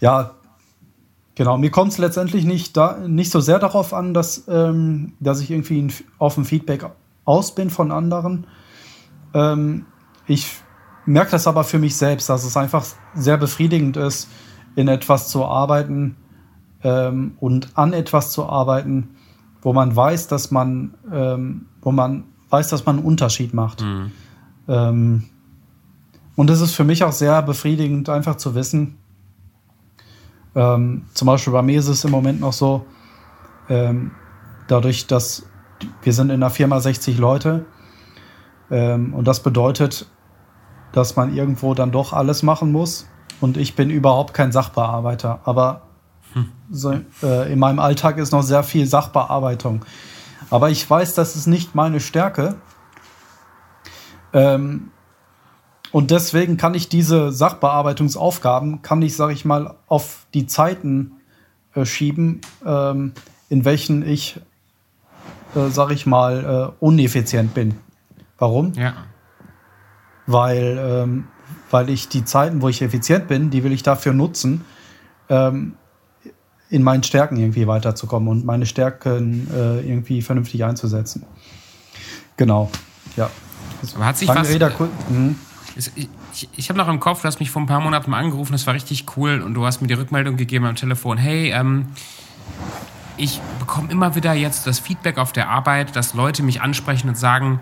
ja, 0.00 0.32
genau, 1.34 1.58
mir 1.58 1.70
kommt 1.70 1.92
es 1.92 1.98
letztendlich 1.98 2.44
nicht, 2.44 2.76
da, 2.76 2.98
nicht 3.06 3.30
so 3.30 3.40
sehr 3.40 3.58
darauf 3.58 3.94
an, 3.94 4.14
dass, 4.14 4.44
ähm, 4.48 5.14
dass 5.20 5.40
ich 5.40 5.50
irgendwie 5.50 5.88
auf 6.18 6.34
dem 6.34 6.44
Feedback 6.44 6.86
aus 7.24 7.54
bin 7.54 7.70
von 7.70 7.92
anderen. 7.92 8.46
Ähm, 9.34 9.86
ich 10.26 10.48
merke 11.06 11.32
das 11.32 11.46
aber 11.46 11.64
für 11.64 11.78
mich 11.78 11.96
selbst, 11.96 12.28
dass 12.28 12.44
es 12.44 12.56
einfach 12.56 12.84
sehr 13.14 13.36
befriedigend 13.36 13.96
ist, 13.96 14.28
in 14.74 14.88
etwas 14.88 15.28
zu 15.28 15.44
arbeiten 15.44 16.16
ähm, 16.82 17.36
und 17.40 17.76
an 17.76 17.92
etwas 17.92 18.32
zu 18.32 18.46
arbeiten, 18.46 19.16
wo 19.60 19.72
man 19.72 19.94
weiß, 19.94 20.28
dass 20.28 20.50
man, 20.50 20.94
ähm, 21.12 21.66
wo 21.80 21.92
man 21.92 22.24
weiß, 22.50 22.68
dass 22.68 22.84
man 22.84 22.98
einen 22.98 23.06
Unterschied 23.06 23.54
macht. 23.54 23.82
Mhm. 23.82 24.10
Und 26.36 26.50
es 26.50 26.60
ist 26.60 26.74
für 26.74 26.84
mich 26.84 27.04
auch 27.04 27.12
sehr 27.12 27.42
befriedigend, 27.42 28.08
einfach 28.08 28.36
zu 28.36 28.54
wissen, 28.54 28.98
ähm, 30.54 31.06
zum 31.14 31.26
Beispiel 31.26 31.52
bei 31.52 31.62
mir 31.62 31.78
ist 31.78 31.88
es 31.88 32.04
im 32.04 32.10
Moment 32.10 32.40
noch 32.40 32.52
so, 32.52 32.84
ähm, 33.68 34.12
dadurch, 34.68 35.06
dass 35.06 35.46
wir 36.02 36.12
sind 36.12 36.30
in 36.30 36.40
der 36.40 36.50
Firma 36.50 36.80
60 36.80 37.18
Leute 37.18 37.64
ähm, 38.70 39.14
und 39.14 39.26
das 39.26 39.42
bedeutet, 39.42 40.06
dass 40.92 41.16
man 41.16 41.34
irgendwo 41.34 41.74
dann 41.74 41.90
doch 41.90 42.12
alles 42.12 42.42
machen 42.42 42.70
muss 42.70 43.06
und 43.40 43.56
ich 43.56 43.74
bin 43.74 43.88
überhaupt 43.88 44.34
kein 44.34 44.52
Sachbearbeiter, 44.52 45.40
aber 45.44 45.82
hm. 46.34 46.50
so, 46.70 46.92
äh, 47.22 47.52
in 47.52 47.58
meinem 47.58 47.78
Alltag 47.78 48.18
ist 48.18 48.32
noch 48.32 48.42
sehr 48.42 48.62
viel 48.62 48.86
Sachbearbeitung. 48.86 49.84
Aber 50.50 50.70
ich 50.70 50.88
weiß, 50.88 51.14
das 51.14 51.34
ist 51.34 51.46
nicht 51.46 51.74
meine 51.74 51.98
Stärke. 51.98 52.56
Ähm, 54.34 54.90
Und 55.92 56.10
deswegen 56.10 56.56
kann 56.56 56.74
ich 56.74 56.88
diese 56.88 57.30
Sachbearbeitungsaufgaben, 57.32 58.80
kann 58.82 59.02
ich, 59.02 59.14
sage 59.14 59.34
ich 59.34 59.44
mal, 59.44 59.74
auf 59.88 60.26
die 60.32 60.46
Zeiten 60.46 61.12
äh, 61.74 61.84
schieben, 61.84 62.40
ähm, 62.64 63.12
in 63.50 63.64
welchen 63.66 64.06
ich, 64.06 64.40
äh, 65.54 65.68
sage 65.68 65.92
ich 65.92 66.06
mal, 66.06 66.72
äh, 66.72 66.84
uneffizient 66.84 67.52
bin. 67.52 67.74
Warum? 68.38 68.72
Ja. 68.72 68.94
Weil, 70.26 70.78
ähm, 70.80 71.28
weil 71.70 71.90
ich 71.90 72.08
die 72.08 72.24
Zeiten, 72.24 72.62
wo 72.62 72.68
ich 72.68 72.80
effizient 72.80 73.28
bin, 73.28 73.50
die 73.50 73.62
will 73.62 73.72
ich 73.72 73.82
dafür 73.82 74.14
nutzen, 74.14 74.64
ähm, 75.28 75.74
in 76.70 76.82
meinen 76.82 77.02
Stärken 77.02 77.36
irgendwie 77.36 77.66
weiterzukommen 77.66 78.30
und 78.30 78.46
meine 78.46 78.64
Stärken 78.64 79.46
äh, 79.52 79.80
irgendwie 79.80 80.22
vernünftig 80.22 80.64
einzusetzen. 80.64 81.26
Genau, 82.38 82.70
ja. 83.16 83.30
Hat 84.00 84.16
sich 84.16 84.28
was, 84.28 84.48
Reda, 84.48 84.70
mhm. 85.10 85.36
Ich, 85.76 86.48
ich, 86.56 86.68
habe 86.68 86.78
noch 86.78 86.88
im 86.88 87.00
Kopf, 87.00 87.22
du 87.22 87.28
hast 87.28 87.40
mich 87.40 87.50
vor 87.50 87.62
ein 87.62 87.66
paar 87.66 87.80
Monaten 87.80 88.12
angerufen, 88.12 88.52
das 88.52 88.66
war 88.66 88.74
richtig 88.74 89.06
cool 89.16 89.40
und 89.40 89.54
du 89.54 89.64
hast 89.64 89.80
mir 89.80 89.88
die 89.88 89.94
Rückmeldung 89.94 90.36
gegeben 90.36 90.66
am 90.66 90.76
Telefon, 90.76 91.16
hey, 91.16 91.50
ähm, 91.50 91.86
ich 93.16 93.40
bekomme 93.58 93.90
immer 93.90 94.14
wieder 94.14 94.32
jetzt 94.34 94.66
das 94.66 94.78
Feedback 94.78 95.18
auf 95.18 95.32
der 95.32 95.48
Arbeit, 95.48 95.96
dass 95.96 96.14
Leute 96.14 96.42
mich 96.42 96.60
ansprechen 96.60 97.08
und 97.08 97.16
sagen, 97.16 97.60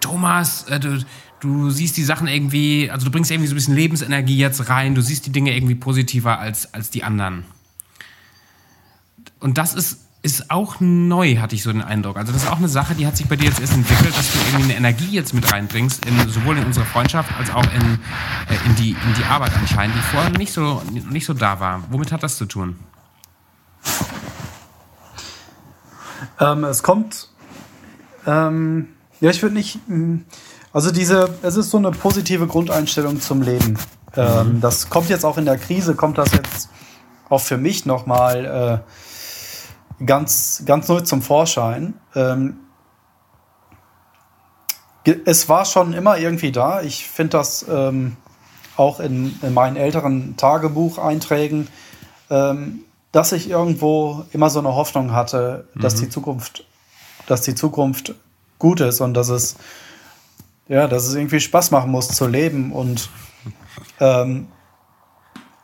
Thomas, 0.00 0.64
äh, 0.64 0.80
du, 0.80 1.04
du 1.40 1.70
siehst 1.70 1.96
die 1.96 2.04
Sachen 2.04 2.28
irgendwie, 2.28 2.90
also 2.90 3.04
du 3.04 3.12
bringst 3.12 3.30
irgendwie 3.30 3.48
so 3.48 3.54
ein 3.54 3.56
bisschen 3.56 3.74
Lebensenergie 3.76 4.38
jetzt 4.38 4.68
rein, 4.68 4.94
du 4.94 5.02
siehst 5.02 5.26
die 5.26 5.32
Dinge 5.32 5.54
irgendwie 5.54 5.74
positiver 5.74 6.38
als, 6.38 6.72
als 6.74 6.90
die 6.90 7.04
anderen. 7.04 7.44
Und 9.40 9.58
das 9.58 9.74
ist 9.74 9.98
ist 10.22 10.50
auch 10.50 10.76
neu, 10.78 11.38
hatte 11.38 11.56
ich 11.56 11.64
so 11.64 11.72
den 11.72 11.82
Eindruck. 11.82 12.16
Also 12.16 12.32
das 12.32 12.44
ist 12.44 12.48
auch 12.48 12.58
eine 12.58 12.68
Sache, 12.68 12.94
die 12.94 13.06
hat 13.06 13.16
sich 13.16 13.28
bei 13.28 13.34
dir 13.34 13.46
jetzt 13.46 13.60
erst 13.60 13.74
entwickelt, 13.74 14.16
dass 14.16 14.32
du 14.32 14.38
irgendwie 14.38 14.64
eine 14.64 14.76
Energie 14.76 15.10
jetzt 15.10 15.34
mit 15.34 15.50
reinbringst, 15.50 16.06
in, 16.06 16.28
sowohl 16.28 16.58
in 16.58 16.64
unsere 16.64 16.86
Freundschaft 16.86 17.30
als 17.38 17.50
auch 17.50 17.64
in, 17.64 17.98
äh, 18.48 18.66
in, 18.66 18.76
die, 18.76 18.90
in 18.90 19.14
die 19.18 19.24
Arbeit 19.24 19.52
anscheinend, 19.56 19.96
die 19.96 20.00
vorher 20.00 20.30
nicht 20.30 20.52
so, 20.52 20.80
nicht 21.10 21.26
so 21.26 21.34
da 21.34 21.58
war. 21.58 21.82
Womit 21.90 22.12
hat 22.12 22.22
das 22.22 22.36
zu 22.36 22.46
tun? 22.46 22.78
Ähm, 26.38 26.64
es 26.64 26.84
kommt, 26.84 27.28
ähm, 28.24 28.88
ja, 29.20 29.30
ich 29.30 29.42
würde 29.42 29.56
nicht, 29.56 29.80
hm, 29.88 30.24
also 30.72 30.92
diese, 30.92 31.34
es 31.42 31.56
ist 31.56 31.70
so 31.70 31.78
eine 31.78 31.90
positive 31.90 32.46
Grundeinstellung 32.46 33.20
zum 33.20 33.42
Leben. 33.42 33.76
Ähm, 34.16 34.54
mhm. 34.54 34.60
Das 34.60 34.88
kommt 34.88 35.08
jetzt 35.08 35.24
auch 35.24 35.36
in 35.36 35.46
der 35.46 35.58
Krise, 35.58 35.96
kommt 35.96 36.16
das 36.16 36.32
jetzt 36.32 36.68
auch 37.28 37.40
für 37.40 37.58
mich 37.58 37.86
nochmal 37.86 38.82
äh, 38.84 39.11
ganz, 40.06 40.62
ganz 40.66 40.88
neu 40.88 41.00
zum 41.00 41.22
Vorschein. 41.22 41.94
Ähm, 42.14 42.58
es 45.24 45.48
war 45.48 45.64
schon 45.64 45.92
immer 45.92 46.18
irgendwie 46.18 46.52
da. 46.52 46.82
Ich 46.82 47.08
finde 47.08 47.38
das 47.38 47.66
ähm, 47.68 48.16
auch 48.76 49.00
in, 49.00 49.38
in, 49.42 49.54
meinen 49.54 49.76
älteren 49.76 50.36
Tagebucheinträgen, 50.36 51.68
ähm, 52.30 52.84
dass 53.10 53.32
ich 53.32 53.50
irgendwo 53.50 54.24
immer 54.32 54.48
so 54.48 54.60
eine 54.60 54.74
Hoffnung 54.74 55.12
hatte, 55.12 55.68
mhm. 55.74 55.80
dass 55.80 55.96
die 55.96 56.08
Zukunft, 56.08 56.64
dass 57.26 57.42
die 57.42 57.54
Zukunft 57.54 58.14
gut 58.58 58.80
ist 58.80 59.00
und 59.00 59.14
dass 59.14 59.28
es, 59.28 59.56
ja, 60.68 60.86
dass 60.86 61.06
es 61.06 61.14
irgendwie 61.14 61.40
Spaß 61.40 61.72
machen 61.72 61.90
muss 61.90 62.08
zu 62.08 62.26
leben. 62.26 62.72
Und 62.72 63.10
ähm, 63.98 64.46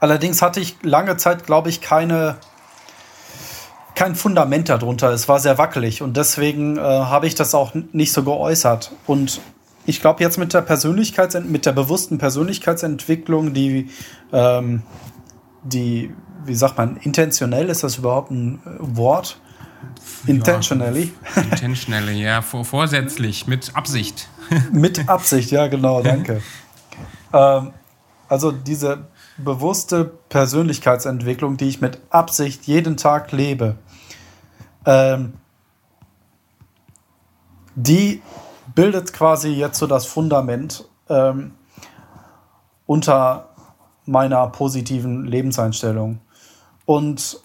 allerdings 0.00 0.42
hatte 0.42 0.60
ich 0.60 0.76
lange 0.82 1.16
Zeit, 1.16 1.46
glaube 1.46 1.68
ich, 1.68 1.80
keine 1.80 2.38
kein 3.98 4.14
Fundament 4.14 4.68
darunter. 4.68 5.10
Es 5.10 5.26
war 5.26 5.40
sehr 5.40 5.58
wackelig 5.58 6.02
und 6.02 6.16
deswegen 6.16 6.76
äh, 6.76 6.80
habe 6.80 7.26
ich 7.26 7.34
das 7.34 7.52
auch 7.52 7.72
nicht 7.74 8.12
so 8.12 8.22
geäußert. 8.22 8.92
Und 9.08 9.40
ich 9.86 10.00
glaube, 10.00 10.22
jetzt 10.22 10.38
mit 10.38 10.54
der 10.54 10.60
Persönlichkeits 10.62 11.36
mit 11.40 11.66
der 11.66 11.72
bewussten 11.72 12.16
Persönlichkeitsentwicklung, 12.16 13.54
die, 13.54 13.90
ähm, 14.32 14.84
die, 15.64 16.14
wie 16.44 16.54
sagt 16.54 16.78
man, 16.78 16.96
intentionell 16.98 17.68
ist 17.70 17.82
das 17.82 17.98
überhaupt 17.98 18.30
ein 18.30 18.60
äh, 18.64 18.68
Wort? 18.78 19.40
Intentionally. 20.28 21.12
Ja, 21.34 21.42
intentionally, 21.42 22.22
ja, 22.22 22.40
vor, 22.40 22.64
vorsätzlich, 22.64 23.48
mit 23.48 23.74
Absicht. 23.74 24.28
mit 24.72 25.08
Absicht, 25.08 25.50
ja, 25.50 25.66
genau, 25.66 26.02
danke. 26.02 26.40
ähm, 27.32 27.72
also 28.28 28.52
diese 28.52 29.08
bewusste 29.38 30.04
Persönlichkeitsentwicklung, 30.28 31.56
die 31.56 31.68
ich 31.68 31.80
mit 31.80 31.98
Absicht 32.10 32.64
jeden 32.66 32.96
Tag 32.96 33.32
lebe, 33.32 33.76
ähm, 34.88 35.34
die 37.74 38.22
bildet 38.74 39.12
quasi 39.12 39.50
jetzt 39.50 39.78
so 39.78 39.86
das 39.86 40.06
Fundament 40.06 40.84
ähm, 41.08 41.52
unter 42.86 43.50
meiner 44.06 44.46
positiven 44.48 45.26
Lebenseinstellung. 45.26 46.20
Und 46.86 47.40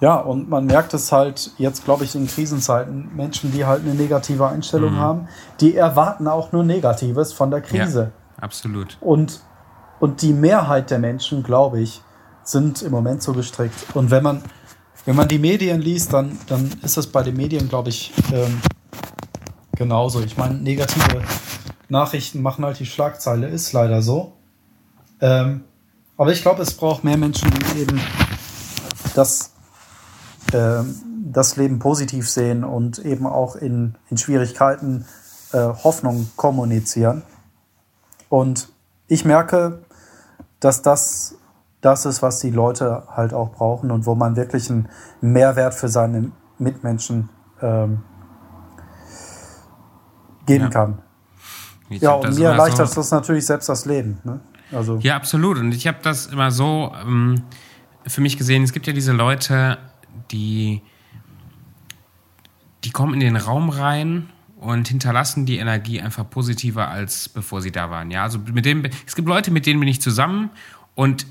ja, 0.00 0.16
und 0.16 0.48
man 0.48 0.66
merkt 0.66 0.94
es 0.94 1.10
halt 1.10 1.50
jetzt, 1.58 1.84
glaube 1.84 2.04
ich, 2.04 2.14
in 2.14 2.28
Krisenzeiten, 2.28 3.10
Menschen, 3.16 3.50
die 3.50 3.64
halt 3.64 3.82
eine 3.82 3.94
negative 3.94 4.46
Einstellung 4.46 4.92
mhm. 4.92 4.98
haben, 4.98 5.28
die 5.60 5.74
erwarten 5.74 6.28
auch 6.28 6.52
nur 6.52 6.62
Negatives 6.62 7.32
von 7.32 7.50
der 7.50 7.62
Krise. 7.62 8.12
Ja, 8.36 8.42
absolut. 8.42 8.96
Und, 9.00 9.40
und 9.98 10.22
die 10.22 10.32
Mehrheit 10.32 10.90
der 10.90 11.00
Menschen, 11.00 11.42
glaube 11.42 11.80
ich, 11.80 12.02
sind 12.44 12.82
im 12.82 12.92
Moment 12.92 13.22
so 13.22 13.32
gestrickt. 13.32 13.86
Und 13.94 14.10
wenn 14.10 14.22
man, 14.22 14.42
wenn 15.04 15.16
man 15.16 15.28
die 15.28 15.38
Medien 15.38 15.80
liest, 15.80 16.12
dann, 16.12 16.38
dann 16.46 16.70
ist 16.82 16.96
es 16.96 17.06
bei 17.06 17.22
den 17.22 17.36
Medien, 17.36 17.68
glaube 17.68 17.90
ich, 17.90 18.12
ähm, 18.32 18.60
genauso. 19.76 20.22
Ich 20.22 20.36
meine, 20.36 20.54
negative 20.54 21.22
Nachrichten 21.88 22.40
machen 22.40 22.64
halt 22.64 22.78
die 22.78 22.86
Schlagzeile, 22.86 23.48
ist 23.48 23.72
leider 23.72 24.00
so. 24.00 24.32
Ähm, 25.20 25.64
aber 26.16 26.32
ich 26.32 26.42
glaube, 26.42 26.62
es 26.62 26.74
braucht 26.74 27.04
mehr 27.04 27.16
Menschen, 27.16 27.50
die 27.50 27.80
eben 27.80 28.00
das, 29.14 29.52
ähm, 30.52 30.96
das 31.32 31.56
Leben 31.56 31.78
positiv 31.78 32.28
sehen 32.30 32.64
und 32.64 32.98
eben 32.98 33.26
auch 33.26 33.56
in, 33.56 33.96
in 34.10 34.16
Schwierigkeiten 34.16 35.04
äh, 35.52 35.58
Hoffnung 35.58 36.30
kommunizieren. 36.36 37.22
Und 38.28 38.68
ich 39.06 39.24
merke, 39.24 39.82
dass 40.60 40.82
das 40.82 41.36
das 41.84 42.06
ist, 42.06 42.22
was 42.22 42.40
die 42.40 42.50
Leute 42.50 43.04
halt 43.14 43.34
auch 43.34 43.52
brauchen 43.52 43.90
und 43.90 44.06
wo 44.06 44.14
man 44.14 44.36
wirklich 44.36 44.70
einen 44.70 44.88
Mehrwert 45.20 45.74
für 45.74 45.88
seine 45.88 46.32
Mitmenschen 46.58 47.28
ähm, 47.60 48.02
geben 50.46 50.64
ja. 50.64 50.70
kann. 50.70 51.02
Ich 51.90 52.00
ja, 52.00 52.12
und 52.12 52.38
mir 52.38 52.48
erleichtert 52.48 52.88
so 52.88 52.96
das 52.96 53.10
natürlich 53.10 53.44
selbst 53.44 53.68
das 53.68 53.84
Leben. 53.84 54.18
Ne? 54.24 54.40
Also. 54.72 54.98
Ja, 54.98 55.16
absolut. 55.16 55.58
Und 55.58 55.72
ich 55.72 55.86
habe 55.86 55.98
das 56.02 56.26
immer 56.26 56.50
so 56.50 56.92
ähm, 57.04 57.42
für 58.06 58.22
mich 58.22 58.38
gesehen. 58.38 58.62
Es 58.62 58.72
gibt 58.72 58.86
ja 58.86 58.94
diese 58.94 59.12
Leute, 59.12 59.76
die, 60.30 60.80
die 62.84 62.90
kommen 62.90 63.12
in 63.12 63.20
den 63.20 63.36
Raum 63.36 63.68
rein 63.68 64.30
und 64.56 64.88
hinterlassen 64.88 65.44
die 65.44 65.58
Energie 65.58 66.00
einfach 66.00 66.28
positiver 66.28 66.88
als 66.88 67.28
bevor 67.28 67.60
sie 67.60 67.72
da 67.72 67.90
waren. 67.90 68.10
Ja, 68.10 68.22
also 68.22 68.38
mit 68.38 68.64
dem, 68.64 68.84
es 69.06 69.14
gibt 69.14 69.28
Leute, 69.28 69.50
mit 69.50 69.66
denen 69.66 69.80
bin 69.80 69.88
ich 69.88 70.00
zusammen 70.00 70.48
und 70.94 71.26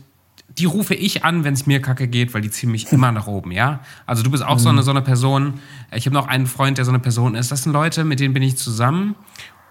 die 0.58 0.66
rufe 0.66 0.94
ich 0.94 1.24
an, 1.24 1.44
wenn 1.44 1.54
es 1.54 1.66
mir 1.66 1.82
kacke 1.82 2.08
geht, 2.08 2.34
weil 2.34 2.42
die 2.42 2.52
ziehen 2.52 2.72
mich 2.72 2.92
immer 2.92 3.12
nach 3.12 3.28
oben, 3.28 3.52
ja? 3.52 3.80
Also 4.06 4.24
du 4.24 4.30
bist 4.30 4.44
auch 4.44 4.56
mhm. 4.56 4.60
so, 4.60 4.70
eine, 4.70 4.84
so 4.84 4.92
eine 4.92 5.02
Person. 5.02 5.60
Ich 5.92 6.06
habe 6.06 6.14
noch 6.14 6.28
einen 6.28 6.46
Freund, 6.46 6.78
der 6.78 6.86
so 6.86 6.92
eine 6.92 7.00
Person 7.00 7.36
ist. 7.36 7.52
Das 7.52 7.64
sind 7.64 7.74
Leute, 7.74 8.04
mit 8.04 8.20
denen 8.20 8.34
bin 8.34 8.44
ich 8.44 8.58
zusammen 8.58 9.16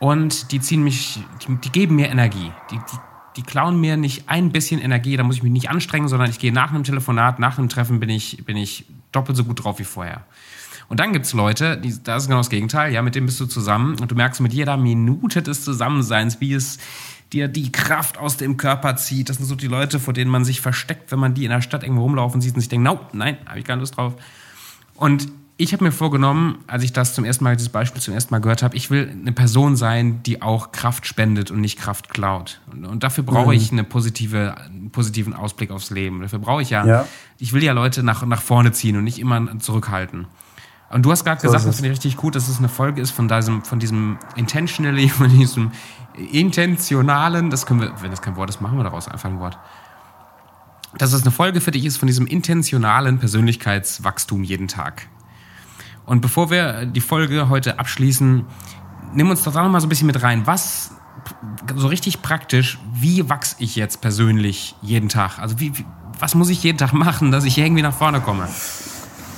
und 0.00 0.50
die 0.50 0.60
ziehen 0.60 0.82
mich, 0.82 1.20
die, 1.46 1.54
die 1.56 1.70
geben 1.70 1.96
mir 1.96 2.08
Energie. 2.08 2.50
Die, 2.70 2.76
die, 2.76 2.98
die 3.36 3.42
klauen 3.42 3.80
mir 3.80 3.96
nicht 3.96 4.28
ein 4.28 4.50
bisschen 4.50 4.80
Energie, 4.80 5.16
da 5.16 5.22
muss 5.22 5.36
ich 5.36 5.42
mich 5.42 5.52
nicht 5.52 5.70
anstrengen, 5.70 6.08
sondern 6.08 6.28
ich 6.28 6.38
gehe 6.38 6.52
nach 6.52 6.70
einem 6.72 6.84
Telefonat, 6.84 7.38
nach 7.38 7.58
einem 7.58 7.68
Treffen 7.68 8.00
bin 8.00 8.08
ich, 8.08 8.44
bin 8.44 8.56
ich 8.56 8.84
doppelt 9.12 9.36
so 9.36 9.44
gut 9.44 9.62
drauf 9.64 9.78
wie 9.78 9.84
vorher. 9.84 10.24
Und 10.88 11.00
dann 11.00 11.12
gibt 11.12 11.24
es 11.24 11.32
Leute, 11.32 11.78
die, 11.78 12.02
da 12.02 12.16
ist 12.16 12.26
genau 12.26 12.40
das 12.40 12.50
Gegenteil, 12.50 12.92
ja, 12.92 13.00
mit 13.00 13.14
denen 13.14 13.26
bist 13.26 13.40
du 13.40 13.46
zusammen 13.46 13.98
und 14.00 14.10
du 14.10 14.14
merkst 14.14 14.40
mit 14.40 14.52
jeder 14.52 14.76
Minute 14.76 15.40
des 15.40 15.64
Zusammenseins, 15.64 16.40
wie 16.40 16.52
es 16.52 16.78
dir 17.32 17.48
die 17.48 17.72
Kraft 17.72 18.18
aus 18.18 18.36
dem 18.36 18.56
Körper 18.56 18.96
zieht. 18.96 19.28
Das 19.28 19.36
sind 19.36 19.46
so 19.46 19.54
die 19.54 19.66
Leute, 19.66 19.98
vor 19.98 20.14
denen 20.14 20.30
man 20.30 20.44
sich 20.44 20.60
versteckt, 20.60 21.12
wenn 21.12 21.18
man 21.18 21.34
die 21.34 21.44
in 21.44 21.50
der 21.50 21.62
Stadt 21.62 21.82
irgendwo 21.82 22.02
rumlaufen 22.02 22.40
sieht 22.40 22.54
und 22.54 22.60
sich 22.60 22.68
denkt, 22.68 22.84
no, 22.84 23.00
nein, 23.12 23.38
habe 23.46 23.58
ich 23.58 23.64
keine 23.64 23.80
Lust 23.80 23.96
drauf. 23.96 24.14
Und 24.94 25.28
ich 25.56 25.72
habe 25.72 25.84
mir 25.84 25.92
vorgenommen, 25.92 26.58
als 26.66 26.82
ich 26.82 26.92
das 26.92 27.14
zum 27.14 27.24
ersten 27.24 27.44
Mal, 27.44 27.56
dieses 27.56 27.68
Beispiel 27.68 28.00
zum 28.00 28.14
ersten 28.14 28.34
Mal 28.34 28.40
gehört 28.40 28.62
habe, 28.62 28.76
ich 28.76 28.90
will 28.90 29.08
eine 29.10 29.32
Person 29.32 29.76
sein, 29.76 30.22
die 30.24 30.42
auch 30.42 30.72
Kraft 30.72 31.06
spendet 31.06 31.50
und 31.50 31.60
nicht 31.60 31.78
Kraft 31.78 32.08
klaut. 32.08 32.60
Und, 32.72 32.84
und 32.84 33.02
dafür 33.04 33.22
brauche 33.22 33.48
mhm. 33.48 33.52
ich 33.52 33.70
eine 33.70 33.84
positive, 33.84 34.56
einen 34.56 34.90
positiven 34.90 35.34
Ausblick 35.34 35.70
aufs 35.70 35.90
Leben. 35.90 36.20
Dafür 36.22 36.38
brauche 36.38 36.62
ich 36.62 36.70
ja, 36.70 36.84
ja, 36.84 37.08
ich 37.38 37.52
will 37.52 37.62
ja 37.62 37.72
Leute 37.72 38.02
nach, 38.02 38.24
nach 38.26 38.42
vorne 38.42 38.72
ziehen 38.72 38.96
und 38.96 39.04
nicht 39.04 39.18
immer 39.18 39.58
zurückhalten. 39.60 40.26
Und 40.92 41.06
du 41.06 41.10
hast 41.10 41.24
gerade 41.24 41.40
so 41.40 41.46
gesagt, 41.46 41.66
das 41.66 41.76
finde 41.76 41.88
ich 41.88 41.96
richtig 41.96 42.16
gut, 42.16 42.34
dass 42.34 42.48
es 42.48 42.58
eine 42.58 42.68
Folge 42.68 43.00
ist 43.00 43.12
von 43.12 43.26
diesem, 43.26 43.62
von 43.62 43.78
diesem 43.78 44.18
intentionally, 44.36 45.08
von 45.10 45.30
diesem 45.30 45.70
intentionalen, 46.14 47.50
das 47.50 47.66
können 47.66 47.80
wir, 47.80 47.92
wenn 48.02 48.10
das 48.10 48.22
kein 48.22 48.36
Wort 48.36 48.50
ist, 48.50 48.60
machen 48.60 48.78
wir 48.78 48.84
daraus 48.84 49.08
einfach 49.08 49.28
ein 49.28 49.40
Wort. 49.40 49.58
Dass 50.98 51.12
es 51.12 51.22
eine 51.22 51.30
Folge 51.30 51.60
für 51.60 51.70
dich 51.70 51.84
ist 51.84 51.96
von 51.96 52.06
diesem 52.06 52.26
intentionalen 52.26 53.18
Persönlichkeitswachstum 53.18 54.44
jeden 54.44 54.68
Tag. 54.68 55.08
Und 56.04 56.20
bevor 56.20 56.50
wir 56.50 56.84
die 56.84 57.00
Folge 57.00 57.48
heute 57.48 57.78
abschließen, 57.78 58.44
nimm 59.14 59.30
uns 59.30 59.42
doch 59.42 59.52
da 59.52 59.62
nochmal 59.62 59.80
so 59.80 59.86
ein 59.86 59.88
bisschen 59.88 60.06
mit 60.06 60.22
rein. 60.22 60.46
Was 60.46 60.90
so 61.76 61.86
richtig 61.86 62.22
praktisch, 62.22 62.78
wie 62.92 63.28
wachse 63.28 63.56
ich 63.58 63.76
jetzt 63.76 64.00
persönlich 64.00 64.74
jeden 64.82 65.08
Tag? 65.08 65.38
Also 65.38 65.60
wie, 65.60 65.78
wie, 65.78 65.86
was 66.18 66.34
muss 66.34 66.50
ich 66.50 66.62
jeden 66.62 66.78
Tag 66.78 66.92
machen, 66.92 67.30
dass 67.30 67.44
ich 67.44 67.56
irgendwie 67.58 67.82
nach 67.82 67.94
vorne 67.94 68.20
komme? 68.20 68.48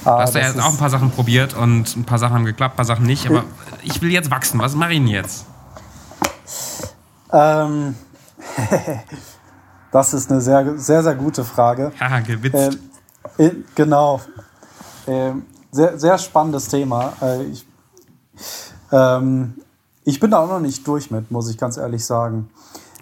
Ah, 0.05 0.17
du 0.17 0.23
hast 0.23 0.35
ja 0.35 0.43
jetzt 0.43 0.61
auch 0.61 0.73
ein 0.73 0.79
paar 0.79 0.91
Sachen 0.91 1.11
probiert 1.11 1.55
und 1.55 1.97
ein 1.97 2.05
paar 2.05 2.19
Sachen 2.19 2.35
haben 2.35 2.45
geklappt, 2.45 2.75
ein 2.75 2.77
paar 2.77 2.85
Sachen 2.85 3.07
nicht. 3.07 3.27
Aber 3.27 3.45
ich 3.83 4.03
will 4.03 4.11
jetzt 4.11 4.31
wachsen. 4.31 4.61
Was 4.61 4.75
mache 4.75 4.93
ich 4.93 4.99
denn 4.99 5.09
jetzt? 5.09 5.47
Ähm, 7.35 7.97
das 9.93 10.15
ist 10.15 10.31
eine 10.31 10.41
sehr, 10.41 10.79
sehr, 10.79 11.03
sehr 11.03 11.15
gute 11.17 11.45
Frage. 11.45 11.93
Haha, 11.99 12.21
gewitzt. 12.21 12.79
Ähm, 13.39 13.65
genau. 13.75 14.21
Ähm, 15.07 15.45
sehr, 15.73 15.99
sehr 15.99 16.17
spannendes 16.19 16.69
Thema. 16.69 17.13
Äh, 17.21 17.43
ich, 17.45 17.67
ähm, 18.93 19.61
ich 20.05 20.21
bin 20.21 20.31
da 20.31 20.39
auch 20.39 20.49
noch 20.49 20.61
nicht 20.61 20.87
durch 20.87 21.11
mit, 21.11 21.31
muss 21.33 21.51
ich 21.51 21.59
ganz 21.59 21.77
ehrlich 21.77 22.05
sagen. 22.07 22.51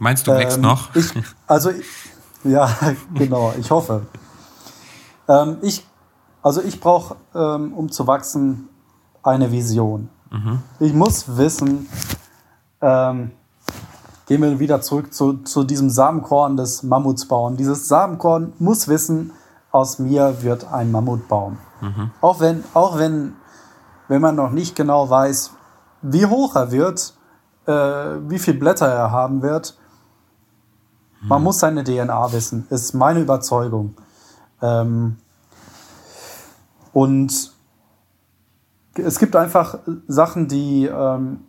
Meinst 0.01 0.27
du, 0.27 0.33
wächst 0.33 0.57
ähm, 0.57 0.63
noch? 0.63 0.95
Ich, 0.97 1.13
also, 1.47 1.71
ja, 2.43 2.75
genau, 3.15 3.53
ich 3.61 3.71
hoffe. 3.71 4.07
Ähm, 5.29 5.59
ich, 5.61 5.87
also 6.43 6.63
ich 6.63 6.81
brauche, 6.81 7.17
ähm, 7.35 7.75
um 7.75 7.93
zu 7.93 8.07
wachsen, 8.07 8.71
eine 9.23 9.53
Vision. 9.53 10.09
Mhm. 10.31 10.63
Ich 10.81 10.95
muss 10.95 11.37
wissen, 11.37 11.87
ähm, 12.81 13.33
gehen 14.27 14.43
wir 14.43 14.59
wieder 14.59 14.81
zurück 14.81 15.13
zu, 15.13 15.39
zu 15.39 15.65
diesem 15.65 15.91
Samenkorn 15.91 16.57
des 16.57 16.83
Mammutsbaum. 16.83 17.57
Dieses 17.57 17.89
Samenkorn 17.89 18.53
muss 18.59 18.89
wissen, 18.89 19.33
aus 19.71 19.99
mir 19.99 20.43
wird 20.43 20.71
ein 20.73 20.93
Mammutbaum. 20.93 21.59
Mhm. 21.81 22.11
Auch 22.21 22.41
wenn, 22.41 22.63
auch 22.75 22.99
wenn, 22.99 23.35
wenn 24.09 24.21
man 24.21 24.37
noch 24.37 24.51
nicht 24.51 24.77
genau 24.77 25.09
weiß, 25.09 25.53
wie 26.03 26.27
hoch 26.27 26.57
er 26.57 26.71
wird, 26.71 27.15
äh, 27.67 27.73
wie 27.73 28.39
viele 28.39 28.59
Blätter 28.59 28.87
er 28.87 29.11
haben 29.11 29.43
wird. 29.43 29.79
Man 31.21 31.39
hm. 31.39 31.45
muss 31.45 31.61
seine 31.61 31.85
DNA 31.85 32.33
wissen, 32.33 32.67
ist 32.71 32.95
meine 32.95 33.21
Überzeugung. 33.21 33.95
Ähm, 34.61 35.19
und 36.93 37.53
es 38.95 39.19
gibt 39.19 39.37
einfach 39.37 39.79
Sachen, 40.09 40.49
die, 40.49 40.87
ähm, 40.87 41.45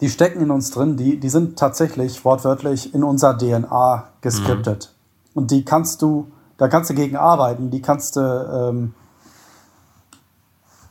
die 0.00 0.08
stecken 0.08 0.40
in 0.40 0.50
uns 0.50 0.70
drin, 0.70 0.96
die, 0.96 1.18
die 1.18 1.28
sind 1.28 1.58
tatsächlich 1.58 2.24
wortwörtlich 2.24 2.94
in 2.94 3.02
unserer 3.02 3.36
DNA 3.36 4.04
geskriptet. 4.20 4.92
Mhm. 4.92 5.38
Und 5.38 5.50
die 5.50 5.64
kannst 5.64 6.02
du, 6.02 6.30
da 6.56 6.68
kannst 6.68 6.90
du 6.90 6.94
gegen 6.94 7.16
arbeiten, 7.16 7.70
die 7.70 7.82
kannst 7.82 8.16
du, 8.16 8.20
ähm, 8.20 8.94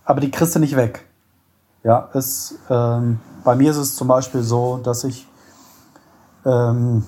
aber 0.03 0.21
die 0.21 0.31
kriegst 0.31 0.55
du 0.55 0.59
nicht 0.59 0.75
weg. 0.75 1.05
Ja, 1.83 2.09
es, 2.13 2.55
ähm, 2.69 3.19
bei 3.43 3.55
mir 3.55 3.71
ist 3.71 3.77
es 3.77 3.95
zum 3.95 4.07
Beispiel 4.07 4.43
so, 4.43 4.77
dass 4.77 5.03
ich, 5.03 5.27
ähm, 6.45 7.05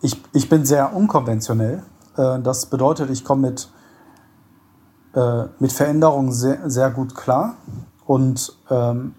ich, 0.00 0.20
ich 0.32 0.48
bin 0.48 0.64
sehr 0.64 0.94
unkonventionell. 0.94 1.82
Äh, 2.16 2.40
das 2.40 2.66
bedeutet, 2.66 3.10
ich 3.10 3.24
komme 3.24 3.48
mit, 3.48 3.68
äh, 5.14 5.44
mit 5.58 5.72
Veränderungen 5.72 6.30
sehr, 6.30 6.70
sehr 6.70 6.90
gut 6.90 7.16
klar 7.16 7.54
und 8.06 8.56
ähm, 8.70 9.14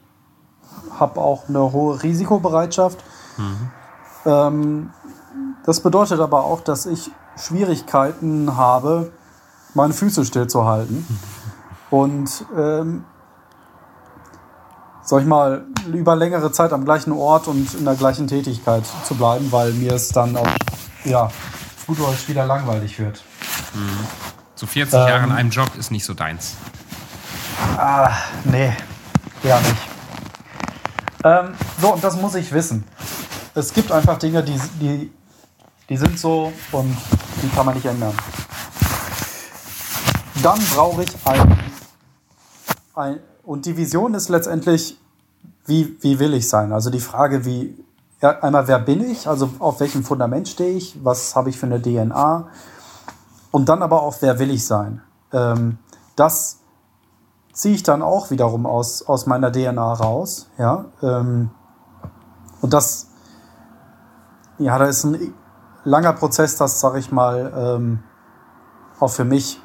habe 1.00 1.20
auch 1.20 1.50
eine 1.50 1.72
hohe 1.72 2.02
Risikobereitschaft. 2.02 3.04
Mhm. 3.38 3.72
Ähm, 4.26 4.90
das 5.66 5.82
bedeutet 5.82 6.20
aber 6.20 6.44
auch, 6.44 6.62
dass 6.62 6.86
ich 6.86 7.12
Schwierigkeiten 7.38 8.58
habe, 8.58 9.12
meine 9.74 9.94
Füße 9.94 10.26
stillzuhalten. 10.26 11.06
Und 11.90 12.46
ähm, 12.56 13.06
sag 15.04 15.22
ich 15.22 15.28
mal, 15.28 15.66
über 15.94 16.16
längere 16.16 16.52
Zeit 16.52 16.74
am 16.74 16.84
gleichen 16.84 17.14
Ort 17.14 17.48
und 17.48 17.74
in 17.76 17.86
der 17.86 17.96
gleichen 17.96 18.28
Tätigkeit 18.28 18.84
zu 19.06 19.16
bleiben, 19.16 19.52
weil 19.52 19.72
mir 19.74 19.94
es 19.94 20.10
dann 20.10 20.36
auch, 20.36 20.48
ja, 21.06 21.30
gut 21.86 22.00
Deutsch 22.00 22.28
wieder 22.28 22.46
langweilig 22.46 23.00
wird. 23.00 23.24
Mhm. 23.74 24.08
So 24.56 24.66
40 24.66 24.94
ähm, 24.94 25.08
Jahre 25.08 25.24
in 25.24 25.32
einem 25.32 25.50
Job 25.50 25.70
ist 25.78 25.92
nicht 25.92 26.04
so 26.04 26.14
deins. 26.14 26.56
Ah, 27.78 28.10
nee, 28.44 28.74
ja 29.44 29.60
nicht. 29.60 29.97
Ähm, 31.24 31.54
so, 31.82 31.94
und 31.94 32.04
das 32.04 32.16
muss 32.18 32.36
ich 32.36 32.52
wissen. 32.52 32.84
Es 33.56 33.74
gibt 33.74 33.92
einfach 33.92 34.18
Dinge, 34.20 34.44
die, 34.44 34.60
die, 34.80 35.12
die 35.90 35.98
sind 35.98 36.20
so 36.20 36.52
und 36.72 36.96
die 37.42 37.50
kann 37.50 37.66
man 37.66 37.76
nicht 37.76 37.86
ändern. 37.86 38.14
Dann 40.44 40.60
brauche 40.76 41.04
ich 41.04 41.10
ein, 41.26 41.60
ein, 42.94 43.20
und 43.44 43.66
die 43.66 43.76
Vision 43.76 44.14
ist 44.14 44.30
letztendlich, 44.30 44.98
wie, 45.66 45.98
wie 46.02 46.20
will 46.20 46.34
ich 46.34 46.48
sein? 46.48 46.72
Also 46.72 46.90
die 46.90 47.00
Frage, 47.00 47.46
wie, 47.46 47.76
ja, 48.22 48.40
einmal, 48.42 48.68
wer 48.68 48.80
bin 48.80 49.10
ich? 49.10 49.28
Also 49.28 49.50
auf 49.60 49.80
welchem 49.80 50.04
Fundament 50.04 50.48
stehe 50.48 50.76
ich? 50.76 51.04
Was 51.04 51.36
habe 51.36 51.50
ich 51.50 51.58
für 51.58 51.66
eine 51.66 51.82
DNA? 51.82 52.50
Und 53.52 53.70
dann 53.70 53.82
aber 53.82 54.04
auch, 54.04 54.18
wer 54.22 54.38
will 54.40 54.52
ich 54.52 54.66
sein? 54.66 55.02
Ähm, 55.32 55.78
das 56.16 56.60
ziehe 57.58 57.74
ich 57.74 57.82
dann 57.82 58.04
auch 58.04 58.30
wiederum 58.30 58.68
aus, 58.68 59.02
aus 59.02 59.26
meiner 59.26 59.52
DNA 59.52 59.94
raus. 59.94 60.48
Ja? 60.60 60.86
Ähm, 61.02 61.50
und 62.62 62.72
das, 62.72 63.08
ja, 64.60 64.78
da 64.78 64.86
ist 64.86 65.04
ein 65.04 65.34
langer 65.84 66.14
Prozess, 66.14 66.56
das, 66.56 66.80
sage 66.80 67.00
ich 67.00 67.12
mal, 67.12 67.52
ähm, 67.56 68.04
auch 69.00 69.10
für 69.10 69.26
mich 69.26 69.60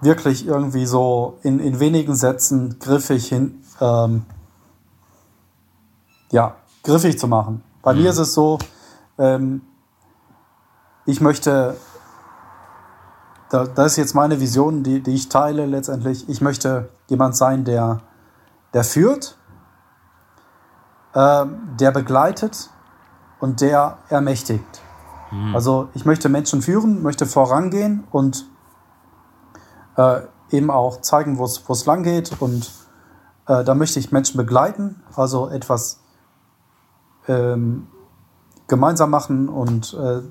wirklich 0.00 0.46
irgendwie 0.46 0.86
so 0.86 1.38
in, 1.42 1.60
in 1.60 1.80
wenigen 1.80 2.14
Sätzen 2.14 2.78
griffig 2.78 3.28
hin, 3.28 3.62
ähm, 3.82 4.24
ja, 6.30 6.56
griffig 6.82 7.18
zu 7.18 7.28
machen. 7.28 7.62
Bei 7.82 7.92
mhm. 7.92 8.02
mir 8.02 8.10
ist 8.10 8.18
es 8.18 8.32
so, 8.32 8.58
ähm, 9.18 9.60
ich 11.04 11.20
möchte, 11.20 11.76
da, 13.54 13.66
das 13.66 13.92
ist 13.92 13.96
jetzt 13.98 14.14
meine 14.14 14.40
Vision, 14.40 14.82
die, 14.82 15.00
die 15.00 15.14
ich 15.14 15.28
teile 15.28 15.66
letztendlich, 15.66 16.28
ich 16.28 16.40
möchte 16.40 16.88
jemand 17.08 17.36
sein, 17.36 17.64
der, 17.64 18.00
der 18.72 18.82
führt, 18.82 19.38
äh, 21.12 21.46
der 21.78 21.92
begleitet 21.92 22.70
und 23.38 23.60
der 23.60 23.98
ermächtigt. 24.08 24.82
Mhm. 25.30 25.54
Also 25.54 25.88
ich 25.94 26.04
möchte 26.04 26.28
Menschen 26.28 26.62
führen, 26.62 27.00
möchte 27.00 27.26
vorangehen 27.26 28.02
und 28.10 28.44
äh, 29.96 30.22
eben 30.50 30.70
auch 30.70 31.00
zeigen, 31.00 31.38
wo 31.38 31.44
es 31.44 31.86
lang 31.86 32.02
geht. 32.02 32.40
Und 32.40 32.72
äh, 33.46 33.62
da 33.62 33.76
möchte 33.76 34.00
ich 34.00 34.10
Menschen 34.10 34.36
begleiten, 34.36 35.00
also 35.14 35.48
etwas 35.48 36.00
ähm, 37.28 37.86
gemeinsam 38.66 39.10
machen 39.10 39.48
und 39.48 39.94
äh, 39.94 40.22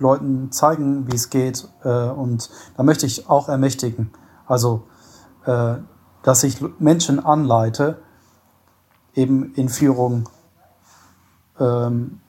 Leuten 0.00 0.50
zeigen, 0.52 1.10
wie 1.10 1.16
es 1.16 1.30
geht. 1.30 1.68
Äh, 1.84 1.88
und 1.88 2.50
da 2.76 2.82
möchte 2.82 3.06
ich 3.06 3.28
auch 3.28 3.48
ermächtigen. 3.48 4.10
Also, 4.46 4.84
äh, 5.44 5.76
dass 6.22 6.42
ich 6.42 6.60
Menschen 6.78 7.24
anleite, 7.24 8.02
eben 9.14 9.54
in 9.54 9.68
Führung, 9.68 10.28
ähm, 11.58 12.20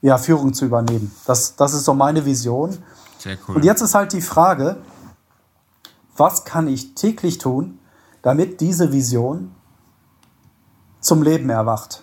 ja, 0.00 0.18
Führung 0.18 0.54
zu 0.54 0.64
übernehmen. 0.64 1.14
Das, 1.26 1.56
das 1.56 1.74
ist 1.74 1.84
so 1.84 1.94
meine 1.94 2.24
Vision. 2.24 2.78
Sehr 3.18 3.38
cool. 3.48 3.56
Und 3.56 3.64
jetzt 3.64 3.80
ist 3.80 3.94
halt 3.94 4.12
die 4.12 4.20
Frage, 4.20 4.78
was 6.16 6.44
kann 6.44 6.68
ich 6.68 6.94
täglich 6.94 7.38
tun, 7.38 7.78
damit 8.22 8.60
diese 8.60 8.92
Vision 8.92 9.54
zum 11.00 11.22
Leben 11.22 11.50
erwacht. 11.50 12.02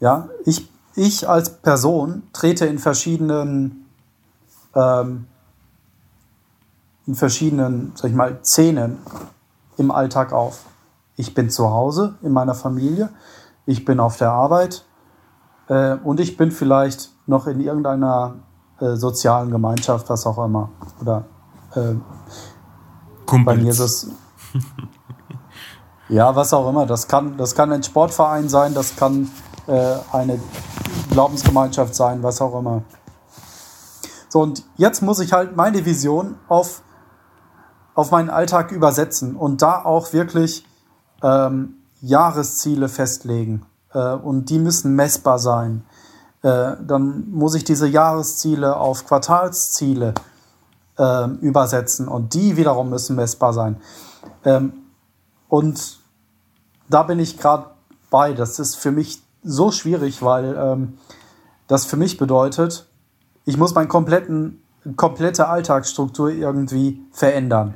Ja, 0.00 0.28
ich, 0.44 0.70
ich 0.94 1.28
als 1.28 1.58
Person 1.58 2.22
trete 2.32 2.66
in 2.66 2.78
verschiedenen, 2.78 3.86
ähm, 4.74 5.26
in 7.06 7.14
verschiedenen, 7.14 7.92
sag 7.94 8.10
ich 8.10 8.16
mal, 8.16 8.38
Szenen 8.42 8.98
im 9.76 9.90
Alltag 9.90 10.32
auf. 10.32 10.64
Ich 11.16 11.34
bin 11.34 11.50
zu 11.50 11.70
Hause 11.70 12.14
in 12.22 12.32
meiner 12.32 12.54
Familie, 12.54 13.10
ich 13.66 13.84
bin 13.84 14.00
auf 14.00 14.16
der 14.16 14.32
Arbeit 14.32 14.84
äh, 15.68 15.96
und 15.96 16.20
ich 16.20 16.36
bin 16.36 16.50
vielleicht 16.50 17.10
noch 17.26 17.46
in 17.46 17.60
irgendeiner 17.60 18.34
äh, 18.80 18.96
sozialen 18.96 19.50
Gemeinschaft, 19.50 20.08
was 20.10 20.26
auch 20.26 20.44
immer. 20.44 20.70
Oder 21.00 21.24
äh, 21.74 21.94
Kumpels. 23.26 23.44
Bei 23.44 23.62
mir 23.62 23.70
ist 23.70 23.78
es. 23.78 24.10
ja, 26.08 26.34
was 26.34 26.52
auch 26.52 26.68
immer. 26.68 26.86
Das 26.86 27.06
kann, 27.08 27.36
das 27.36 27.54
kann 27.54 27.72
ein 27.72 27.82
Sportverein 27.82 28.48
sein, 28.48 28.74
das 28.74 28.96
kann 28.96 29.30
eine 29.66 30.40
Glaubensgemeinschaft 31.10 31.94
sein, 31.94 32.22
was 32.22 32.40
auch 32.40 32.58
immer. 32.58 32.82
So, 34.28 34.40
und 34.40 34.64
jetzt 34.76 35.02
muss 35.02 35.20
ich 35.20 35.34
halt 35.34 35.56
meine 35.56 35.84
Vision 35.84 36.36
auf, 36.48 36.82
auf 37.94 38.10
meinen 38.10 38.30
Alltag 38.30 38.72
übersetzen 38.72 39.36
und 39.36 39.60
da 39.60 39.84
auch 39.84 40.14
wirklich 40.14 40.66
ähm, 41.22 41.74
Jahresziele 42.00 42.88
festlegen. 42.88 43.66
Äh, 43.92 44.14
und 44.14 44.46
die 44.46 44.58
müssen 44.58 44.94
messbar 44.94 45.38
sein. 45.38 45.84
Äh, 46.42 46.76
dann 46.80 47.30
muss 47.30 47.54
ich 47.54 47.64
diese 47.64 47.86
Jahresziele 47.86 48.76
auf 48.76 49.06
Quartalsziele 49.06 50.14
äh, 50.98 51.28
übersetzen 51.40 52.08
und 52.08 52.34
die 52.34 52.56
wiederum 52.56 52.90
müssen 52.90 53.16
messbar 53.16 53.52
sein. 53.52 53.80
Ähm, 54.44 54.72
und 55.48 56.00
da 56.88 57.02
bin 57.02 57.18
ich 57.18 57.38
gerade 57.38 57.66
bei. 58.10 58.32
Das 58.32 58.58
ist 58.58 58.76
für 58.76 58.90
mich 58.90 59.22
so 59.42 59.70
schwierig, 59.70 60.22
weil 60.22 60.56
ähm, 60.56 60.98
das 61.66 61.84
für 61.84 61.96
mich 61.96 62.18
bedeutet, 62.18 62.86
ich 63.44 63.56
muss 63.56 63.74
meine 63.74 63.88
kompletten, 63.88 64.62
komplette 64.96 65.48
Alltagsstruktur 65.48 66.30
irgendwie 66.30 67.02
verändern, 67.12 67.74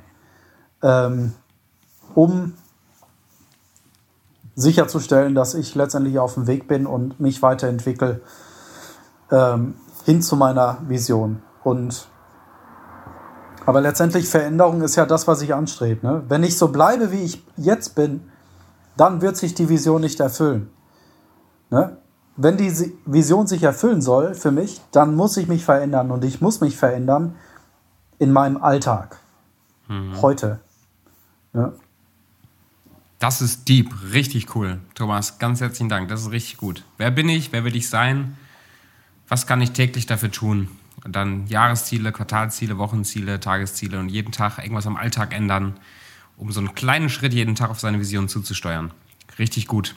ähm, 0.83 1.33
um 2.15 2.55
sicherzustellen, 4.55 5.35
dass 5.35 5.55
ich 5.55 5.75
letztendlich 5.75 6.19
auf 6.19 6.35
dem 6.35 6.47
Weg 6.47 6.67
bin 6.67 6.87
und 6.87 7.21
mich 7.21 7.43
weiterentwickle 7.43 8.21
ähm, 9.31 9.75
hin 10.05 10.23
zu 10.23 10.37
meiner 10.37 10.79
Vision. 10.89 11.43
Und 11.63 12.09
aber 13.67 13.81
letztendlich 13.81 14.29
Veränderung 14.29 14.81
ist 14.83 14.95
ja 14.95 15.05
das, 15.07 15.27
was 15.27 15.43
ich 15.43 15.53
anstrebe. 15.53 16.07
Ne? 16.07 16.23
Wenn 16.29 16.45
ich 16.45 16.57
so 16.57 16.69
bleibe, 16.69 17.11
wie 17.11 17.23
ich 17.23 17.45
jetzt 17.57 17.97
bin, 17.97 18.31
dann 18.97 19.21
wird 19.21 19.37
sich 19.37 19.55
die 19.55 19.69
Vision 19.69 20.01
nicht 20.01 20.21
erfüllen. 20.21 20.71
Ne? 21.71 21.97
Wenn 22.37 22.57
die 22.57 22.73
Vision 23.07 23.47
sich 23.47 23.63
erfüllen 23.63 24.03
soll 24.03 24.35
für 24.35 24.51
mich, 24.51 24.81
dann 24.93 25.15
muss 25.15 25.37
ich 25.37 25.49
mich 25.49 25.65
verändern 25.65 26.11
und 26.11 26.25
ich 26.25 26.41
muss 26.41 26.61
mich 26.61 26.77
verändern 26.77 27.35
in 28.19 28.33
meinem 28.33 28.63
Alltag. 28.63 29.19
Mhm. 29.89 30.21
Heute. 30.21 30.61
Ja. 31.55 31.73
Das 33.19 33.41
ist 33.41 33.67
deep, 33.69 33.91
richtig 34.13 34.55
cool. 34.55 34.81
Thomas, 34.95 35.39
ganz 35.39 35.61
herzlichen 35.61 35.89
Dank. 35.89 36.09
Das 36.09 36.21
ist 36.21 36.31
richtig 36.31 36.59
gut. 36.59 36.85
Wer 36.99 37.11
bin 37.11 37.29
ich? 37.31 37.53
Wer 37.53 37.65
will 37.65 37.75
ich 37.75 37.89
sein? 37.89 38.37
Was 39.29 39.47
kann 39.47 39.63
ich 39.63 39.73
täglich 39.73 40.05
dafür 40.05 40.31
tun? 40.31 40.69
Und 41.05 41.17
dann 41.17 41.47
Jahresziele, 41.47 42.13
Quartalziele, 42.13 42.79
Wochenziele, 42.79 43.41
Tagesziele 43.41 43.99
und 43.99 44.11
jeden 44.11 44.33
Tag 44.33 44.59
irgendwas 44.59 44.87
am 44.87 44.97
Alltag 44.97 45.33
ändern, 45.35 45.79
um 46.37 46.53
so 46.53 46.61
einen 46.61 46.75
kleinen 46.75 47.09
Schritt 47.09 47.33
jeden 47.33 47.55
Tag 47.55 47.71
auf 47.71 47.81
seine 47.81 47.99
Vision 47.99 48.29
zuzusteuern. 48.29 48.93
Richtig 49.39 49.67
gut. 49.67 49.95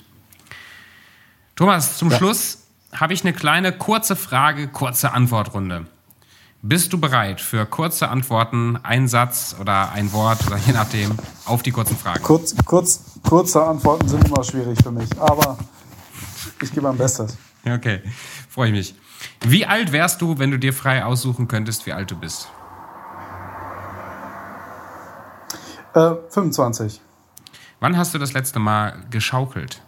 Thomas, 1.60 1.98
zum 1.98 2.10
ja. 2.10 2.16
Schluss 2.16 2.60
habe 2.94 3.12
ich 3.12 3.26
eine 3.26 3.34
kleine 3.34 3.74
kurze 3.74 4.16
Frage, 4.16 4.70
kurze 4.70 5.12
Antwortrunde. 5.12 5.88
Bist 6.62 6.94
du 6.94 6.98
bereit 6.98 7.42
für 7.42 7.66
kurze 7.66 8.08
Antworten, 8.08 8.80
ein 8.82 9.10
Satz 9.10 9.58
oder 9.60 9.92
ein 9.92 10.14
Wort 10.14 10.48
oder 10.48 10.56
je 10.56 10.72
nachdem 10.72 11.18
auf 11.44 11.62
die 11.62 11.72
kurzen 11.72 11.98
Fragen? 11.98 12.24
Kurz, 12.24 12.56
kurz, 12.64 13.04
kurze 13.28 13.62
Antworten 13.62 14.08
sind 14.08 14.26
immer 14.26 14.42
schwierig 14.42 14.82
für 14.82 14.92
mich, 14.92 15.10
aber 15.20 15.58
ich 16.62 16.70
gebe 16.70 16.84
mein 16.84 16.96
Bestes. 16.96 17.38
Okay, 17.66 18.04
freue 18.48 18.70
ich 18.70 18.74
mich. 18.74 18.96
Wie 19.42 19.66
alt 19.66 19.92
wärst 19.92 20.22
du, 20.22 20.40
wenn 20.40 20.52
du 20.52 20.60
dir 20.60 20.72
frei 20.72 21.04
aussuchen 21.04 21.50
könntest, 21.50 21.86
wie 21.86 21.92
alt 21.92 22.10
du 22.10 22.16
bist? 22.16 22.48
Äh, 25.94 26.12
25. 26.30 27.02
Wann 27.82 27.98
hast 27.98 28.14
du 28.14 28.18
das 28.18 28.32
letzte 28.32 28.60
Mal 28.60 29.04
geschaukelt? 29.10 29.82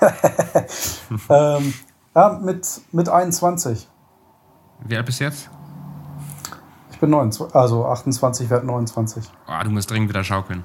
ähm, 1.28 1.74
ja, 2.14 2.40
mit, 2.42 2.66
mit 2.92 3.08
21. 3.08 3.88
Wie 4.86 4.96
alt 4.96 5.06
bist 5.06 5.20
du 5.20 5.24
jetzt? 5.24 5.50
Ich 6.90 6.98
bin 6.98 7.10
29, 7.10 7.54
also 7.54 7.86
28, 7.86 8.50
werde 8.50 8.66
29. 8.66 9.24
Oh, 9.48 9.64
du 9.64 9.70
musst 9.70 9.90
dringend 9.90 10.08
wieder 10.08 10.22
schaukeln. 10.22 10.62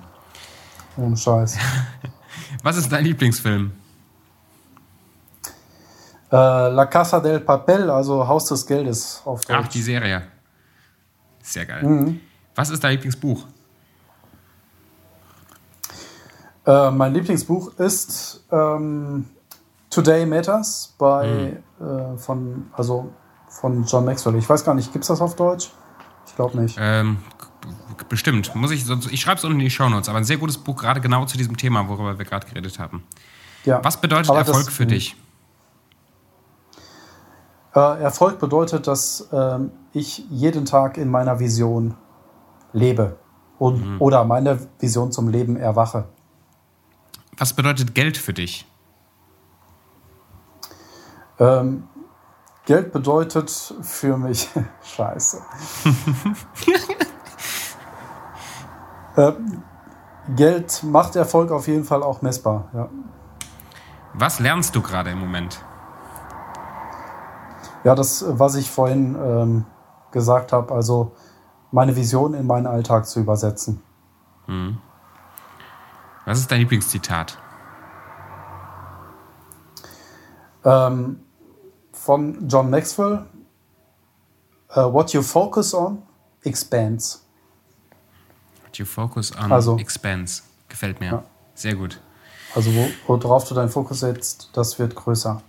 Ohne 0.98 1.18
Scheiß. 1.18 1.58
Was 2.64 2.78
ist 2.78 2.92
dein 2.92 3.04
Lieblingsfilm? 3.06 3.72
Äh, 6.32 6.36
La 6.36 6.86
Casa 6.86 7.20
del 7.20 7.40
Papel, 7.40 7.90
also 7.90 8.28
Haus 8.28 8.46
des 8.46 8.66
Geldes 8.66 9.22
auf 9.26 9.42
Deutsch. 9.46 9.60
Ach, 9.60 9.68
die 9.68 9.82
Serie. 9.82 10.24
Sehr 11.42 11.66
geil. 11.66 11.84
Mhm. 11.84 12.22
Was 12.56 12.70
ist 12.70 12.84
dein 12.84 12.92
Lieblingsbuch? 12.92 13.46
Äh, 16.66 16.92
mein 16.92 17.14
Lieblingsbuch 17.14 17.74
ist 17.78 18.46
ähm, 18.52 19.26
Today 19.90 20.26
Matters 20.26 20.94
bei, 20.98 21.58
mhm. 21.80 21.86
äh, 21.86 22.18
von, 22.18 22.68
also 22.74 23.12
von 23.48 23.84
John 23.86 24.06
Maxwell. 24.06 24.36
Ich 24.36 24.50
weiß 24.50 24.64
gar 24.64 24.76
nicht, 24.76 24.92
gibt 24.94 25.04
es 25.04 25.08
das 25.08 25.22
auf 25.22 25.36
Deutsch? 25.36 25.72
Ich 26.28 26.36
glaube 26.36 26.60
nicht. 26.60 26.78
Ähm, 26.80 27.18
bestimmt. 28.08 28.54
Muss 28.56 28.72
ich 28.72 28.88
ich 28.90 29.22
schreibe 29.22 29.38
es 29.38 29.44
unten 29.44 29.60
in 29.60 29.66
die 29.66 29.72
Show 29.72 29.90
Notes, 29.90 30.10
aber 30.10 30.20
ein 30.20 30.26
sehr 30.26 30.38
gutes 30.38 30.58
Buch, 30.58 30.76
gerade 30.76 31.02
genau 31.02 31.26
zu 31.26 31.38
diesem 31.38 31.58
Thema, 31.58 31.88
worüber 31.88 32.18
wir 32.18 32.26
gerade 32.26 32.48
geredet 32.48 32.80
haben. 32.80 33.04
Ja, 33.66 33.84
Was 33.84 34.00
bedeutet 34.00 34.30
Erfolg 34.30 34.66
das, 34.66 34.74
für 34.74 34.86
dich? 34.86 35.16
Äh, 37.76 38.02
Erfolg 38.02 38.40
bedeutet, 38.40 38.88
dass 38.88 39.28
äh, 39.32 39.60
ich 39.94 40.26
jeden 40.30 40.66
Tag 40.66 40.98
in 40.98 41.10
meiner 41.10 41.40
Vision 41.40 41.96
lebe 42.74 43.18
und, 43.58 43.86
mhm. 43.86 44.02
oder 44.02 44.24
meine 44.24 44.60
Vision 44.80 45.12
zum 45.12 45.28
Leben 45.28 45.58
erwache. 45.58 46.06
Was 47.40 47.54
bedeutet 47.54 47.96
Geld 47.96 48.18
für 48.18 48.34
dich? 48.34 48.70
Ähm, 51.40 51.88
Geld 52.66 52.92
bedeutet 52.92 53.50
für 53.82 54.18
mich 54.18 54.50
Scheiße. 54.84 55.42
äh, 59.16 59.32
Geld 60.36 60.84
macht 60.84 61.16
Erfolg 61.16 61.52
auf 61.52 61.68
jeden 61.68 61.86
Fall 61.86 62.04
auch 62.04 62.22
messbar. 62.22 62.68
Ja. 62.74 62.90
Was 64.14 64.40
lernst 64.40 64.76
du 64.76 64.82
gerade 64.82 65.12
im 65.12 65.20
Moment? 65.20 65.64
Ja, 67.86 67.96
das, 67.96 68.26
was 68.28 68.56
ich 68.56 68.70
vorhin 68.70 69.16
ähm, 69.16 69.66
gesagt 70.12 70.52
habe, 70.52 70.74
also 70.74 71.14
meine 71.72 71.96
Vision 71.96 72.34
in 72.34 72.46
meinen 72.46 72.68
Alltag 72.68 73.08
zu 73.08 73.22
übersetzen. 73.22 73.82
Hm. 74.46 74.80
Was 76.30 76.42
ist 76.42 76.52
dein 76.52 76.60
Lieblingszitat? 76.60 77.40
Ähm, 80.64 81.22
von 81.92 82.48
John 82.48 82.70
Maxwell. 82.70 83.26
Uh, 84.70 84.94
what 84.94 85.12
you 85.12 85.24
focus 85.24 85.74
on 85.74 86.04
expands. 86.44 87.26
What 88.62 88.78
you 88.78 88.86
focus 88.86 89.36
on 89.36 89.52
also, 89.52 89.80
expands. 89.80 90.44
Gefällt 90.68 91.00
mir. 91.00 91.08
Ja. 91.08 91.24
Sehr 91.56 91.74
gut. 91.74 92.00
Also 92.54 92.70
wo, 92.76 92.92
worauf 93.08 93.50
du 93.50 93.56
deinen 93.56 93.70
Fokus 93.70 94.02
setzt, 94.02 94.52
das 94.54 94.78
wird 94.78 94.94
größer. 94.94 95.42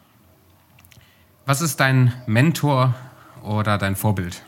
Was 1.44 1.60
ist 1.60 1.78
dein 1.78 2.14
Mentor 2.24 2.94
oder 3.42 3.76
dein 3.76 3.96
Vorbild? 3.96 4.42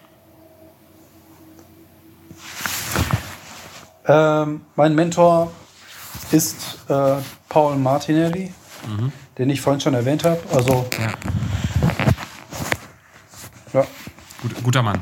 Ähm, 4.07 4.63
mein 4.77 4.95
Mentor 4.95 5.53
ist 6.33 6.79
äh, 6.89 7.17
Paul 7.49 7.77
Martinelli, 7.77 8.53
mhm. 8.87 9.13
den 9.39 9.51
ich 9.51 9.61
vorhin 9.61 9.81
schon 9.81 9.95
erwähnt 9.95 10.25
habe. 10.25 10.41
Also 10.53 10.87
ja. 10.99 11.13
ja. 13.81 13.87
Gut, 14.43 14.63
guter 14.63 14.83
Mann. 14.83 15.01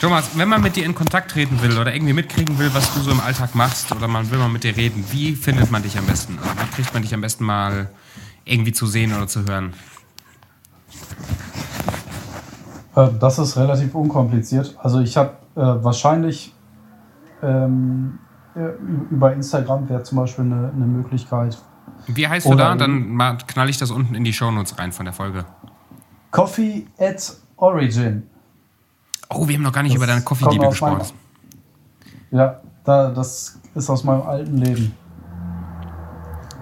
Thomas, 0.00 0.36
wenn 0.36 0.48
man 0.48 0.60
mit 0.60 0.74
dir 0.74 0.84
in 0.84 0.96
Kontakt 0.96 1.30
treten 1.30 1.62
will 1.62 1.78
oder 1.78 1.94
irgendwie 1.94 2.12
mitkriegen 2.12 2.58
will, 2.58 2.74
was 2.74 2.92
du 2.92 3.00
so 3.00 3.12
im 3.12 3.20
Alltag 3.20 3.54
machst 3.54 3.92
oder 3.92 4.08
man 4.08 4.28
will 4.32 4.38
mal 4.38 4.48
mit 4.48 4.64
dir 4.64 4.76
reden, 4.76 5.04
wie 5.12 5.36
findet 5.36 5.70
man 5.70 5.84
dich 5.84 5.96
am 5.96 6.06
besten? 6.06 6.40
Oder 6.40 6.60
wie 6.60 6.74
kriegt 6.74 6.92
man 6.92 7.02
dich 7.02 7.14
am 7.14 7.20
besten 7.20 7.44
mal 7.44 7.88
irgendwie 8.44 8.72
zu 8.72 8.86
sehen 8.86 9.14
oder 9.14 9.28
zu 9.28 9.44
hören? 9.46 9.74
Äh, 12.96 13.10
das 13.20 13.38
ist 13.38 13.56
relativ 13.56 13.94
unkompliziert. 13.94 14.76
Also 14.82 14.98
ich 14.98 15.16
habe 15.16 15.36
äh, 15.54 15.60
wahrscheinlich 15.60 16.52
ähm, 17.42 18.18
über 19.10 19.32
Instagram 19.32 19.88
wäre 19.88 20.02
zum 20.02 20.18
Beispiel 20.18 20.44
eine, 20.44 20.72
eine 20.74 20.86
Möglichkeit. 20.86 21.58
Wie 22.06 22.26
heißt 22.26 22.46
du 22.46 22.54
da? 22.54 22.74
Dann 22.74 23.38
knall 23.46 23.68
ich 23.68 23.78
das 23.78 23.90
unten 23.90 24.14
in 24.14 24.24
die 24.24 24.32
Shownotes 24.32 24.78
rein 24.78 24.92
von 24.92 25.04
der 25.04 25.14
Folge. 25.14 25.44
Coffee 26.30 26.86
at 26.98 27.34
Origin. 27.56 28.24
Oh, 29.28 29.48
wir 29.48 29.54
haben 29.54 29.62
noch 29.62 29.72
gar 29.72 29.82
nicht 29.82 29.94
das 29.94 29.98
über 29.98 30.06
deine 30.06 30.22
Coffee-Liebe 30.22 30.68
gesprochen. 30.68 31.02
ja, 32.30 32.60
da, 32.84 33.10
das 33.10 33.58
ist 33.74 33.88
aus 33.88 34.04
meinem 34.04 34.22
alten 34.22 34.58
Leben. 34.58 34.94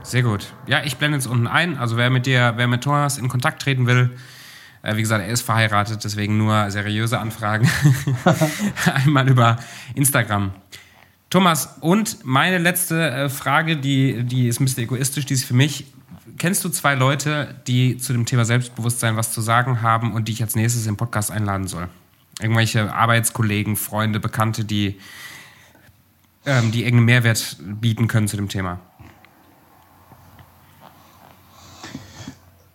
Sehr 0.02 0.22
gut. 0.22 0.52
Ja, 0.66 0.82
ich 0.84 0.96
blende 0.96 1.18
es 1.18 1.26
unten 1.26 1.46
ein. 1.46 1.78
Also 1.78 1.96
wer 1.96 2.10
mit 2.10 2.26
dir, 2.26 2.54
wer 2.56 2.66
mit 2.66 2.82
Thomas 2.82 3.18
in 3.18 3.28
Kontakt 3.28 3.62
treten 3.62 3.86
will, 3.86 4.10
äh, 4.82 4.96
wie 4.96 5.02
gesagt, 5.02 5.22
er 5.22 5.30
ist 5.30 5.42
verheiratet, 5.42 6.02
deswegen 6.04 6.36
nur 6.36 6.70
seriöse 6.70 7.18
Anfragen. 7.18 7.68
Einmal 8.94 9.28
über 9.28 9.56
Instagram. 9.94 10.52
Thomas, 11.30 11.76
und 11.80 12.24
meine 12.24 12.58
letzte 12.58 13.08
äh, 13.08 13.28
Frage, 13.28 13.76
die, 13.76 14.24
die 14.24 14.48
ist 14.48 14.60
ein 14.60 14.64
bisschen 14.64 14.82
egoistisch, 14.82 15.26
die 15.26 15.34
ist 15.34 15.44
für 15.44 15.54
mich. 15.54 15.86
Kennst 16.38 16.64
du 16.64 16.68
zwei 16.70 16.96
Leute, 16.96 17.54
die 17.68 17.98
zu 17.98 18.12
dem 18.12 18.26
Thema 18.26 18.44
Selbstbewusstsein 18.44 19.16
was 19.16 19.30
zu 19.30 19.40
sagen 19.40 19.80
haben 19.80 20.12
und 20.12 20.26
die 20.26 20.32
ich 20.32 20.42
als 20.42 20.56
nächstes 20.56 20.88
im 20.88 20.96
Podcast 20.96 21.30
einladen 21.30 21.68
soll? 21.68 21.88
Irgendwelche 22.40 22.92
Arbeitskollegen, 22.92 23.76
Freunde, 23.76 24.18
Bekannte, 24.18 24.64
die, 24.64 24.98
ähm, 26.46 26.72
die 26.72 26.82
irgendeinen 26.82 27.04
Mehrwert 27.04 27.58
bieten 27.60 28.08
können 28.08 28.26
zu 28.26 28.36
dem 28.36 28.48
Thema? 28.48 28.80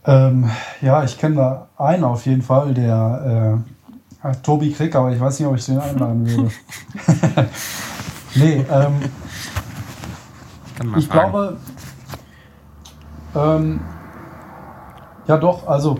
Ähm, 0.05 0.49
ja, 0.79 1.03
ich 1.03 1.17
kenne 1.17 1.35
da 1.35 1.69
einen 1.77 2.05
auf 2.05 2.25
jeden 2.25 2.43
Fall, 2.43 2.73
der 2.73 3.63
äh, 4.23 4.35
Tobi 4.43 4.71
Krick, 4.71 4.95
aber 4.95 5.11
ich 5.11 5.19
weiß 5.19 5.39
nicht, 5.39 5.49
ob 5.49 5.57
ich 5.57 5.65
den 5.65 5.79
einladen 5.79 6.25
würde. 6.29 6.51
Nee, 8.35 8.65
ähm, 8.69 8.93
ich 10.97 11.07
fragen. 11.07 11.31
glaube, 11.31 11.57
Ähm, 13.35 13.81
ja, 15.27 15.37
doch, 15.37 15.67
also 15.67 15.97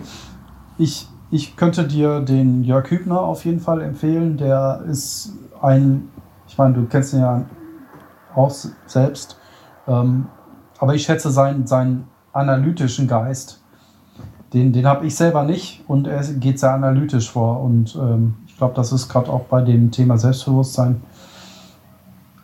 ich, 0.78 1.08
ich 1.30 1.56
könnte 1.56 1.86
dir 1.86 2.20
den 2.20 2.64
Jörg 2.64 2.90
Hübner 2.90 3.20
auf 3.20 3.44
jeden 3.44 3.60
Fall 3.60 3.82
empfehlen. 3.82 4.36
Der 4.38 4.82
ist 4.88 5.32
ein, 5.60 6.08
ich 6.48 6.56
meine, 6.56 6.74
du 6.74 6.86
kennst 6.86 7.12
ihn 7.12 7.20
ja 7.20 7.44
auch 8.34 8.54
selbst, 8.86 9.38
ähm, 9.86 10.26
aber 10.78 10.94
ich 10.94 11.04
schätze 11.04 11.30
seinen, 11.30 11.66
seinen 11.66 12.08
analytischen 12.32 13.08
Geist. 13.08 13.62
Den, 14.52 14.72
den 14.72 14.86
habe 14.86 15.06
ich 15.06 15.16
selber 15.16 15.42
nicht 15.42 15.82
und 15.88 16.06
er 16.06 16.22
geht 16.22 16.60
sehr 16.60 16.72
analytisch 16.72 17.30
vor. 17.30 17.60
Und 17.60 17.96
ähm, 17.96 18.36
ich 18.46 18.56
glaube, 18.56 18.74
das 18.74 18.92
ist 18.92 19.08
gerade 19.08 19.30
auch 19.30 19.44
bei 19.44 19.60
dem 19.60 19.90
Thema 19.90 20.16
Selbstbewusstsein 20.18 21.02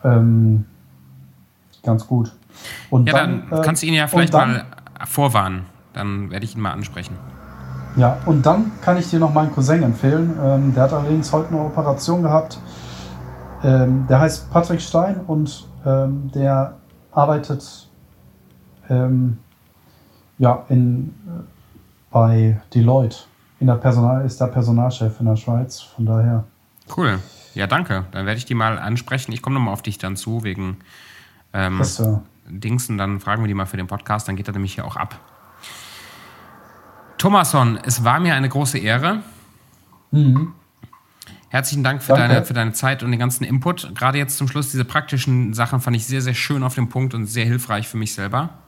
ähm, 0.04 0.64
ganz 1.82 2.06
gut. 2.06 2.32
Und 2.90 3.08
ja, 3.08 3.14
dann, 3.14 3.44
dann 3.50 3.60
äh, 3.60 3.62
kannst 3.62 3.82
du 3.82 3.86
ihn 3.86 3.94
ja 3.94 4.06
vielleicht 4.06 4.34
dann, 4.34 4.52
mal 4.52 4.66
vorwarnen. 5.06 5.66
Dann 5.92 6.30
werde 6.30 6.44
ich 6.44 6.54
ihn 6.54 6.60
mal 6.60 6.72
ansprechen. 6.72 7.16
Ja, 7.96 8.18
und 8.24 8.46
dann 8.46 8.72
kann 8.80 8.96
ich 8.96 9.10
dir 9.10 9.18
noch 9.18 9.34
meinen 9.34 9.52
Cousin 9.52 9.82
empfehlen. 9.82 10.34
Ähm, 10.42 10.74
der 10.74 10.84
hat 10.84 10.92
allerdings 10.92 11.32
heute 11.32 11.48
eine 11.48 11.60
Operation 11.60 12.22
gehabt. 12.22 12.58
Ähm, 13.62 14.06
der 14.08 14.20
heißt 14.20 14.50
Patrick 14.50 14.80
Stein 14.80 15.20
und 15.26 15.66
ähm, 15.84 16.30
der 16.34 16.76
arbeitet 17.12 17.88
ähm, 18.88 19.38
ja, 20.38 20.64
in, 20.68 21.14
äh, 21.26 21.42
bei 22.10 22.60
Deloitte. 22.74 23.18
In 23.60 23.66
der 23.68 23.74
Personal, 23.74 24.24
ist 24.24 24.40
der 24.40 24.46
Personalchef 24.46 25.20
in 25.20 25.26
der 25.26 25.36
Schweiz. 25.36 25.80
Von 25.80 26.06
daher. 26.06 26.44
Cool. 26.96 27.18
Ja, 27.54 27.66
danke. 27.66 28.06
Dann 28.12 28.26
werde 28.26 28.38
ich 28.38 28.44
die 28.44 28.54
mal 28.54 28.78
ansprechen. 28.78 29.32
Ich 29.32 29.42
komme 29.42 29.54
nochmal 29.54 29.74
auf 29.74 29.82
dich 29.82 29.98
dann 29.98 30.16
zu, 30.16 30.42
wegen 30.44 30.78
ähm, 31.52 31.80
äh, 31.80 32.16
Dingsen. 32.48 32.98
Dann 32.98 33.20
fragen 33.20 33.42
wir 33.42 33.48
die 33.48 33.54
mal 33.54 33.66
für 33.66 33.76
den 33.76 33.86
Podcast. 33.86 34.28
Dann 34.28 34.36
geht 34.36 34.48
er 34.48 34.52
nämlich 34.52 34.74
hier 34.74 34.84
auch 34.84 34.96
ab. 34.96 35.18
Thomasson, 37.18 37.78
es 37.84 38.02
war 38.02 38.18
mir 38.20 38.34
eine 38.34 38.48
große 38.48 38.78
Ehre. 38.78 39.22
Mhm. 40.10 40.54
Herzlichen 41.50 41.84
Dank 41.84 42.02
für 42.02 42.14
deine, 42.14 42.44
für 42.44 42.54
deine 42.54 42.72
Zeit 42.72 43.02
und 43.02 43.10
den 43.10 43.20
ganzen 43.20 43.44
Input. 43.44 43.94
Gerade 43.94 44.16
jetzt 44.16 44.38
zum 44.38 44.48
Schluss, 44.48 44.70
diese 44.70 44.86
praktischen 44.86 45.52
Sachen 45.52 45.80
fand 45.80 45.94
ich 45.94 46.06
sehr, 46.06 46.22
sehr 46.22 46.32
schön 46.32 46.62
auf 46.62 46.74
den 46.74 46.88
Punkt 46.88 47.12
und 47.12 47.26
sehr 47.26 47.44
hilfreich 47.44 47.86
für 47.86 47.98
mich 47.98 48.14
selber. 48.14 48.61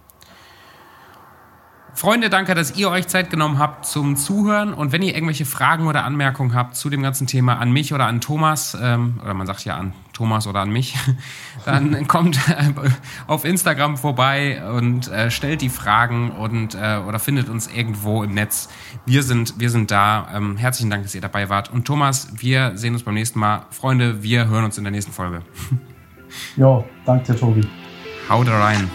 Freunde, 1.95 2.29
danke, 2.29 2.57
dass 2.57 2.77
ihr 2.77 2.91
euch 2.91 3.07
Zeit 3.07 3.31
genommen 3.31 3.59
habt 3.59 3.87
zum 3.87 4.17
Zuhören. 4.17 4.75
Und 4.75 4.91
wenn 4.91 5.01
ihr 5.03 5.15
irgendwelche 5.15 5.45
Fragen 5.45 5.87
oder 5.87 6.05
Anmerkungen 6.05 6.53
habt 6.53 6.75
zu 6.75 6.91
dem 6.91 7.03
ganzen 7.03 7.29
Thema 7.29 7.59
an 7.59 7.71
mich 7.71 7.95
oder 7.95 8.07
an 8.07 8.21
Thomas, 8.21 8.77
ähm, 8.81 9.21
oder 9.23 9.33
man 9.33 9.47
sagt 9.47 9.65
ja 9.65 9.77
an 9.77 9.93
Thomas 10.13 10.49
oder 10.49 10.61
an 10.61 10.71
mich, 10.71 10.97
dann 11.65 12.07
kommt 12.09 12.39
auf 13.29 13.45
Instagram 13.45 13.97
vorbei 13.97 14.63
und 14.73 15.09
äh, 15.09 15.31
stellt 15.31 15.63
die 15.63 15.69
Fragen 15.69 16.33
und 16.33 16.75
äh, 16.75 17.01
oder 17.07 17.21
findet 17.21 17.49
uns 17.49 17.69
irgendwo 17.69 18.25
im 18.25 18.35
Netz. 18.35 18.69
Wir 19.07 19.23
sind, 19.23 19.61
wir 19.61 19.71
sind 19.71 19.93
da. 19.93 20.29
Ähm, 20.35 20.57
herzlichen 20.57 20.91
Dank, 20.91 21.05
dass 21.05 21.15
ihr 21.15 21.21
dabei 21.21 21.49
wart. 21.49 21.73
Und 21.73 21.85
Thomas, 21.85 22.29
wir 22.37 22.77
sehen 22.77 22.95
uns 22.95 23.05
beim 23.05 23.15
nächsten 23.15 23.39
Mal. 23.39 23.67
Freunde, 23.71 24.23
wir 24.23 24.49
hören 24.49 24.65
uns 24.65 24.79
in 24.79 24.85
der 24.85 24.91
nächsten 24.91 25.13
Folge. 25.13 25.43
Jo, 26.57 26.85
danke 27.07 27.33
dir, 27.33 27.39
Tobi. 27.39 27.65
Haut 28.29 28.49
rein. 28.49 28.91